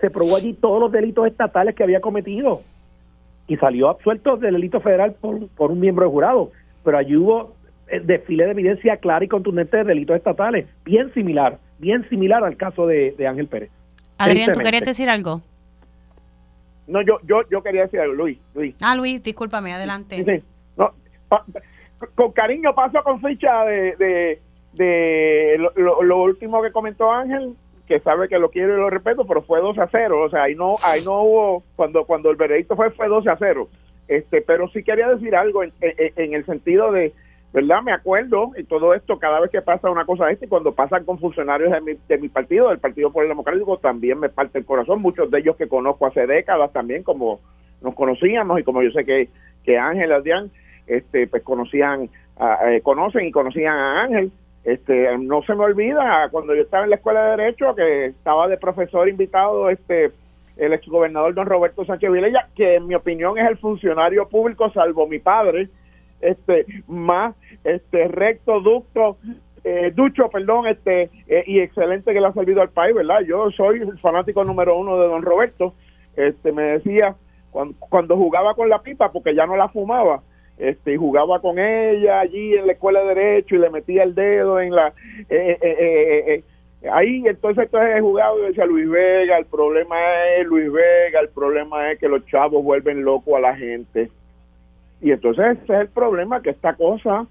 [0.00, 2.60] se probó allí todos los delitos estatales que había cometido
[3.48, 6.50] y salió absuelto del delito federal por, por un miembro de jurado.
[6.84, 7.54] Pero allí hubo
[8.00, 12.86] desfile de evidencia clara y contundente de delitos estatales, bien similar, bien similar al caso
[12.86, 13.70] de, Ángel Pérez.
[14.18, 15.42] Adrián, ¿tú querías decir algo?
[16.86, 18.38] No, yo, yo, yo quería decir algo, Luis.
[18.54, 18.74] Luis.
[18.80, 20.16] Ah, Luis, discúlpame, adelante.
[20.24, 20.44] Sí,
[20.76, 20.92] No,
[22.14, 24.40] con cariño paso con ficha de,
[24.72, 27.54] de, lo, último que comentó Ángel,
[27.86, 30.22] que sabe que lo quiero y lo respeto, pero fue 12 a 0.
[30.22, 33.36] O sea, ahí no, ahí no hubo, cuando, cuando el veredicto fue, fue 12 a
[33.38, 33.68] 0.
[34.08, 37.12] Este, pero sí quería decir algo en, en el sentido de,
[37.52, 37.82] ¿verdad?
[37.82, 40.72] Me acuerdo, y todo esto, cada vez que pasa una cosa de esta, y cuando
[40.72, 44.58] pasan con funcionarios de mi, de mi partido, del Partido el Democrático, también me parte
[44.58, 45.02] el corazón.
[45.02, 47.40] Muchos de ellos que conozco hace décadas también, como
[47.82, 49.28] nos conocíamos, y como yo sé que,
[49.64, 50.50] que Ángel Adrián,
[50.86, 52.08] este, pues conocían,
[52.66, 54.32] eh, conocen y conocían a Ángel.
[54.64, 58.46] Este, no se me olvida cuando yo estaba en la escuela de Derecho, que estaba
[58.46, 60.12] de profesor invitado, este,
[60.56, 65.06] el exgobernador don Roberto Sánchez Vilella, que en mi opinión es el funcionario público, salvo
[65.06, 65.68] mi padre,
[66.22, 67.34] este más
[67.64, 69.18] este recto ducto
[69.64, 73.50] eh, ducho perdón este eh, y excelente que le ha servido al país verdad yo
[73.50, 75.74] soy el fanático número uno de don Roberto.
[76.16, 77.16] Este me decía
[77.88, 80.22] cuando, jugaba con la pipa porque ya no la fumaba
[80.58, 84.14] este y jugaba con ella allí en la escuela de derecho y le metía el
[84.14, 84.92] dedo en la
[85.28, 86.42] eh,
[86.90, 89.96] ahí entonces entonces he jugado y decía Luis Vega el problema
[90.36, 94.10] es Luis Vega el problema es que los chavos vuelven loco a la gente
[95.02, 97.26] y entonces ese es el problema, que esta cosa,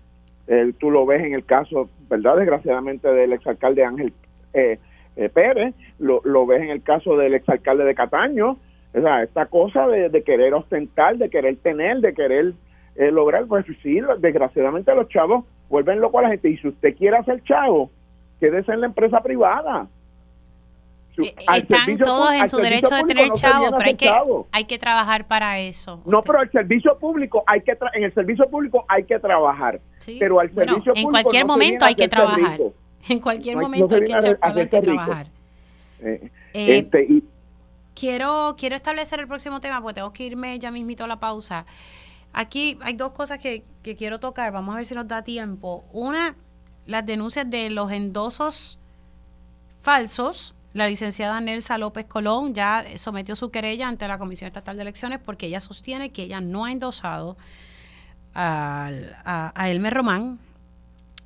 [0.80, 2.36] tú lo ves en el caso, ¿verdad?
[2.36, 4.14] Desgraciadamente del exalcalde Ángel
[4.54, 4.78] eh,
[5.16, 8.58] eh, Pérez, lo, lo ves en el caso del exalcalde de Cataño,
[8.94, 12.54] o sea, esta cosa de, querer ostentar, de querer tener, de querer
[12.96, 16.50] eh, lograr, pues sí, desgraciadamente los chavos vuelven locos a la gente.
[16.50, 17.90] Y si usted quiere hacer chavo,
[18.40, 19.88] quédese en la empresa privada.
[21.24, 24.12] Eh, están todos en su derecho de tener chavo, pero hay que,
[24.52, 26.02] hay que trabajar para eso.
[26.06, 29.80] No, pero el servicio público hay que en el servicio público hay que trabajar.
[30.20, 32.60] pero al servicio en cualquier momento hay que trabajar.
[33.10, 34.02] En cualquier momento hay
[34.68, 35.26] que, trabajar.
[36.02, 37.24] Eh, eh, este,
[37.96, 41.66] quiero quiero establecer el próximo tema porque tengo que irme ya mismito a la pausa.
[42.32, 44.52] Aquí hay dos cosas que, que quiero tocar.
[44.52, 45.84] Vamos a ver si nos da tiempo.
[45.92, 46.36] Una,
[46.86, 48.78] las denuncias de los endosos
[49.82, 54.84] falsos la licenciada Nelsa López Colón ya sometió su querella ante la Comisión Estatal de
[54.84, 57.38] Elecciones porque ella sostiene que ella no ha endosado
[58.34, 58.90] a,
[59.26, 60.40] a, Elmer Román,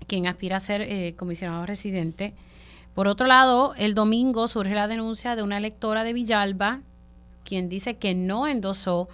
[0.08, 2.34] quien aspira a ser eh, comisionado residente.
[2.96, 6.82] Por otro lado, el domingo surge la denuncia de una electora de Villalba,
[7.44, 9.08] quien dice que no endosó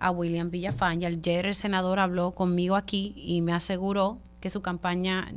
[0.00, 1.08] a William Villafaña.
[1.08, 5.28] Ayer el senador habló conmigo aquí y me aseguró que su campaña,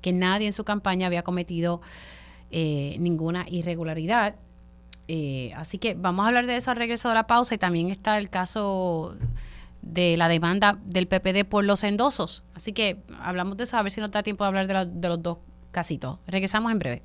[0.00, 1.80] que nadie en su campaña había cometido
[2.50, 4.34] eh, ninguna irregularidad.
[5.06, 7.90] Eh, así que vamos a hablar de eso al regreso de la pausa y también
[7.90, 9.16] está el caso
[9.82, 12.44] de la demanda del PPD por los endosos.
[12.54, 15.22] Así que hablamos de eso, a ver si nos da tiempo de hablar de, los
[15.22, 15.38] dos
[15.70, 16.18] casitos.
[16.26, 17.02] Regresamos en breve.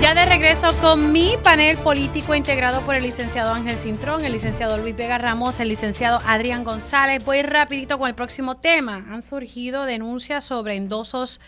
[0.00, 4.76] Ya de regreso con mi panel político integrado por el licenciado Ángel Cintrón, el licenciado
[4.76, 7.24] Luis Vega Ramos, el licenciado Adrián González.
[7.24, 9.06] Voy rapidito con el próximo tema.
[9.10, 11.40] Han surgido denuncias sobre endosos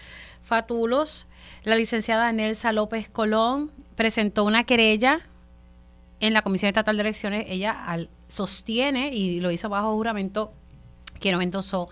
[0.43, 1.27] fatulos
[1.67, 5.21] la licenciada Nelsa López Colón presentó una querella
[6.21, 7.85] en la Comisión Estatal de Elecciones, ella
[8.29, 10.53] sostiene, y lo hizo bajo juramento,
[11.19, 11.89] que no endosó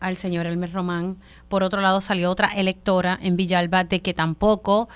[0.00, 1.18] al señor Elmer Román.
[1.48, 4.88] Por otro lado, salió otra electora en Villalba de que tampoco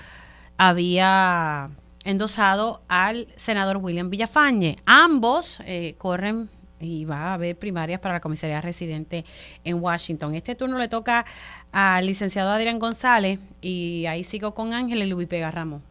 [0.57, 1.69] había
[2.03, 4.79] endosado al senador William Villafañe.
[4.87, 6.49] Ambos eh, corren
[6.83, 9.23] y va a haber primarias para la comisaría residente
[9.63, 10.35] en Washington.
[10.35, 11.25] Este turno le toca
[11.71, 15.81] al licenciado Adrián González y ahí sigo con Ángel y Luis Pega Ramos.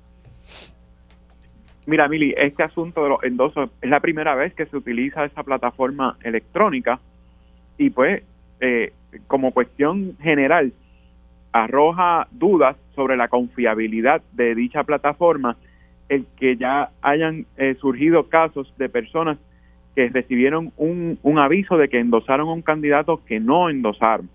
[1.87, 5.43] Mira, Mili, este asunto de los endosos es la primera vez que se utiliza esa
[5.43, 7.01] plataforma electrónica
[7.77, 8.23] y pues
[8.61, 8.93] eh,
[9.27, 10.73] como cuestión general
[11.53, 15.57] arroja dudas sobre la confiabilidad de dicha plataforma
[16.09, 19.39] el que ya hayan eh, surgido casos de personas
[19.95, 24.29] que recibieron un, un aviso de que endosaron a un candidato que no endosaron.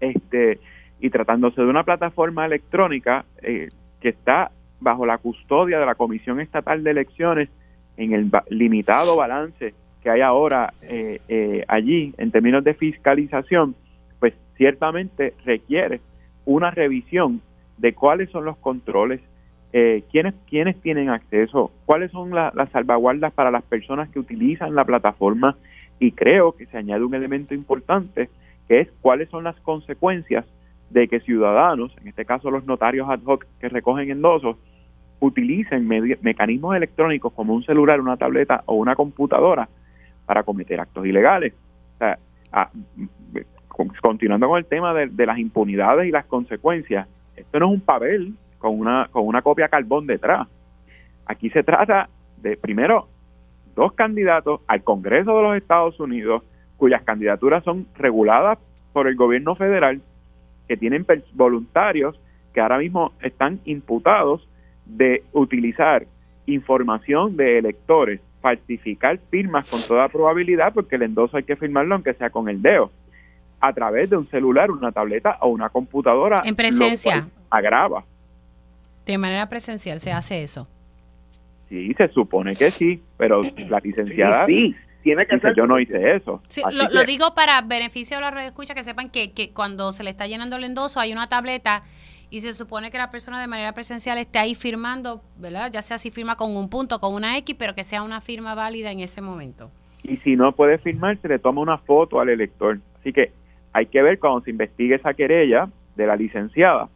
[0.00, 0.58] Este,
[1.00, 3.70] y tratándose de una plataforma electrónica eh,
[4.00, 4.50] que está
[4.80, 7.48] bajo la custodia de la Comisión Estatal de Elecciones
[7.96, 9.74] en el limitado balance
[10.04, 13.74] que hay ahora eh, eh, allí en términos de fiscalización,
[14.20, 16.02] pues ciertamente requiere
[16.44, 17.40] una revisión
[17.78, 19.22] de cuáles son los controles,
[19.76, 24.84] eh, quiénes, quiénes tienen acceso, cuáles son las salvaguardas para las personas que utilizan la
[24.84, 25.56] plataforma
[25.98, 28.30] y creo que se añade un elemento importante
[28.68, 30.44] que es cuáles son las consecuencias
[30.90, 34.58] de que ciudadanos, en este caso los notarios ad hoc que recogen endosos,
[35.18, 39.68] utilicen mecanismos electrónicos como un celular, una tableta o una computadora
[40.24, 41.52] para cometer actos ilegales.
[41.96, 42.18] O sea,
[44.02, 48.34] continuando con el tema de, las impunidades y las consecuencias, esto no es un papel
[48.64, 50.48] con una, con una copia carbón detrás.
[51.26, 52.08] Aquí se trata
[52.38, 53.08] de, primero,
[53.76, 56.42] dos candidatos al Congreso de los Estados Unidos
[56.78, 58.58] cuyas candidaturas son reguladas
[58.94, 60.00] por el gobierno federal,
[60.66, 61.04] que tienen
[61.34, 62.18] voluntarios
[62.54, 64.48] que ahora mismo están imputados
[64.86, 66.06] de utilizar
[66.46, 72.14] información de electores, falsificar firmas con toda probabilidad, porque el endoso hay que firmarlo aunque
[72.14, 72.90] sea con el dedo,
[73.60, 76.40] a través de un celular, una tableta o una computadora.
[76.46, 77.28] En presencia.
[77.50, 78.04] Agrava.
[79.06, 80.68] De manera presencial se hace eso.
[81.68, 86.42] Sí, se supone que sí, pero la licenciada sí, tiene que yo no hice eso.
[86.70, 90.10] lo, digo para beneficio de la red escucha que sepan que, que cuando se le
[90.10, 91.84] está llenando el endoso hay una tableta
[92.30, 95.70] y se supone que la persona de manera presencial esté ahí firmando, ¿verdad?
[95.72, 98.54] Ya sea si firma con un punto, con una X, pero que sea una firma
[98.54, 99.70] válida en ese momento.
[100.02, 102.80] Y si no puede firmar, se le toma una foto al elector.
[102.98, 103.32] Así que
[103.72, 106.88] hay que ver cuando se investigue esa querella de la licenciada,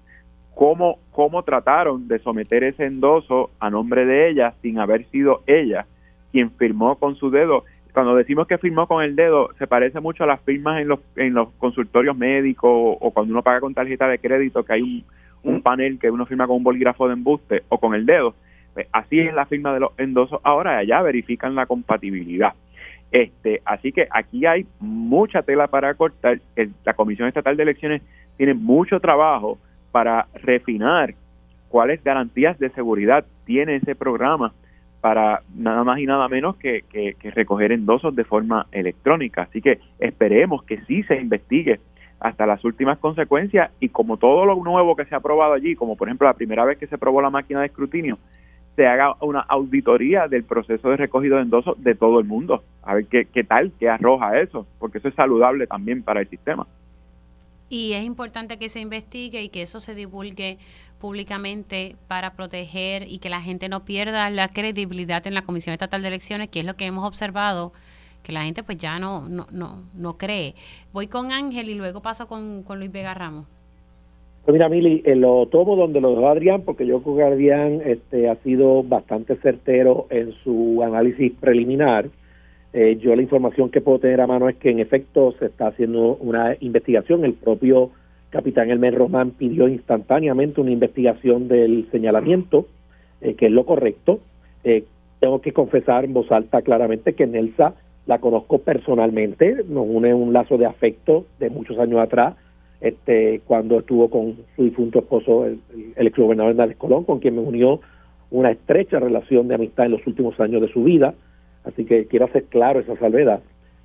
[0.58, 5.86] cómo, cómo trataron de someter ese endoso a nombre de ella sin haber sido ella
[6.32, 7.62] quien firmó con su dedo.
[7.92, 10.98] Cuando decimos que firmó con el dedo, se parece mucho a las firmas en los,
[11.14, 15.04] en los consultorios médicos o cuando uno paga con tarjeta de crédito, que hay un,
[15.44, 18.34] un panel que uno firma con un bolígrafo de embuste o con el dedo.
[18.74, 20.40] Pues, así es la firma de los endosos.
[20.42, 22.54] Ahora allá verifican la compatibilidad.
[23.12, 26.40] Este, así que aquí hay mucha tela para cortar.
[26.84, 28.02] la Comisión Estatal de Elecciones
[28.36, 29.56] tiene mucho trabajo
[29.92, 31.14] para refinar
[31.68, 34.52] cuáles garantías de seguridad tiene ese programa
[35.00, 36.84] para nada más y nada menos que,
[37.34, 39.42] recoger endosos de forma electrónica.
[39.42, 41.80] Así que esperemos que sí se investigue
[42.20, 45.96] hasta las últimas consecuencias y como todo lo nuevo que se ha aprobado allí, como
[45.96, 48.18] por ejemplo la primera vez que se probó la máquina de escrutinio,
[48.74, 52.94] se haga una auditoría del proceso de recogido de endosos de todo el mundo, a
[52.94, 56.66] ver qué, qué tal, qué arroja eso, porque eso es saludable también para el sistema.
[57.68, 60.58] Y es importante que se investigue y que eso se divulgue
[60.98, 66.02] públicamente para proteger y que la gente no pierda la credibilidad en la Comisión Estatal
[66.02, 67.72] de Elecciones, que es lo que hemos observado
[68.22, 70.54] que la gente pues ya no, no, no, no cree.
[70.92, 73.46] Voy con Ángel y luego paso con, con Luis Vega Ramos.
[74.44, 77.82] Pues mira, Mili, eh, lo tomo donde lo dejó Adrián, porque yo creo que Adrián
[77.84, 82.08] este, ha sido bastante certero en su análisis preliminar.
[82.72, 85.68] Eh, yo la información que puedo tener a mano es que en efecto se está
[85.68, 87.24] haciendo una investigación.
[87.24, 87.90] El propio
[88.30, 92.66] capitán Elmer Román pidió instantáneamente una investigación del señalamiento,
[93.20, 94.20] eh, que es lo correcto.
[95.20, 97.74] tengo que confesar en voz alta claramente que Nelsa
[98.06, 102.36] la conozco personalmente, nos une un lazo de afecto de muchos años atrás,
[102.80, 105.60] este, cuando estuvo con su difunto esposo, el,
[105.96, 107.80] el ex gobernador Hernández Colón, con quien me unió
[108.30, 111.14] una estrecha relación de amistad en los últimos años de su vida,
[111.68, 113.40] así que quiero hacer claro esa salvedad.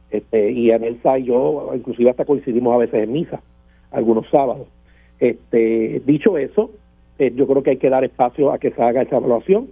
[0.09, 3.41] Este, y Anelsa y yo, inclusive hasta coincidimos a veces en misa,
[3.91, 4.67] algunos sábados.
[5.19, 6.71] Este, dicho eso,
[7.19, 9.67] eh, yo creo que hay que dar espacio a que se haga esa evaluación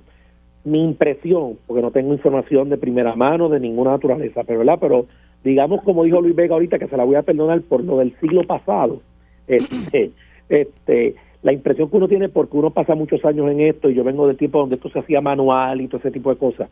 [0.64, 4.78] mi impresión, porque no tengo información de primera mano de ninguna naturaleza, pero ¿verdad?
[4.80, 5.06] Pero
[5.44, 8.14] digamos como dijo Luis Vega ahorita, que se la voy a perdonar por lo del
[8.20, 9.02] siglo pasado,
[9.48, 10.12] este,
[10.50, 14.04] este, la impresión que uno tiene porque uno pasa muchos años en esto y yo
[14.04, 16.70] vengo del tiempo donde esto se hacía manual y todo ese tipo de cosas.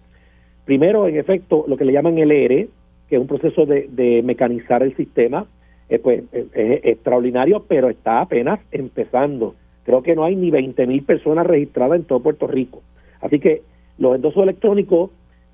[0.69, 2.69] Primero, en efecto, lo que le llaman el ERE,
[3.09, 5.47] que es un proceso de, mecanizar el sistema,
[5.89, 9.55] eh, pues es, extraordinario, pero está apenas empezando.
[9.83, 12.83] Creo que no hay ni 20 mil personas registradas en todo Puerto Rico.
[13.19, 13.63] Así que
[13.97, 15.09] los endosos electrónicos,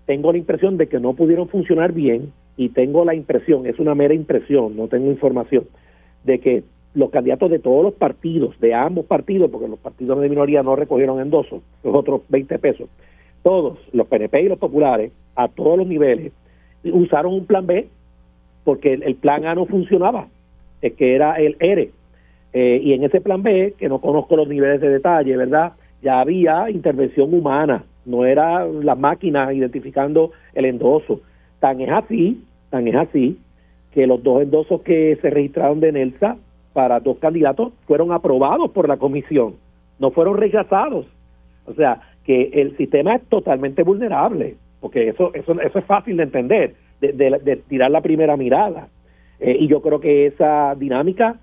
[0.05, 3.95] tengo la impresión de que no pudieron funcionar bien y tengo la impresión, es una
[3.95, 5.63] mera impresión, no tengo información,
[6.25, 6.63] de que
[6.93, 10.75] los candidatos de todos los partidos, de ambos partidos, porque los partidos de minoría no
[10.75, 12.89] recogieron endosos, los otros 20 pesos,
[13.45, 16.33] todos, los PNP y los populares, a todos los niveles,
[16.83, 17.87] usaron un plan B
[18.63, 20.27] porque el, plan A no funcionaba,
[20.81, 21.91] que era el ERE.
[22.53, 25.73] Eh, y en ese plan B, que no conozco los niveles de detalle, ¿verdad?
[26.01, 31.21] Ya había intervención humana, no era las máquinas identificando el endoso.
[31.59, 33.37] Tan es así, tan es así,
[33.91, 36.37] que los dos endosos que se registraron de NELSA
[36.73, 39.53] para dos candidatos fueron aprobados por la comisión,
[39.99, 41.05] no fueron rechazados.
[41.67, 46.23] O sea, que el sistema es totalmente vulnerable, porque eso, eso, eso es fácil de
[46.23, 48.87] entender, de, tirar la primera mirada.
[49.39, 51.37] Eh, y yo creo que esa dinámica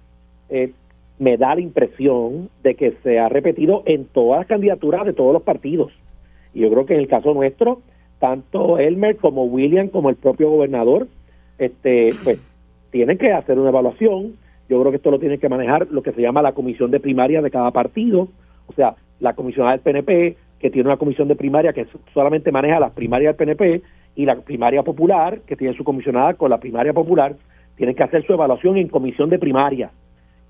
[0.48, 0.72] eh,
[1.18, 5.32] me da la impresión de que se ha repetido en todas las candidaturas de todos
[5.32, 5.92] los partidos.
[6.54, 7.80] Y yo creo que en el caso nuestro,
[8.18, 11.06] tanto Elmer como William como el propio gobernador,
[11.58, 12.40] este, pues
[12.90, 14.34] tienen que hacer una evaluación
[14.72, 16.98] yo creo que esto lo tiene que manejar lo que se llama la comisión de
[16.98, 18.28] primaria de cada partido,
[18.66, 22.80] o sea, la comisionada del PNP, que tiene una comisión de primaria que solamente maneja
[22.80, 23.82] las primarias del PNP,
[24.14, 27.34] y la primaria popular, que tiene su comisionada con la primaria popular,
[27.76, 29.90] tienen que hacer su evaluación en comisión de primaria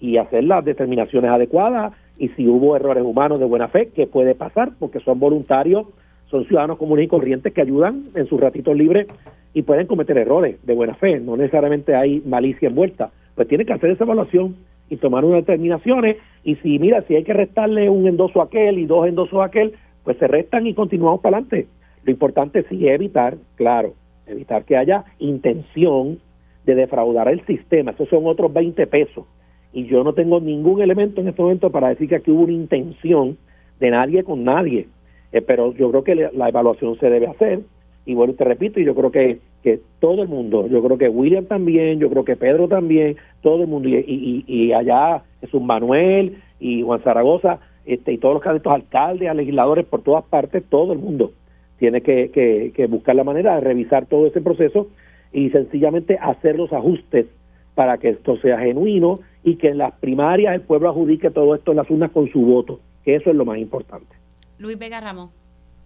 [0.01, 4.35] y hacer las determinaciones adecuadas y si hubo errores humanos de buena fe, que puede
[4.35, 5.87] pasar porque son voluntarios,
[6.27, 9.07] son ciudadanos comunes y corrientes que ayudan en sus ratitos libres
[9.55, 13.11] y pueden cometer errores de buena fe, no necesariamente hay malicia envuelta.
[13.35, 14.57] Pues tiene que hacer esa evaluación
[14.91, 18.79] y tomar unas determinaciones y si mira, si hay que restarle un endoso a aquel
[18.79, 21.69] y dos endosos a aquel, pues se restan y continuamos para adelante.
[22.05, 23.95] Lo importante sí es evitar, claro,
[24.27, 26.19] evitar que haya intención
[26.65, 27.93] de defraudar el sistema.
[27.93, 29.25] Esos son otros 20 pesos.
[29.73, 32.53] Y yo no tengo ningún elemento en este momento para decir que aquí hubo una
[32.53, 33.39] intención
[33.81, 34.89] de nadie con nadie.
[35.33, 37.61] Eh, pero yo creo que la evaluación se debe hacer.
[38.05, 41.09] Y bueno, te repito, y yo creo que que todo el mundo, yo creo que
[41.09, 45.63] William también, yo creo que Pedro también, todo el mundo, y, y, y allá Jesús
[45.63, 50.93] Manuel y Juan Zaragoza, este, y todos los candidatos alcaldes, legisladores por todas partes, todo
[50.93, 51.33] el mundo
[51.79, 54.89] tiene que, que, que buscar la manera de revisar todo ese proceso
[55.33, 57.27] y sencillamente hacer los ajustes
[57.75, 61.73] para que esto sea genuino y que en las primarias el pueblo adjudique todo esto
[61.73, 64.15] en las urnas con su voto, que eso es lo más importante.
[64.59, 65.31] Luis Vega Ramos.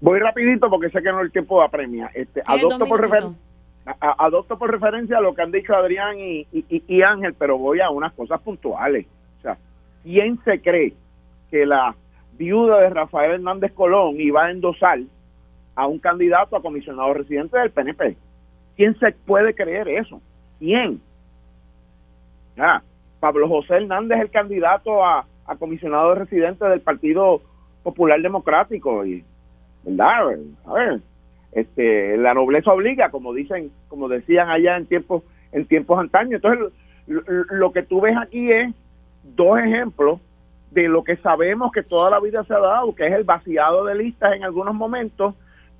[0.00, 2.10] Voy rapidito porque sé que no el tiempo apremia.
[2.12, 3.40] Este, adopto por referencia
[4.00, 8.12] adopto por referencia lo que han dicho Adrián y, y, Ángel, pero voy a unas
[8.12, 9.06] cosas puntuales.
[9.38, 9.56] O sea,
[10.02, 10.92] ¿quién se cree
[11.50, 11.94] que la
[12.32, 14.98] viuda de Rafael Hernández Colón iba a endosar
[15.74, 18.16] a un candidato a comisionado residente del PNP?
[18.76, 20.20] ¿Quién se puede creer eso?
[20.58, 21.00] ¿Quién?
[22.58, 22.82] Ah,
[23.20, 27.40] Pablo José Hernández es el candidato a, a comisionado residente del Partido
[27.82, 29.24] Popular Democrático y
[29.84, 30.38] ¿verdad?
[30.66, 31.00] A ver,
[31.52, 36.42] este, la nobleza obliga, como dicen, como decían allá en tiempos en tiempos antaños.
[36.42, 36.72] Entonces,
[37.06, 38.74] lo, que tú ves aquí es
[39.22, 40.20] dos ejemplos
[40.70, 43.84] de lo que sabemos que toda la vida se ha dado, que es el vaciado
[43.84, 45.34] de listas en algunos momentos.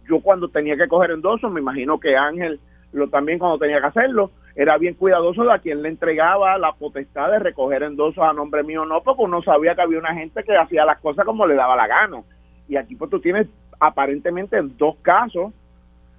[0.08, 2.60] Yo cuando tenía que coger endosos, me imagino que Ángel
[2.92, 6.72] lo también cuando tenía que hacerlo, era bien cuidadoso de a quien le entregaba la
[6.72, 10.42] potestad de recoger endosos a nombre mío no, porque uno sabía que había una gente
[10.42, 12.22] que hacía las cosas como le daba la gana.
[12.68, 13.46] Y aquí pues tú tienes
[13.78, 15.52] aparentemente dos casos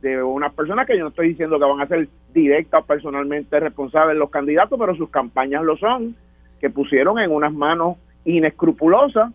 [0.02, 3.60] de unas personas que yo no estoy diciendo que van a ser directa o personalmente
[3.60, 6.16] responsables los candidatos, pero sus campañas lo son,
[6.60, 7.98] que pusieron en unas manos
[8.28, 9.34] inescrupulosas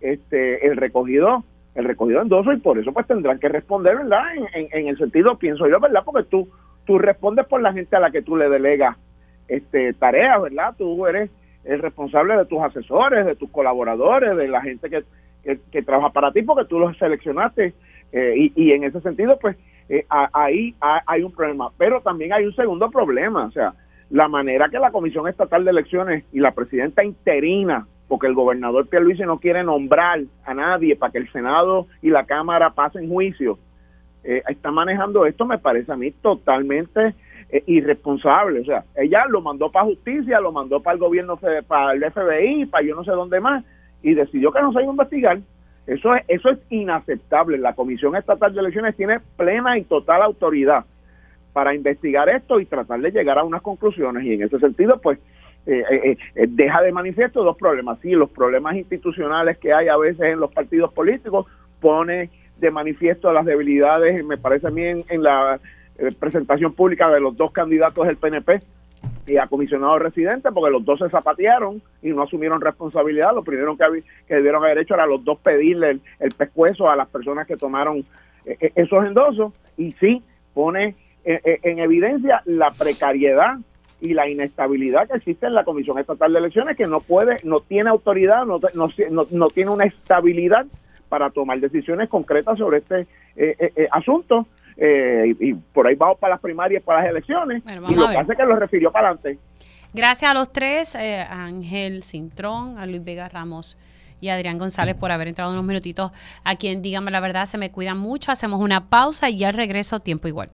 [0.00, 1.44] este el recogido
[1.74, 4.22] el recogido endoso y por eso pues tendrán que responder, ¿verdad?
[4.54, 6.00] En, en, el sentido, pienso yo, ¿verdad?
[6.04, 6.48] Porque tú,
[6.86, 8.96] tú respondes por la gente a la que tú le delegas
[9.46, 10.74] este tareas, ¿verdad?
[10.78, 11.30] Tú eres
[11.64, 16.32] el responsable de tus asesores, de tus colaboradores, de la gente que, que, trabaja para
[16.32, 17.74] ti porque tú los seleccionaste
[18.12, 19.56] eh, y, y en ese sentido pues
[19.88, 21.70] eh, ahí hay un problema.
[21.76, 23.74] Pero también hay un segundo problema, o sea,
[24.10, 28.88] la manera que la Comisión Estatal de Elecciones y la presidenta interina, porque el gobernador
[28.88, 33.58] Pierluisi no quiere nombrar a nadie para que el Senado y la Cámara pasen juicio,
[34.24, 37.14] eh, está manejando esto, me parece a mí totalmente
[37.48, 38.60] eh, irresponsable.
[38.60, 42.66] O sea, ella lo mandó para justicia, lo mandó para el gobierno, para el FBI,
[42.66, 43.64] para yo no sé dónde más,
[44.02, 45.38] y decidió que no se iba a investigar.
[45.86, 47.58] Eso es, eso es inaceptable.
[47.58, 50.84] La Comisión Estatal de Elecciones tiene plena y total autoridad
[51.52, 54.24] para investigar esto y tratar de llegar a unas conclusiones.
[54.24, 55.18] Y en ese sentido, pues,
[55.66, 57.98] eh, eh, deja de manifiesto dos problemas.
[58.00, 61.46] Sí, los problemas institucionales que hay a veces en los partidos políticos
[61.80, 65.58] pone de manifiesto las debilidades, me parece a mí, en, la
[66.20, 68.60] presentación pública de los dos candidatos del PNP
[69.26, 73.34] y a comisionado residente, porque los dos se zapatearon y no asumieron responsabilidad.
[73.34, 77.08] Lo primero que, que debieron haber hecho era los dos pedirle el, pescuezo a las
[77.08, 78.04] personas que tomaron
[78.44, 79.52] esos endosos.
[79.76, 80.22] Y sí,
[80.54, 80.94] pone
[81.24, 83.56] en evidencia la precariedad
[84.00, 87.60] y la inestabilidad que existe en la Comisión Estatal de Elecciones, que no puede, no
[87.60, 90.66] tiene autoridad, no, no, no, tiene una estabilidad
[91.08, 93.00] para tomar decisiones concretas sobre este
[93.36, 94.46] eh, eh, eh, asunto.
[94.76, 98.38] y, por ahí vamos para las primarias, para las elecciones, y lo que hace es
[98.38, 99.38] que lo refirió para adelante.
[99.94, 103.78] Gracias a los tres, a Ángel Cintrón, a Luis Vega Ramos
[104.20, 106.10] y a Adrián González por haber entrado unos minutitos
[106.44, 107.46] aquí en Dígame la Verdad.
[107.46, 108.32] Se me cuidan mucho.
[108.32, 110.44] Hacemos una pausa y ya regreso tiempo igual.